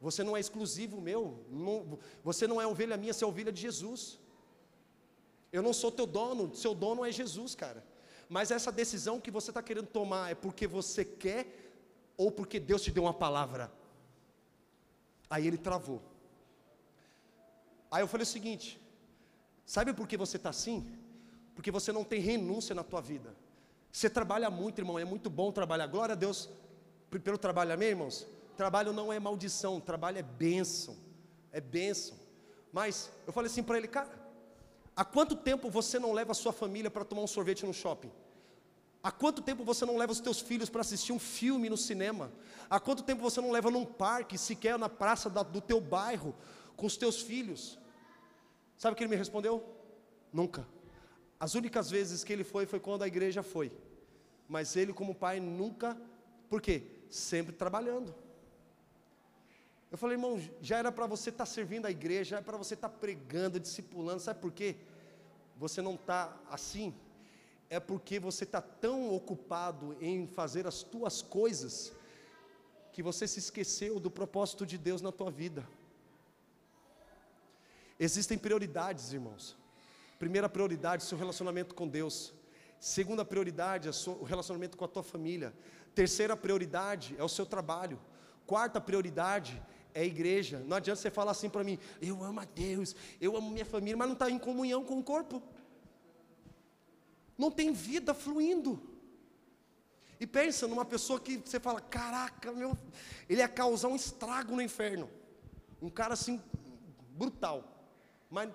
[0.00, 3.60] você não é exclusivo meu, não, você não é ovelha minha, você é ovelha de
[3.60, 4.18] Jesus.
[5.52, 7.84] Eu não sou teu dono, seu dono é Jesus, cara.
[8.28, 11.46] Mas essa decisão que você está querendo tomar é porque você quer
[12.16, 13.72] ou porque Deus te deu uma palavra?
[15.30, 16.02] Aí ele travou.
[17.90, 18.80] Aí eu falei o seguinte:
[19.64, 20.86] sabe por que você está assim?
[21.54, 23.34] Porque você não tem renúncia na tua vida.
[23.90, 25.86] Você trabalha muito, irmão, é muito bom trabalhar.
[25.86, 26.48] Glória a Deus
[27.24, 28.26] pelo trabalho, amém, irmãos?
[28.56, 30.96] Trabalho não é maldição, trabalho é bênção.
[31.50, 32.16] É bênção.
[32.72, 34.10] Mas eu falei assim para ele, cara,
[34.98, 38.10] Há quanto tempo você não leva a sua família para tomar um sorvete no shopping?
[39.00, 42.32] Há quanto tempo você não leva os teus filhos para assistir um filme no cinema?
[42.68, 46.34] Há quanto tempo você não leva num parque, sequer na praça do teu bairro,
[46.76, 47.78] com os teus filhos?
[48.76, 49.64] Sabe o que ele me respondeu?
[50.32, 50.66] Nunca.
[51.38, 53.70] As únicas vezes que ele foi foi quando a igreja foi.
[54.48, 55.96] Mas ele, como pai, nunca.
[56.50, 56.82] Por quê?
[57.08, 58.12] Sempre trabalhando.
[59.92, 62.58] Eu falei, irmão, já era para você estar tá servindo a igreja, já era para
[62.58, 64.76] você estar tá pregando, discipulando, sabe por quê?
[65.58, 66.94] Você não está assim,
[67.68, 71.92] é porque você está tão ocupado em fazer as tuas coisas,
[72.92, 75.68] que você se esqueceu do propósito de Deus na tua vida.
[77.98, 79.56] Existem prioridades, irmãos.
[80.18, 82.32] Primeira prioridade, seu relacionamento com Deus.
[82.78, 85.52] Segunda prioridade, o relacionamento com a tua família.
[85.94, 88.00] Terceira prioridade é o seu trabalho.
[88.46, 89.60] Quarta prioridade
[89.94, 90.60] é igreja.
[90.66, 93.96] Não adianta você falar assim para mim, eu amo a Deus, eu amo minha família,
[93.96, 95.42] mas não está em comunhão com o corpo.
[97.36, 98.80] Não tem vida fluindo.
[100.20, 102.76] E pensa numa pessoa que você fala, caraca, meu,
[103.28, 105.08] ele ia causar um estrago no inferno.
[105.80, 106.42] Um cara assim,
[107.10, 107.86] brutal.
[108.28, 108.50] Mas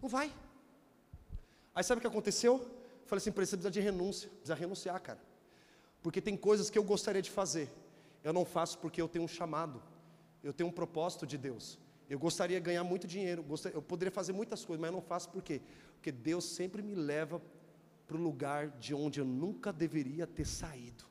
[0.00, 0.32] não vai.
[1.74, 2.58] Aí sabe o que aconteceu?
[3.06, 5.20] Falei assim, precisa de renúncia, precisa renunciar, cara.
[6.02, 7.70] Porque tem coisas que eu gostaria de fazer,
[8.22, 9.82] eu não faço porque eu tenho um chamado,
[10.42, 11.78] eu tenho um propósito de Deus.
[12.08, 15.30] Eu gostaria de ganhar muito dinheiro, eu poderia fazer muitas coisas, mas eu não faço
[15.30, 15.62] por quê?
[15.94, 17.40] Porque Deus sempre me leva
[18.06, 21.04] para o lugar de onde eu nunca deveria ter saído.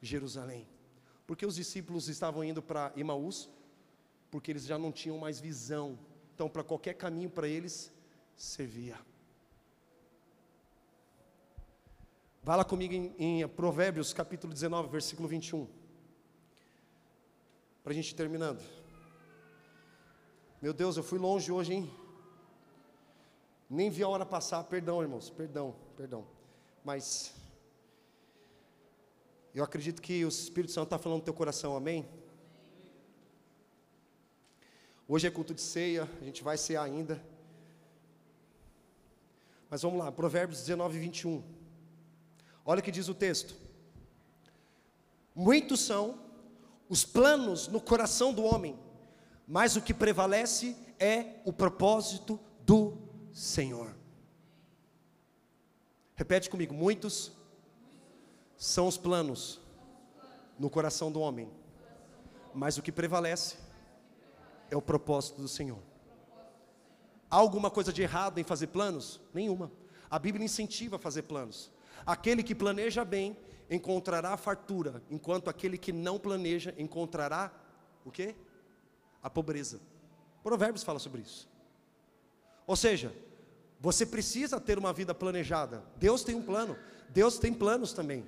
[0.00, 0.66] Jerusalém.
[1.26, 3.48] Porque os discípulos estavam indo para Emaús,
[4.30, 5.98] porque eles já não tinham mais visão.
[6.34, 7.92] Então, para qualquer caminho para eles
[8.36, 8.98] servia.
[12.46, 15.66] Vá lá comigo em, em Provérbios capítulo 19, versículo 21.
[17.82, 18.62] Para a gente terminando.
[20.62, 21.90] Meu Deus, eu fui longe hoje, hein?
[23.68, 26.24] Nem vi a hora passar, perdão, irmãos, perdão, perdão.
[26.84, 27.34] Mas
[29.52, 32.08] eu acredito que o Espírito Santo está falando no teu coração, amém?
[35.08, 37.20] Hoje é culto de ceia, a gente vai cear ainda.
[39.68, 41.55] Mas vamos lá, Provérbios 19, 21.
[42.68, 43.54] Olha o que diz o texto.
[45.32, 46.18] Muitos são
[46.88, 48.76] os planos no coração do homem,
[49.46, 52.98] mas o que prevalece é o propósito do
[53.32, 53.94] Senhor.
[56.16, 57.30] Repete comigo: muitos
[58.56, 59.60] são os planos
[60.58, 61.48] no coração do homem,
[62.52, 63.58] mas o que prevalece
[64.70, 65.82] é o propósito do Senhor.
[67.30, 69.20] Há alguma coisa de errado em fazer planos?
[69.32, 69.70] Nenhuma.
[70.10, 71.70] A Bíblia incentiva a fazer planos.
[72.06, 73.36] Aquele que planeja bem
[73.68, 77.52] encontrará fartura, enquanto aquele que não planeja encontrará
[78.04, 78.36] o quê?
[79.20, 79.80] A pobreza.
[80.42, 81.48] Provérbios fala sobre isso.
[82.64, 83.12] Ou seja,
[83.80, 85.84] você precisa ter uma vida planejada.
[85.96, 86.76] Deus tem um plano,
[87.08, 88.24] Deus tem planos também.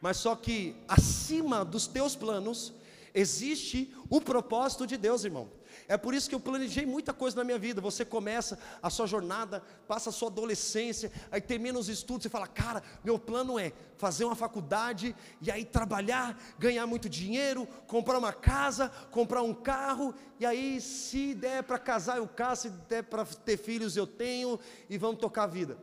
[0.00, 2.72] Mas só que acima dos teus planos
[3.12, 5.50] existe o propósito de Deus, irmão.
[5.90, 7.80] É por isso que eu planejei muita coisa na minha vida.
[7.80, 12.46] Você começa a sua jornada, passa a sua adolescência, aí termina os estudos e fala:
[12.46, 18.32] Cara, meu plano é fazer uma faculdade e aí trabalhar, ganhar muito dinheiro, comprar uma
[18.32, 23.24] casa, comprar um carro, e aí, se der para casar, eu caso, se der para
[23.24, 25.76] ter filhos, eu tenho, e vamos tocar a vida.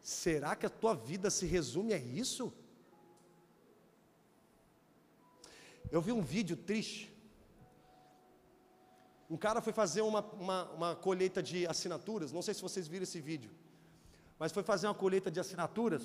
[0.00, 2.52] Será que a tua vida se resume a isso?
[5.90, 7.17] Eu vi um vídeo triste
[9.30, 13.02] um cara foi fazer uma, uma, uma colheita de assinaturas, não sei se vocês viram
[13.02, 13.50] esse vídeo,
[14.38, 16.02] mas foi fazer uma colheita de assinaturas.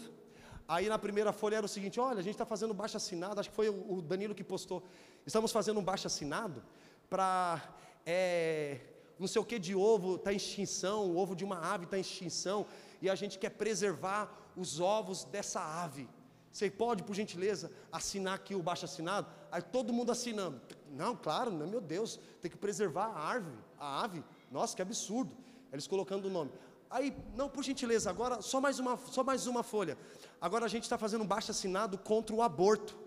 [0.67, 3.49] Aí na primeira folha era o seguinte: olha, a gente está fazendo baixo assinado, acho
[3.49, 4.83] que foi o Danilo que postou.
[5.25, 6.63] Estamos fazendo um baixo assinado
[7.09, 7.61] para
[8.05, 8.79] é,
[9.19, 11.97] não sei o que de ovo está em extinção, o ovo de uma ave está
[11.97, 12.65] em extinção,
[13.01, 16.09] e a gente quer preservar os ovos dessa ave.
[16.51, 19.27] Você pode, por gentileza, assinar aqui o baixo assinado?
[19.53, 20.59] Aí todo mundo assinando.
[20.89, 24.23] Não, claro, não, meu Deus, tem que preservar a árvore, a ave.
[24.49, 25.31] Nossa, que absurdo.
[25.71, 26.51] Eles colocando o nome.
[26.89, 29.95] Aí, não, por gentileza, agora só mais uma, só mais uma folha.
[30.41, 32.97] Agora a gente está fazendo um baixo assinado contra o aborto.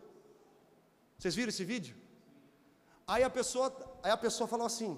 [1.18, 1.97] Vocês viram esse vídeo?
[3.09, 3.66] Aí a pessoa,
[4.05, 4.97] aí a pessoa falou assim: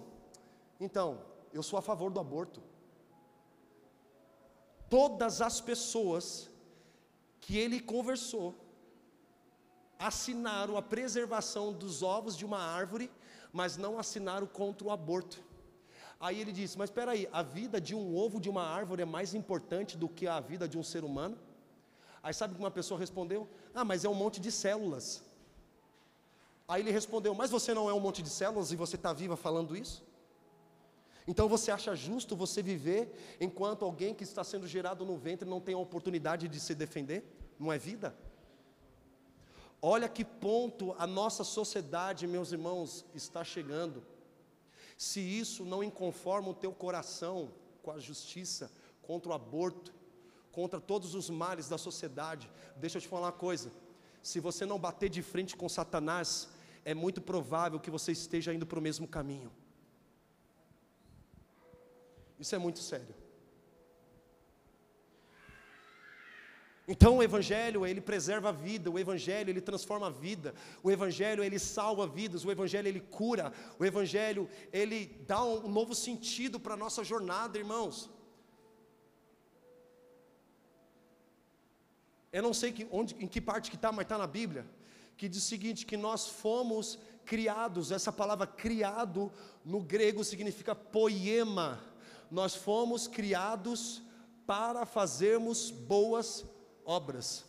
[0.78, 2.62] então, eu sou a favor do aborto.
[4.90, 6.50] Todas as pessoas
[7.40, 8.54] que ele conversou,
[9.98, 13.10] assinaram a preservação dos ovos de uma árvore,
[13.52, 15.42] mas não assinaram contra o aborto.
[16.20, 19.04] Aí ele disse: Mas espera aí, a vida de um ovo de uma árvore é
[19.04, 21.36] mais importante do que a vida de um ser humano?
[22.22, 25.22] Aí sabe que uma pessoa respondeu: Ah, mas é um monte de células.
[26.66, 29.36] Aí ele respondeu: Mas você não é um monte de células e você está viva
[29.36, 30.06] falando isso?
[31.26, 35.60] Então você acha justo você viver enquanto alguém que está sendo gerado no ventre não
[35.60, 37.22] tem a oportunidade de se defender?
[37.58, 38.16] Não é vida?
[39.80, 44.02] Olha que ponto a nossa sociedade, meus irmãos, está chegando.
[44.96, 47.52] Se isso não inconforma o teu coração
[47.82, 48.70] com a justiça,
[49.02, 49.94] contra o aborto,
[50.50, 53.70] contra todos os males da sociedade, deixa eu te falar uma coisa:
[54.22, 56.48] se você não bater de frente com Satanás,
[56.84, 59.52] é muito provável que você esteja indo para o mesmo caminho.
[62.38, 63.14] Isso é muito sério.
[66.90, 70.54] Então o evangelho, ele preserva a vida, o evangelho, ele transforma a vida.
[70.82, 73.52] O evangelho, ele salva vidas, o evangelho, ele cura.
[73.78, 78.08] O evangelho, ele dá um novo sentido para a nossa jornada, irmãos.
[82.32, 84.66] Eu não sei que, onde, em que parte que está, mas está na Bíblia,
[85.14, 89.30] que diz o seguinte, que nós fomos criados, essa palavra criado
[89.62, 91.84] no grego significa poema.
[92.30, 94.02] Nós fomos criados
[94.46, 96.46] para fazermos boas
[96.88, 97.44] obras.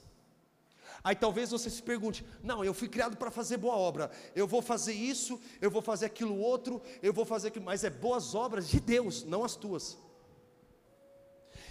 [1.03, 4.61] Aí talvez você se pergunte: não, eu fui criado para fazer boa obra, eu vou
[4.61, 8.67] fazer isso, eu vou fazer aquilo outro, eu vou fazer aquilo, mas é boas obras
[8.69, 9.97] de Deus, não as tuas.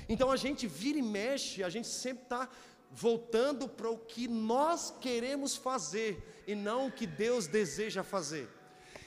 [0.09, 2.49] Então a gente vira e mexe, a gente sempre está
[2.90, 8.49] voltando para o que nós queremos fazer e não o que Deus deseja fazer.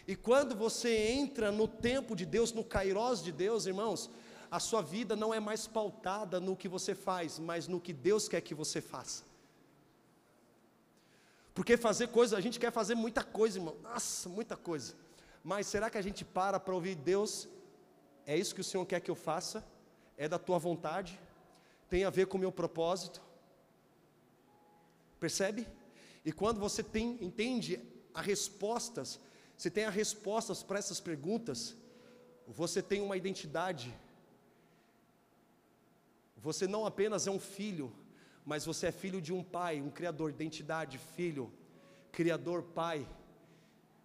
[0.08, 4.10] E quando você entra no tempo de Deus, no kairós de Deus, irmãos,
[4.52, 8.28] a sua vida não é mais pautada no que você faz, mas no que Deus
[8.28, 9.24] quer que você faça.
[11.54, 13.78] Porque fazer coisa, a gente quer fazer muita coisa, irmão.
[13.82, 14.94] Nossa, muita coisa.
[15.42, 17.48] Mas será que a gente para para ouvir Deus?
[18.26, 19.66] É isso que o Senhor quer que eu faça?
[20.18, 21.18] É da tua vontade?
[21.90, 23.22] Tem a ver com o meu propósito?
[25.18, 25.66] Percebe?
[26.26, 27.80] E quando você tem, entende
[28.14, 29.20] as respostas,
[29.58, 31.76] você tem as respostas para essas perguntas,
[32.48, 33.94] você tem uma identidade.
[36.42, 37.92] Você não apenas é um filho,
[38.46, 41.52] mas você é filho de um pai, um criador, identidade, filho,
[42.12, 43.08] criador, pai,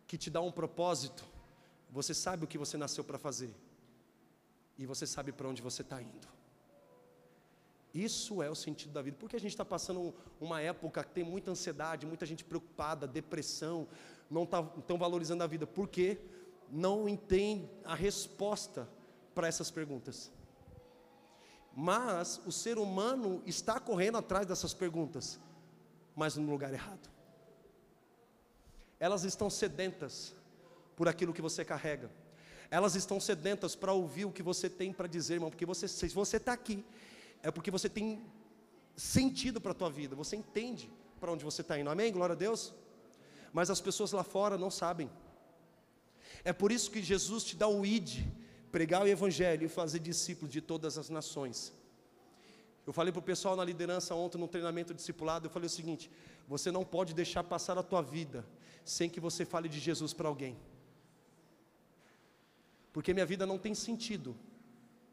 [0.06, 1.24] que te dá um propósito.
[1.90, 3.54] Você sabe o que você nasceu para fazer,
[4.78, 6.28] e você sabe para onde você está indo.
[7.94, 9.16] Isso é o sentido da vida.
[9.18, 13.88] Porque a gente está passando uma época que tem muita ansiedade, muita gente preocupada, depressão,
[14.30, 15.66] não estão tá, valorizando a vida.
[15.66, 16.18] Porque
[16.70, 18.86] não entende a resposta
[19.34, 20.30] para essas perguntas.
[21.78, 25.38] Mas o ser humano está correndo atrás dessas perguntas,
[26.14, 27.06] mas no lugar errado.
[28.98, 30.34] Elas estão sedentas
[30.96, 32.10] por aquilo que você carrega.
[32.70, 36.08] Elas estão sedentas para ouvir o que você tem para dizer, irmão, porque você, se
[36.08, 36.82] você está aqui,
[37.42, 38.24] é porque você tem
[38.96, 40.90] sentido para a tua vida, você entende
[41.20, 42.10] para onde você está indo, amém?
[42.10, 42.72] Glória a Deus.
[43.52, 45.10] Mas as pessoas lá fora não sabem.
[46.42, 48.24] É por isso que Jesus te dá o ID,
[48.70, 51.72] pregar o Evangelho e fazer discípulos de todas as nações.
[52.86, 56.10] Eu falei para o pessoal na liderança ontem, no treinamento discipulado, eu falei o seguinte:
[56.46, 58.46] você não pode deixar passar a tua vida
[58.84, 60.56] sem que você fale de Jesus para alguém.
[62.92, 64.36] Porque minha vida não tem sentido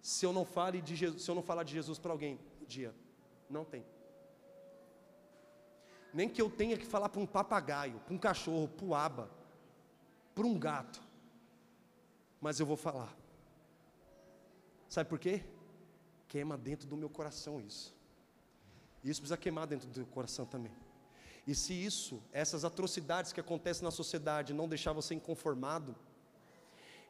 [0.01, 2.65] se eu não fale de Jesus, se eu não falar de Jesus para alguém um
[2.65, 2.93] dia.
[3.49, 3.84] Não tem.
[6.13, 9.31] Nem que eu tenha que falar para um papagaio, para um cachorro, para o aba,
[10.35, 11.01] para um gato.
[12.39, 13.22] Mas eu vou falar.
[14.94, 15.44] Sabe por quê?
[16.28, 17.95] Queima dentro do meu coração isso.
[19.03, 20.72] Isso precisa queimar dentro do coração também.
[21.48, 25.95] E se isso, essas atrocidades que acontecem na sociedade, não deixar você inconformado,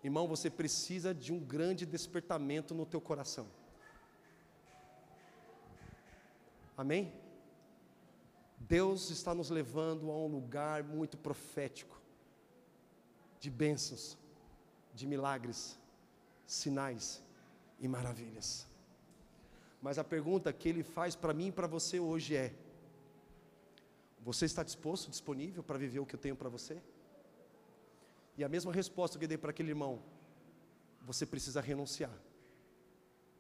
[0.01, 3.47] irmão, você precisa de um grande despertamento no teu coração.
[6.77, 7.13] Amém?
[8.59, 12.01] Deus está nos levando a um lugar muito profético,
[13.41, 14.17] de bênçãos,
[14.95, 15.77] de milagres,
[16.47, 17.22] sinais
[17.83, 18.65] e maravilhas.
[19.81, 22.53] Mas a pergunta que ele faz para mim e para você hoje é:
[24.21, 26.81] Você está disposto, disponível para viver o que eu tenho para você?
[28.37, 30.01] E a mesma resposta que eu dei para aquele irmão:
[31.01, 32.17] Você precisa renunciar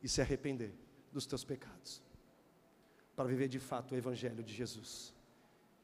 [0.01, 0.73] e se arrepender
[1.13, 2.01] dos teus pecados,
[3.15, 5.13] para viver de fato o Evangelho de Jesus,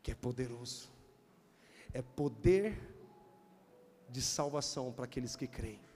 [0.03, 0.91] que é poderoso,
[1.93, 2.77] é poder
[4.09, 5.88] de salvação para aqueles que creem.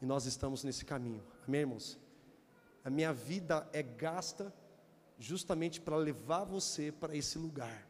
[0.00, 1.98] E nós estamos nesse caminho, amém, irmãos?
[2.84, 4.52] A minha vida é gasta
[5.18, 7.86] justamente para levar você para esse lugar.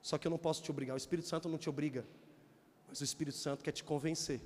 [0.00, 2.04] Só que eu não posso te obrigar, o Espírito Santo não te obriga,
[2.88, 4.40] mas o Espírito Santo quer te convencer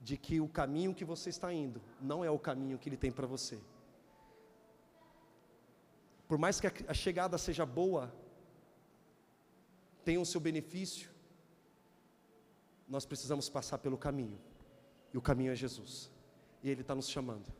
[0.00, 3.10] de que o caminho que você está indo não é o caminho que ele tem
[3.10, 3.58] para você.
[6.28, 8.14] Por mais que a chegada seja boa,
[10.04, 11.10] tenha o seu benefício,
[12.88, 14.38] nós precisamos passar pelo caminho.
[15.12, 16.10] E o caminho é Jesus.
[16.62, 17.52] E Ele está nos chamando.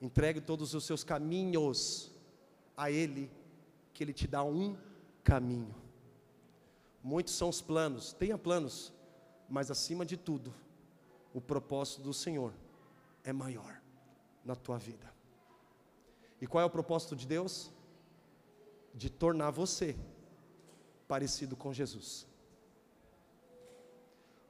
[0.00, 2.12] Entregue todos os seus caminhos
[2.76, 3.30] a Ele,
[3.92, 4.76] que Ele te dá um
[5.24, 5.74] caminho.
[7.02, 8.92] Muitos são os planos, tenha planos,
[9.48, 10.54] mas acima de tudo,
[11.32, 12.52] o propósito do Senhor
[13.24, 13.80] é maior
[14.44, 15.12] na tua vida.
[16.40, 17.70] E qual é o propósito de Deus?
[18.94, 19.96] De tornar você
[21.08, 22.27] parecido com Jesus.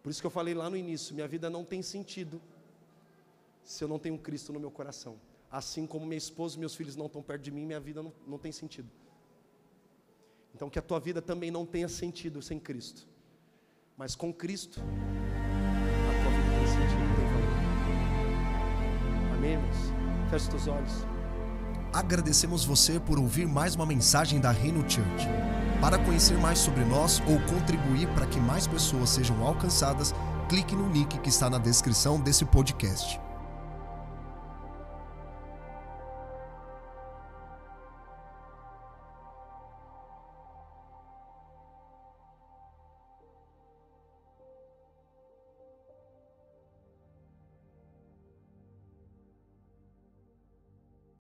[0.02, 2.40] Por isso que eu falei lá no início: minha vida não tem sentido
[3.62, 5.16] se eu não tenho Cristo no meu coração.
[5.50, 8.12] Assim como minha esposa e meus filhos não estão perto de mim, minha vida não,
[8.26, 8.88] não tem sentido.
[10.54, 13.06] Então, que a tua vida também não tenha sentido sem Cristo.
[13.96, 17.58] Mas com Cristo, a tua vida tem sentido, tem valor.
[19.36, 19.76] Amém, irmãos?
[20.30, 20.92] Feche teus olhos.
[21.92, 25.26] Agradecemos você por ouvir mais uma mensagem da Reino Church.
[25.80, 30.12] Para conhecer mais sobre nós ou contribuir para que mais pessoas sejam alcançadas,
[30.48, 33.20] clique no link que está na descrição desse podcast.